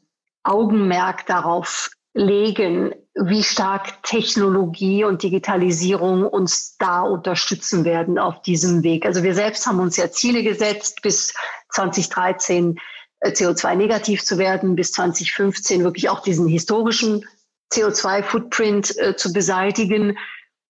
Augenmerk 0.43 1.25
darauf 1.25 1.89
legen, 2.13 2.95
wie 3.15 3.43
stark 3.43 4.03
Technologie 4.03 5.05
und 5.05 5.23
Digitalisierung 5.23 6.27
uns 6.27 6.75
da 6.77 7.01
unterstützen 7.01 7.85
werden 7.85 8.19
auf 8.19 8.41
diesem 8.41 8.83
Weg. 8.83 9.05
Also 9.05 9.23
wir 9.23 9.33
selbst 9.33 9.65
haben 9.65 9.79
uns 9.79 9.95
ja 9.95 10.11
Ziele 10.11 10.43
gesetzt, 10.43 11.01
bis 11.01 11.33
2013 11.69 12.77
äh, 13.21 13.29
CO2-negativ 13.29 14.23
zu 14.23 14.37
werden, 14.37 14.75
bis 14.75 14.91
2015 14.91 15.83
wirklich 15.85 16.09
auch 16.09 16.21
diesen 16.21 16.47
historischen 16.47 17.25
CO2-Footprint 17.73 18.97
äh, 18.97 19.15
zu 19.15 19.31
beseitigen. 19.31 20.17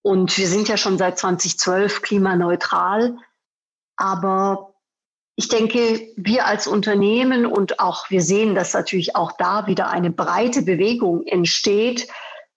Und 0.04 0.38
wir 0.38 0.48
sind 0.48 0.68
ja 0.68 0.78
schon 0.78 1.00
seit 1.00 1.18
2012 1.18 2.04
klimaneutral. 2.04 3.18
Aber 3.98 4.76
ich 5.36 5.48
denke, 5.48 6.10
wir 6.16 6.46
als 6.46 6.68
Unternehmen 6.68 7.48
und 7.48 7.80
auch 7.80 8.12
wir 8.12 8.22
sehen, 8.22 8.54
dass 8.54 8.74
natürlich 8.74 9.16
auch 9.16 9.32
da 9.32 9.66
wieder 9.66 9.90
eine 9.90 10.12
breite 10.12 10.62
Bewegung 10.62 11.24
entsteht, 11.26 12.08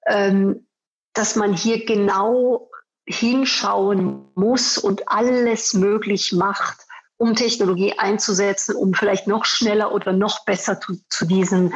dass 0.08 1.36
man 1.36 1.52
hier 1.52 1.84
genau 1.84 2.70
hinschauen 3.06 4.28
muss 4.34 4.78
und 4.78 5.08
alles 5.08 5.74
möglich 5.74 6.32
macht, 6.32 6.78
um 7.16 7.34
Technologie 7.34 7.98
einzusetzen, 7.98 8.76
um 8.76 8.94
vielleicht 8.94 9.26
noch 9.26 9.44
schneller 9.44 9.92
oder 9.92 10.12
noch 10.12 10.44
besser 10.44 10.80
zu, 10.80 10.94
zu 11.08 11.26
diesen 11.26 11.74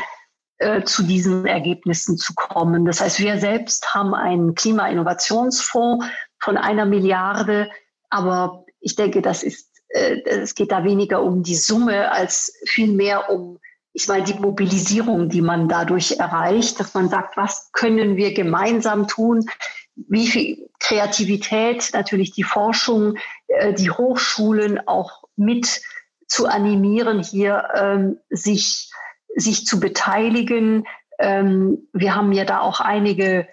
äh, 0.58 0.84
zu 0.84 1.02
diesen 1.02 1.46
Ergebnissen 1.46 2.16
zu 2.16 2.34
kommen. 2.34 2.84
Das 2.84 3.00
heißt, 3.00 3.18
wir 3.18 3.38
selbst 3.38 3.94
haben 3.94 4.14
einen 4.14 4.54
Klimainnovationsfonds 4.54 6.06
von 6.38 6.56
einer 6.56 6.84
Milliarde, 6.84 7.68
aber 8.10 8.64
ich 8.78 8.94
denke, 8.94 9.22
das 9.22 9.42
ist 9.42 9.72
äh, 9.88 10.20
es 10.24 10.54
geht 10.54 10.70
da 10.70 10.84
weniger 10.84 11.22
um 11.22 11.42
die 11.42 11.56
Summe 11.56 12.12
als 12.12 12.54
vielmehr 12.64 13.30
um 13.30 13.58
ich 13.92 14.08
meine, 14.08 14.24
die 14.24 14.34
Mobilisierung, 14.34 15.28
die 15.28 15.42
man 15.42 15.68
dadurch 15.68 16.12
erreicht, 16.12 16.80
dass 16.80 16.94
man 16.94 17.08
sagt, 17.08 17.36
was 17.36 17.70
können 17.72 18.16
wir 18.16 18.32
gemeinsam 18.32 19.06
tun? 19.06 19.46
Wie 19.94 20.26
viel 20.26 20.70
Kreativität, 20.80 21.90
natürlich 21.92 22.32
die 22.32 22.44
Forschung, 22.44 23.16
äh, 23.48 23.74
die 23.74 23.90
Hochschulen 23.90 24.86
auch 24.86 25.24
mit 25.36 25.82
zu 26.26 26.46
animieren, 26.46 27.22
hier 27.22 27.68
ähm, 27.74 28.18
sich, 28.30 28.90
sich 29.36 29.66
zu 29.66 29.80
beteiligen. 29.80 30.86
Ähm, 31.18 31.88
wir 31.92 32.14
haben 32.14 32.32
ja 32.32 32.46
da 32.46 32.60
auch 32.60 32.80
einige 32.80 33.46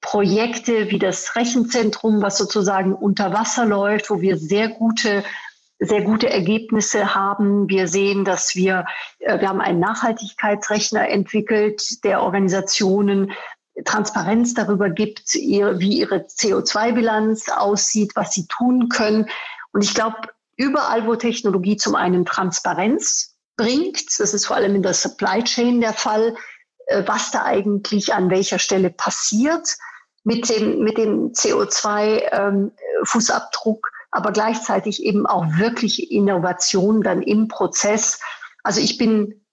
Projekte 0.00 0.90
wie 0.90 0.98
das 0.98 1.36
Rechenzentrum, 1.36 2.20
was 2.20 2.36
sozusagen 2.36 2.92
unter 2.92 3.32
Wasser 3.32 3.64
läuft, 3.64 4.10
wo 4.10 4.20
wir 4.20 4.36
sehr 4.36 4.68
gute 4.68 5.24
sehr 5.78 6.02
gute 6.02 6.30
Ergebnisse 6.30 7.14
haben. 7.14 7.68
Wir 7.68 7.88
sehen, 7.88 8.24
dass 8.24 8.54
wir, 8.54 8.86
äh, 9.20 9.40
wir 9.40 9.48
haben 9.48 9.60
einen 9.60 9.80
Nachhaltigkeitsrechner 9.80 11.08
entwickelt, 11.08 12.04
der 12.04 12.22
Organisationen 12.22 13.32
Transparenz 13.84 14.54
darüber 14.54 14.88
gibt, 14.88 15.34
wie 15.34 15.98
ihre 15.98 16.18
CO2-Bilanz 16.18 17.48
aussieht, 17.48 18.12
was 18.14 18.32
sie 18.32 18.46
tun 18.46 18.88
können. 18.88 19.28
Und 19.72 19.82
ich 19.82 19.94
glaube, 19.94 20.16
überall, 20.56 21.06
wo 21.06 21.16
Technologie 21.16 21.76
zum 21.76 21.96
einen 21.96 22.24
Transparenz 22.24 23.34
bringt, 23.56 24.20
das 24.20 24.32
ist 24.32 24.46
vor 24.46 24.54
allem 24.56 24.76
in 24.76 24.82
der 24.82 24.94
Supply 24.94 25.42
Chain 25.42 25.80
der 25.80 25.92
Fall, 25.92 26.36
äh, 26.86 27.02
was 27.06 27.32
da 27.32 27.44
eigentlich 27.44 28.14
an 28.14 28.30
welcher 28.30 28.60
Stelle 28.60 28.90
passiert 28.90 29.76
mit 30.22 30.48
dem, 30.48 30.84
mit 30.84 30.96
dem 30.96 31.32
CO2-Fußabdruck, 31.32 33.88
aber 34.14 34.30
gleichzeitig 34.30 35.02
eben 35.02 35.26
auch 35.26 35.44
wirklich 35.58 36.12
Innovation 36.12 37.02
dann 37.02 37.20
im 37.20 37.48
Prozess. 37.48 38.20
Also 38.62 38.80
ich 38.80 38.96
bin 38.96 39.44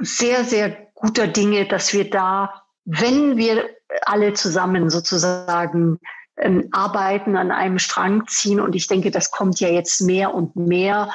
sehr, 0.00 0.44
sehr 0.44 0.88
guter 0.92 1.26
Dinge, 1.26 1.66
dass 1.66 1.94
wir 1.94 2.10
da, 2.10 2.62
wenn 2.84 3.38
wir 3.38 3.70
alle 4.02 4.34
zusammen 4.34 4.90
sozusagen 4.90 5.98
ähm, 6.36 6.68
arbeiten, 6.72 7.36
an 7.36 7.50
einem 7.50 7.78
Strang 7.78 8.26
ziehen, 8.26 8.60
und 8.60 8.74
ich 8.74 8.86
denke, 8.86 9.10
das 9.10 9.30
kommt 9.30 9.60
ja 9.60 9.68
jetzt 9.68 10.02
mehr 10.02 10.34
und 10.34 10.56
mehr, 10.56 11.10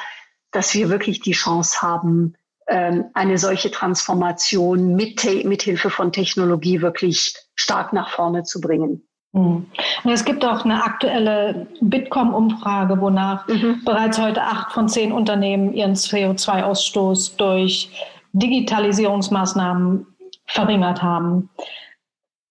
dass 0.50 0.74
wir 0.74 0.88
wirklich 0.88 1.20
die 1.20 1.32
Chance 1.32 1.80
haben, 1.80 2.34
ähm, 2.66 3.04
eine 3.14 3.38
solche 3.38 3.70
Transformation 3.70 4.96
mit, 4.96 5.22
mit 5.44 5.62
Hilfe 5.62 5.90
von 5.90 6.10
Technologie 6.10 6.82
wirklich 6.82 7.36
stark 7.54 7.92
nach 7.92 8.10
vorne 8.10 8.42
zu 8.42 8.60
bringen. 8.60 9.07
Hm. 9.34 9.66
Und 10.04 10.10
es 10.10 10.24
gibt 10.24 10.44
auch 10.44 10.64
eine 10.64 10.82
aktuelle 10.82 11.66
Bitkom-Umfrage, 11.80 13.00
wonach 13.00 13.46
mhm. 13.48 13.82
bereits 13.84 14.18
heute 14.18 14.42
acht 14.42 14.72
von 14.72 14.88
zehn 14.88 15.12
Unternehmen 15.12 15.72
ihren 15.74 15.94
CO2-Ausstoß 15.94 17.36
durch 17.36 17.90
Digitalisierungsmaßnahmen 18.32 20.06
verringert 20.46 21.02
haben. 21.02 21.50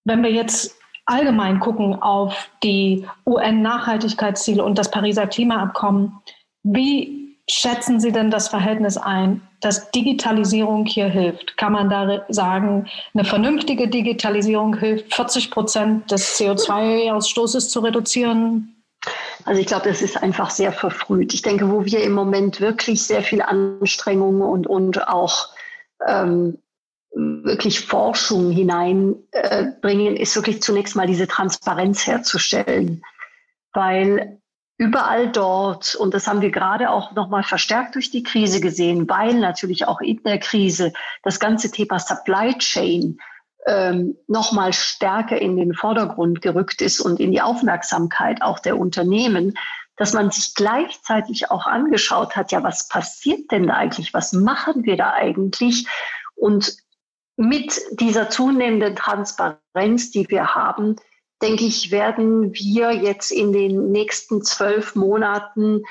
Wenn 0.06 0.24
wir 0.24 0.32
jetzt 0.32 0.78
allgemein 1.06 1.60
gucken 1.60 2.02
auf 2.02 2.52
die 2.64 3.06
UN-Nachhaltigkeitsziele 3.26 4.64
und 4.64 4.78
das 4.78 4.92
Pariser 4.92 5.26
Klimaabkommen, 5.26 6.14
wie 6.64 7.27
schätzen 7.50 8.00
Sie 8.00 8.12
denn 8.12 8.30
das 8.30 8.50
Verhältnis 8.50 8.98
ein, 8.98 9.42
dass 9.62 9.92
Digitalisierung 9.92 10.86
hier 10.86 11.08
hilft? 11.08 11.58
Kann 11.58 11.72
man 11.72 11.90
da 11.90 12.26
sagen, 12.30 12.88
eine 13.14 13.26
vernünftige 13.26 13.88
Digitalisierung 13.88 14.78
hilft, 14.78 15.14
40 15.14 15.52
Prozent 15.52 16.12
des 16.12 16.38
CO2-Ausstoßes 16.40 17.70
zu 17.70 17.80
reduzieren? 17.80 18.84
Also 19.46 19.62
ich 19.62 19.68
glaube, 19.68 19.88
das 19.88 20.02
ist 20.02 20.22
einfach 20.22 20.50
sehr 20.50 20.74
verfrüht. 20.74 21.34
Ich 21.34 21.42
denke, 21.42 21.72
wo 21.72 21.86
wir 21.86 22.04
im 22.04 22.12
Moment 22.12 22.60
wirklich 22.60 23.04
sehr 23.04 23.22
viel 23.22 23.42
Anstrengungen 23.42 24.42
und, 24.42 24.68
und 24.68 25.08
auch 25.08 25.50
ähm, 26.06 26.58
wirklich 27.12 27.80
Forschung 27.80 28.52
hineinbringen, 28.52 30.16
äh, 30.16 30.22
ist 30.22 30.36
wirklich 30.36 30.62
zunächst 30.62 30.96
mal 30.96 31.08
diese 31.08 31.28
Transparenz 31.28 32.06
herzustellen. 32.06 33.04
Weil 33.74 34.42
überall 34.78 35.32
dort, 35.32 35.96
und 35.96 36.14
das 36.14 36.28
haben 36.28 36.42
wir 36.42 36.52
gerade 36.52 36.90
auch 36.90 37.14
nochmal 37.14 37.44
verstärkt 37.44 37.96
durch 37.96 38.12
die 38.12 38.24
Krise 38.24 38.60
gesehen, 38.60 39.10
weil 39.10 39.34
natürlich 39.36 39.88
auch 39.88 40.02
in 40.02 40.22
der 40.24 40.40
Krise 40.40 40.94
das 41.24 41.40
ganze 41.40 41.72
Thema 41.72 42.00
Supply 42.00 42.56
Chain 42.58 43.20
ähm, 43.66 44.16
nochmal 44.28 44.74
stärker 44.74 45.42
in 45.42 45.58
den 45.58 45.74
Vordergrund 45.74 46.42
gerückt 46.42 46.82
ist 46.82 47.00
und 47.00 47.20
in 47.20 47.32
die 47.32 47.42
Aufmerksamkeit 47.42 48.42
auch 48.42 48.60
der 48.60 48.78
Unternehmen, 48.78 49.58
dass 49.98 50.14
man 50.14 50.30
sich 50.30 50.54
gleichzeitig 50.54 51.50
auch 51.50 51.66
angeschaut 51.66 52.36
hat, 52.36 52.52
ja, 52.52 52.64
was 52.64 52.88
passiert 52.88 53.52
denn 53.52 53.68
da 53.68 53.74
eigentlich? 53.74 54.14
Was 54.14 54.32
machen 54.32 54.86
wir 54.86 54.96
da 54.96 55.12
eigentlich? 55.12 55.88
Und 56.36 56.78
mit 57.36 57.74
dieser 57.92 58.30
zunehmenden 58.30 58.96
Transparenz, 58.96 60.12
die 60.12 60.30
wir 60.30 60.56
haben, 60.56 60.98
denke 61.42 61.66
ich, 61.66 61.92
werden 61.92 62.54
wir 62.54 62.92
jetzt 62.92 63.32
in 63.32 63.54
den 63.54 63.92
nächsten 63.92 64.44
zwölf 64.44 64.96
Monaten 64.96 65.84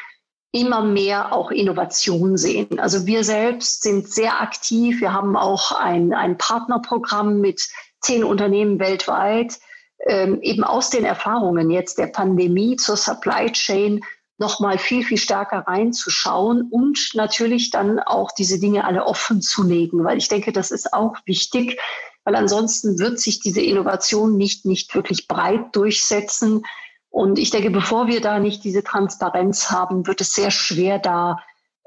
immer 0.53 0.83
mehr 0.83 1.33
auch 1.33 1.51
Innovation 1.51 2.37
sehen. 2.37 2.79
Also 2.79 3.07
wir 3.07 3.25
selbst 3.25 3.83
sind 3.83 4.09
sehr 4.09 4.41
aktiv. 4.41 5.01
Wir 5.01 5.13
haben 5.13 5.37
auch 5.37 5.73
ein, 5.73 6.15
ein 6.15 6.39
Partnerprogramm 6.39 7.41
mit 7.41 7.69
zehn 8.01 8.25
Unternehmen 8.25 8.79
weltweit, 8.79 9.59
ähm, 10.07 10.41
eben 10.43 10.65
aus 10.65 10.91
den 10.91 11.05
Erfahrungen 11.05 11.71
jetzt 11.71 11.99
der 11.99 12.07
Pandemie 12.07 12.77
zur 12.77 12.97
Supply 12.97 13.51
Chain 13.53 14.01
noch 14.39 14.61
mal 14.61 14.79
viel, 14.79 15.03
viel 15.03 15.19
stärker 15.19 15.61
reinzuschauen 15.67 16.69
und 16.71 17.11
natürlich 17.15 17.71
dann 17.71 17.99
auch 17.99 18.33
diese 18.33 18.59
Dinge 18.59 18.85
alle 18.85 19.05
offen 19.05 19.41
zu 19.41 19.63
legen, 19.63 20.05
weil 20.05 20.19
ich 20.19 20.29
denke, 20.29 20.53
das 20.53 20.71
ist 20.71 20.93
auch 20.93 21.17
wichtig, 21.25 21.79
weil 22.27 22.35
ansonsten 22.35 22.99
wird 22.99 23.21
sich 23.21 23.39
diese 23.39 23.61
Innovation 23.61 24.37
nicht, 24.37 24.65
nicht 24.65 24.93
wirklich 24.97 25.29
breit 25.29 25.77
durchsetzen. 25.77 26.67
Und 27.09 27.39
ich 27.39 27.51
denke, 27.51 27.71
bevor 27.71 28.09
wir 28.09 28.21
da 28.21 28.41
nicht 28.41 28.65
diese 28.65 28.83
Transparenz 28.83 29.71
haben, 29.71 30.09
wird 30.09 30.21
es 30.21 30.33
sehr 30.33 30.51
schwer, 30.51 30.99
da 30.99 31.39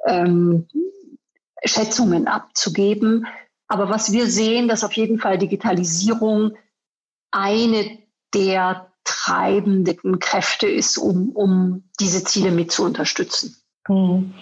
ähm, 0.06 0.66
Schätzungen 1.66 2.28
abzugeben. 2.28 3.28
Aber 3.68 3.90
was 3.90 4.14
wir 4.14 4.28
sehen, 4.28 4.70
dass 4.70 4.86
auf 4.86 4.94
jeden 4.94 5.20
Fall 5.20 5.38
Digitalisierung 5.38 6.56
eine 7.32 8.00
der 8.34 8.94
treibenden 9.04 10.20
Kräfte 10.20 10.70
ist, 10.70 10.98
um, 10.98 11.32
um 11.32 11.84
diese 12.00 12.24
Ziele 12.24 12.52
mit 12.52 12.72
zu 12.72 12.86
unterstützen. 12.86 13.59
Hm. 13.90 14.34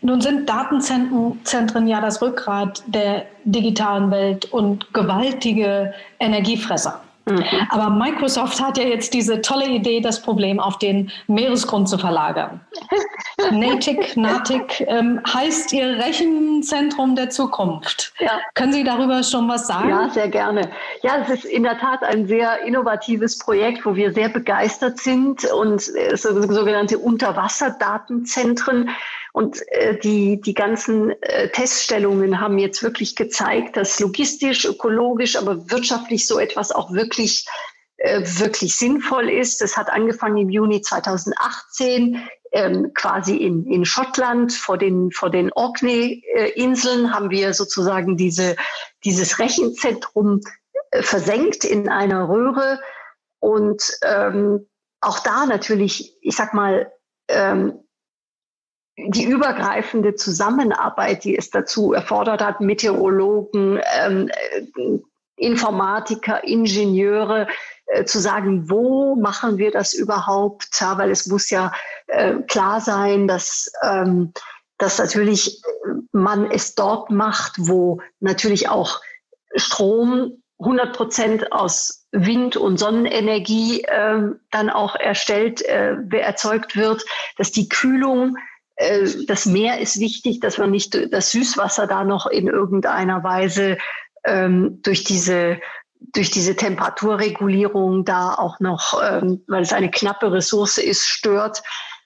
Nun 0.00 0.20
sind 0.22 0.48
Datenzentren 0.48 1.86
ja 1.86 2.00
das 2.00 2.22
Rückgrat 2.22 2.82
der 2.86 3.26
digitalen 3.44 4.10
Welt 4.10 4.46
und 4.46 4.92
gewaltige 4.94 5.92
Energiefresser. 6.18 7.02
Mhm. 7.28 7.44
Aber 7.70 7.90
Microsoft 7.90 8.60
hat 8.60 8.78
ja 8.78 8.84
jetzt 8.84 9.12
diese 9.14 9.40
tolle 9.40 9.66
Idee, 9.66 10.00
das 10.00 10.22
Problem 10.22 10.58
auf 10.60 10.78
den 10.78 11.10
Meeresgrund 11.26 11.88
zu 11.88 11.98
verlagern. 11.98 12.60
Natic, 13.52 14.16
Natic 14.16 14.84
ähm, 14.88 15.20
heißt 15.32 15.72
Ihr 15.72 15.98
Rechenzentrum 15.98 17.14
der 17.14 17.30
Zukunft. 17.30 18.12
Ja. 18.18 18.40
Können 18.54 18.72
Sie 18.72 18.84
darüber 18.84 19.22
schon 19.22 19.48
was 19.48 19.66
sagen? 19.66 19.90
Ja, 19.90 20.08
sehr 20.10 20.28
gerne. 20.28 20.70
Ja, 21.02 21.18
es 21.22 21.30
ist 21.30 21.44
in 21.44 21.62
der 21.62 21.78
Tat 21.78 22.02
ein 22.02 22.26
sehr 22.26 22.62
innovatives 22.62 23.38
Projekt, 23.38 23.84
wo 23.86 23.94
wir 23.94 24.12
sehr 24.12 24.28
begeistert 24.28 24.98
sind 24.98 25.44
und 25.52 25.94
äh, 25.94 26.16
so, 26.16 26.40
sogenannte 26.42 26.98
Unterwasserdatenzentren 26.98 28.90
und 29.38 29.62
äh, 29.68 29.96
die, 29.96 30.40
die 30.40 30.52
ganzen 30.52 31.12
äh, 31.22 31.48
Teststellungen 31.50 32.40
haben 32.40 32.58
jetzt 32.58 32.82
wirklich 32.82 33.14
gezeigt, 33.14 33.76
dass 33.76 34.00
logistisch, 34.00 34.64
ökologisch, 34.64 35.36
aber 35.36 35.70
wirtschaftlich 35.70 36.26
so 36.26 36.40
etwas 36.40 36.72
auch 36.72 36.92
wirklich 36.92 37.46
äh, 37.98 38.20
wirklich 38.24 38.74
sinnvoll 38.74 39.30
ist. 39.30 39.62
Es 39.62 39.76
hat 39.76 39.90
angefangen 39.90 40.38
im 40.38 40.50
Juni 40.50 40.82
2018 40.82 42.20
ähm, 42.50 42.90
quasi 42.94 43.36
in, 43.36 43.64
in 43.66 43.84
Schottland 43.84 44.52
vor 44.52 44.76
den, 44.76 45.12
vor 45.12 45.30
den 45.30 45.52
Orkney-Inseln 45.52 47.14
haben 47.14 47.30
wir 47.30 47.54
sozusagen 47.54 48.16
diese, 48.16 48.56
dieses 49.04 49.38
Rechenzentrum 49.38 50.40
äh, 50.90 51.00
versenkt 51.02 51.64
in 51.64 51.88
einer 51.88 52.28
Röhre. 52.28 52.80
Und 53.38 53.98
ähm, 54.02 54.66
auch 55.00 55.20
da 55.20 55.46
natürlich, 55.46 56.16
ich 56.22 56.34
sag 56.34 56.54
mal, 56.54 56.90
ähm, 57.28 57.84
die 59.06 59.24
übergreifende 59.24 60.14
Zusammenarbeit, 60.14 61.24
die 61.24 61.36
es 61.36 61.50
dazu 61.50 61.92
erfordert 61.92 62.42
hat, 62.42 62.60
Meteorologen, 62.60 63.80
ähm, 64.00 64.28
äh, 64.28 64.98
Informatiker, 65.36 66.42
Ingenieure, 66.42 67.46
äh, 67.86 68.04
zu 68.04 68.18
sagen, 68.18 68.68
wo 68.68 69.14
machen 69.14 69.56
wir 69.56 69.70
das 69.70 69.94
überhaupt? 69.94 70.68
Ja, 70.80 70.98
weil 70.98 71.10
es 71.10 71.26
muss 71.26 71.48
ja 71.50 71.72
äh, 72.08 72.34
klar 72.48 72.80
sein, 72.80 73.28
dass, 73.28 73.70
ähm, 73.82 74.32
dass 74.78 74.98
natürlich 74.98 75.62
man 76.12 76.50
es 76.50 76.74
dort 76.74 77.10
macht, 77.10 77.54
wo 77.58 78.00
natürlich 78.20 78.68
auch 78.68 79.00
Strom 79.54 80.42
100 80.58 80.96
Prozent 80.96 81.52
aus 81.52 82.06
Wind- 82.10 82.56
und 82.56 82.78
Sonnenenergie 82.78 83.82
äh, 83.84 84.22
dann 84.50 84.70
auch 84.70 84.96
erstellt, 84.96 85.62
äh, 85.62 85.94
erzeugt 86.10 86.74
wird, 86.74 87.04
dass 87.36 87.52
die 87.52 87.68
Kühlung 87.68 88.36
das 89.26 89.46
Meer 89.46 89.80
ist 89.80 89.98
wichtig, 89.98 90.40
dass 90.40 90.58
man 90.58 90.70
nicht 90.70 90.96
das 91.12 91.32
Süßwasser 91.32 91.86
da 91.86 92.04
noch 92.04 92.26
in 92.26 92.46
irgendeiner 92.46 93.24
Weise 93.24 93.78
ähm, 94.24 94.80
durch 94.82 95.04
diese 95.04 95.60
durch 96.14 96.30
diese 96.30 96.54
Temperaturregulierung 96.54 98.04
da 98.04 98.34
auch 98.34 98.60
noch, 98.60 99.00
ähm, 99.02 99.42
weil 99.48 99.62
es 99.62 99.72
eine 99.72 99.90
knappe 99.90 100.30
Ressource 100.30 100.78
ist, 100.78 101.06
stört. 101.06 101.62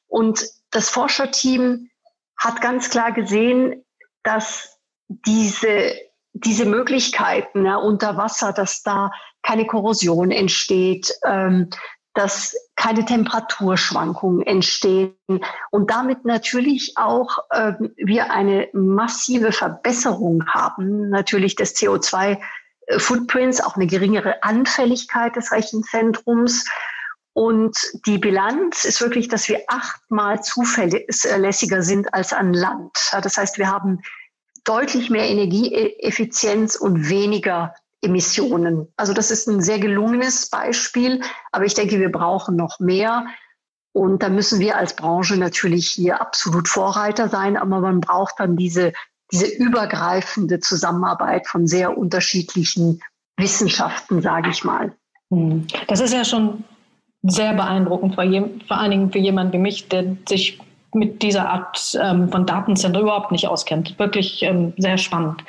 Und 0.06 0.44
das 0.70 0.88
Forscherteam 0.88 1.90
hat 2.38 2.60
ganz 2.62 2.88
klar 2.88 3.12
gesehen, 3.12 3.84
dass 4.22 4.78
diese, 5.08 5.94
diese 6.32 6.64
Möglichkeiten 6.64 7.66
ja, 7.66 7.76
unter 7.76 8.16
Wasser, 8.16 8.52
dass 8.52 8.82
da 8.82 9.10
keine 9.42 9.66
Korrosion 9.66 10.30
entsteht, 10.30 11.12
ähm, 11.26 11.68
dass 12.14 12.54
keine 12.76 13.04
Temperaturschwankungen 13.04 14.42
entstehen 14.46 15.14
und 15.70 15.90
damit 15.90 16.24
natürlich 16.24 16.94
auch 16.96 17.38
äh, 17.50 17.74
wir 17.96 18.30
eine 18.30 18.68
massive 18.72 19.52
Verbesserung 19.52 20.46
haben, 20.48 21.08
natürlich 21.08 21.54
des 21.56 21.74
CO2-Footprints, 21.76 23.62
auch 23.62 23.76
eine 23.76 23.86
geringere 23.86 24.42
Anfälligkeit 24.42 25.36
des 25.36 25.52
Rechenzentrums. 25.52 26.66
Und 27.34 27.74
die 28.04 28.18
Bilanz 28.18 28.84
ist 28.84 29.00
wirklich, 29.00 29.28
dass 29.28 29.48
wir 29.48 29.60
achtmal 29.68 30.42
zuverlässiger 30.42 31.82
sind 31.82 32.12
als 32.12 32.34
an 32.34 32.52
Land. 32.52 32.92
Das 33.22 33.38
heißt, 33.38 33.56
wir 33.56 33.70
haben 33.70 34.02
deutlich 34.64 35.08
mehr 35.08 35.28
Energieeffizienz 35.28 36.76
und 36.76 37.08
weniger 37.08 37.74
Emissionen. 38.02 38.88
Also 38.96 39.14
das 39.14 39.30
ist 39.30 39.48
ein 39.48 39.62
sehr 39.62 39.78
gelungenes 39.78 40.50
Beispiel, 40.50 41.20
aber 41.52 41.64
ich 41.64 41.74
denke, 41.74 42.00
wir 42.00 42.10
brauchen 42.10 42.56
noch 42.56 42.80
mehr. 42.80 43.26
Und 43.92 44.22
da 44.22 44.28
müssen 44.28 44.58
wir 44.58 44.76
als 44.76 44.96
Branche 44.96 45.36
natürlich 45.36 45.90
hier 45.90 46.20
absolut 46.20 46.68
Vorreiter 46.68 47.28
sein, 47.28 47.56
aber 47.56 47.80
man 47.80 48.00
braucht 48.00 48.34
dann 48.38 48.56
diese, 48.56 48.92
diese 49.30 49.46
übergreifende 49.46 50.60
Zusammenarbeit 50.60 51.46
von 51.46 51.66
sehr 51.66 51.96
unterschiedlichen 51.96 53.00
Wissenschaften, 53.36 54.22
sage 54.22 54.50
ich 54.50 54.64
mal. 54.64 54.92
Hm. 55.30 55.66
Das 55.88 56.00
ist 56.00 56.12
ja 56.12 56.24
schon 56.24 56.64
sehr 57.22 57.54
beeindruckend, 57.54 58.14
vor, 58.14 58.24
vor 58.66 58.78
allen 58.78 58.90
Dingen 58.90 59.12
für 59.12 59.18
jemanden 59.18 59.52
wie 59.52 59.58
mich, 59.58 59.88
der 59.88 60.16
sich 60.28 60.58
mit 60.94 61.22
dieser 61.22 61.48
Art 61.48 61.98
ähm, 62.00 62.30
von 62.30 62.46
Datenzentren 62.46 63.02
überhaupt 63.02 63.32
nicht 63.32 63.48
auskennt. 63.48 63.98
Wirklich 63.98 64.42
ähm, 64.42 64.74
sehr 64.76 64.98
spannend. 64.98 65.42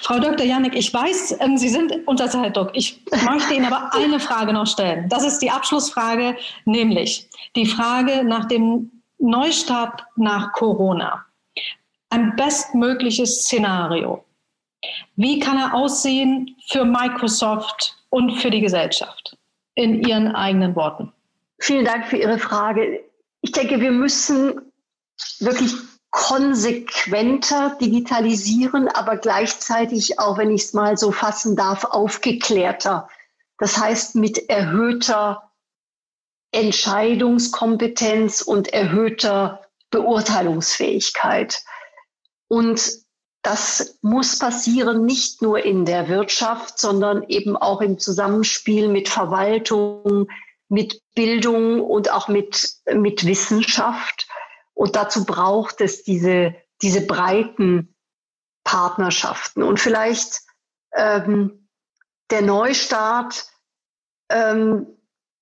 Frau 0.00 0.18
Dr. 0.18 0.46
Janik, 0.46 0.74
ich 0.74 0.92
weiß, 0.92 1.36
ähm, 1.40 1.58
Sie 1.58 1.68
sind 1.68 1.92
unter 2.06 2.28
Zeitdruck. 2.28 2.70
Ich 2.72 3.02
möchte 3.24 3.54
Ihnen 3.54 3.66
aber 3.66 3.90
eine 3.94 4.18
Frage 4.18 4.52
noch 4.52 4.66
stellen. 4.66 5.08
Das 5.08 5.24
ist 5.24 5.40
die 5.40 5.50
Abschlussfrage, 5.50 6.36
nämlich 6.64 7.28
die 7.54 7.66
Frage 7.66 8.24
nach 8.24 8.46
dem 8.46 8.90
Neustart 9.18 10.04
nach 10.16 10.52
Corona. 10.52 11.24
Ein 12.10 12.34
bestmögliches 12.36 13.42
Szenario. 13.42 14.24
Wie 15.16 15.38
kann 15.38 15.58
er 15.58 15.74
aussehen 15.74 16.56
für 16.68 16.84
Microsoft 16.84 17.96
und 18.10 18.32
für 18.40 18.50
die 18.50 18.60
Gesellschaft? 18.60 19.36
In 19.74 20.02
Ihren 20.02 20.34
eigenen 20.34 20.74
Worten. 20.74 21.12
Vielen 21.58 21.84
Dank 21.84 22.06
für 22.06 22.16
Ihre 22.16 22.38
Frage. 22.38 23.00
Ich 23.42 23.52
denke, 23.52 23.80
wir 23.80 23.90
müssen 23.90 24.60
wirklich 25.38 25.74
konsequenter 26.10 27.76
digitalisieren, 27.80 28.88
aber 28.88 29.16
gleichzeitig 29.16 30.18
auch, 30.18 30.38
wenn 30.38 30.50
ich 30.50 30.62
es 30.64 30.72
mal 30.72 30.96
so 30.96 31.12
fassen 31.12 31.54
darf, 31.54 31.84
aufgeklärter. 31.84 33.08
Das 33.58 33.76
heißt 33.76 34.14
mit 34.14 34.48
erhöhter 34.48 35.52
Entscheidungskompetenz 36.50 38.40
und 38.40 38.68
erhöhter 38.68 39.62
Beurteilungsfähigkeit. 39.90 41.62
Und 42.48 43.06
das 43.42 43.98
muss 44.02 44.38
passieren 44.38 45.04
nicht 45.04 45.42
nur 45.42 45.64
in 45.64 45.84
der 45.84 46.08
Wirtschaft, 46.08 46.78
sondern 46.78 47.22
eben 47.24 47.56
auch 47.56 47.80
im 47.80 47.98
Zusammenspiel 47.98 48.88
mit 48.88 49.08
Verwaltung, 49.08 50.28
mit 50.68 51.00
Bildung 51.14 51.80
und 51.80 52.10
auch 52.10 52.28
mit, 52.28 52.72
mit 52.92 53.26
Wissenschaft. 53.26 54.26
Und 54.78 54.94
dazu 54.94 55.24
braucht 55.24 55.80
es 55.80 56.04
diese, 56.04 56.54
diese 56.82 57.00
breiten 57.00 57.96
Partnerschaften. 58.62 59.64
Und 59.64 59.80
vielleicht 59.80 60.42
ähm, 60.94 61.68
der 62.30 62.42
Neustart, 62.42 63.50
ähm, 64.28 64.86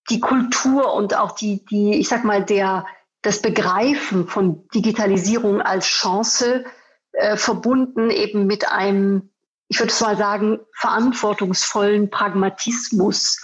die 0.08 0.20
Kultur 0.20 0.94
und 0.94 1.14
auch 1.14 1.32
die, 1.32 1.62
die, 1.66 1.96
ich 1.96 2.08
sag 2.08 2.24
mal, 2.24 2.46
der, 2.46 2.86
das 3.20 3.42
Begreifen 3.42 4.26
von 4.26 4.66
Digitalisierung 4.68 5.60
als 5.60 5.84
Chance 5.84 6.64
äh, 7.12 7.36
verbunden 7.36 8.08
eben 8.08 8.46
mit 8.46 8.72
einem, 8.72 9.34
ich 9.68 9.80
würde 9.80 9.92
mal 10.00 10.16
sagen, 10.16 10.60
verantwortungsvollen 10.72 12.08
Pragmatismus 12.08 13.38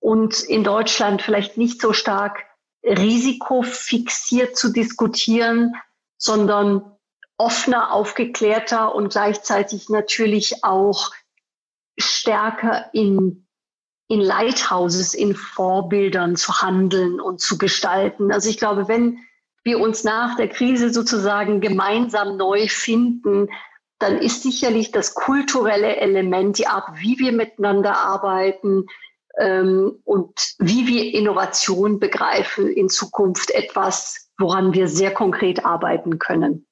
und 0.00 0.40
in 0.40 0.64
Deutschland 0.64 1.22
vielleicht 1.22 1.56
nicht 1.56 1.80
so 1.80 1.92
stark 1.92 2.47
risikofixiert 2.82 4.56
zu 4.56 4.72
diskutieren, 4.72 5.74
sondern 6.16 6.96
offener, 7.36 7.92
aufgeklärter 7.92 8.94
und 8.94 9.10
gleichzeitig 9.12 9.88
natürlich 9.88 10.64
auch 10.64 11.12
stärker 11.96 12.90
in, 12.92 13.46
in 14.08 14.20
Lighthouses, 14.20 15.14
in 15.14 15.34
Vorbildern 15.34 16.36
zu 16.36 16.60
handeln 16.60 17.20
und 17.20 17.40
zu 17.40 17.58
gestalten. 17.58 18.32
Also 18.32 18.50
ich 18.50 18.58
glaube, 18.58 18.88
wenn 18.88 19.18
wir 19.64 19.80
uns 19.80 20.04
nach 20.04 20.36
der 20.36 20.48
Krise 20.48 20.92
sozusagen 20.92 21.60
gemeinsam 21.60 22.36
neu 22.36 22.68
finden, 22.68 23.48
dann 23.98 24.18
ist 24.18 24.42
sicherlich 24.42 24.92
das 24.92 25.14
kulturelle 25.14 25.96
Element, 25.96 26.58
die 26.58 26.68
Art, 26.68 26.88
wie 27.00 27.18
wir 27.18 27.32
miteinander 27.32 27.96
arbeiten, 27.96 28.86
ähm, 29.38 29.98
und 30.04 30.54
wie 30.58 30.86
wir 30.86 31.14
Innovation 31.14 31.98
begreifen 31.98 32.68
in 32.68 32.88
Zukunft 32.88 33.50
etwas, 33.50 34.30
woran 34.38 34.74
wir 34.74 34.88
sehr 34.88 35.12
konkret 35.12 35.64
arbeiten 35.64 36.18
können. 36.18 36.66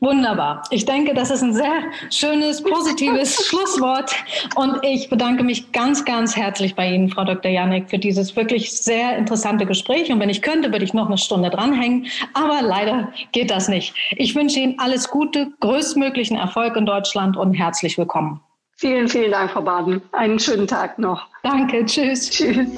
Wunderbar. 0.00 0.62
Ich 0.70 0.84
denke, 0.84 1.12
das 1.12 1.30
ist 1.30 1.42
ein 1.42 1.54
sehr 1.54 1.82
schönes, 2.10 2.62
positives 2.62 3.46
Schlusswort. 3.48 4.14
Und 4.54 4.78
ich 4.82 5.10
bedanke 5.10 5.42
mich 5.42 5.72
ganz, 5.72 6.04
ganz 6.04 6.36
herzlich 6.36 6.76
bei 6.76 6.88
Ihnen, 6.88 7.08
Frau 7.08 7.24
Dr. 7.24 7.50
Janek, 7.50 7.90
für 7.90 7.98
dieses 7.98 8.36
wirklich 8.36 8.70
sehr 8.70 9.16
interessante 9.16 9.66
Gespräch. 9.66 10.12
Und 10.12 10.20
wenn 10.20 10.30
ich 10.30 10.42
könnte, 10.42 10.70
würde 10.70 10.84
ich 10.84 10.94
noch 10.94 11.08
eine 11.08 11.18
Stunde 11.18 11.50
dranhängen. 11.50 12.06
Aber 12.32 12.62
leider 12.62 13.12
geht 13.32 13.50
das 13.50 13.68
nicht. 13.68 13.94
Ich 14.12 14.36
wünsche 14.36 14.60
Ihnen 14.60 14.78
alles 14.78 15.08
Gute, 15.10 15.48
größtmöglichen 15.58 16.36
Erfolg 16.36 16.76
in 16.76 16.86
Deutschland 16.86 17.36
und 17.36 17.54
herzlich 17.54 17.98
willkommen. 17.98 18.40
Vielen, 18.80 19.08
vielen 19.08 19.32
Dank, 19.32 19.50
Frau 19.50 19.62
Baden. 19.62 20.00
Einen 20.12 20.38
schönen 20.38 20.68
Tag 20.68 21.00
noch. 21.00 21.26
Danke, 21.42 21.84
tschüss. 21.84 22.30
Tschüss. 22.30 22.68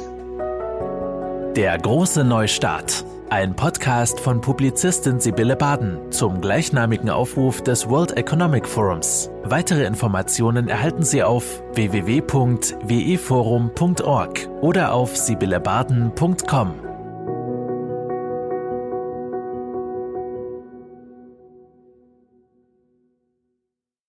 Der 1.55 1.77
große 1.77 2.25
Neustart. 2.25 3.05
Ein 3.29 3.55
Podcast 3.55 4.19
von 4.19 4.41
Publizistin 4.41 5.21
Sibylle 5.21 5.57
Baden 5.57 6.11
zum 6.11 6.41
gleichnamigen 6.41 7.11
Aufruf 7.11 7.63
des 7.63 7.87
World 7.89 8.17
Economic 8.17 8.67
Forums. 8.67 9.31
Weitere 9.45 9.85
Informationen 9.85 10.69
erhalten 10.69 11.03
Sie 11.03 11.23
auf 11.23 11.63
www.weforum.org 11.75 14.49
oder 14.63 14.95
auf 14.95 15.15
sibyllebaden.com. 15.17 16.89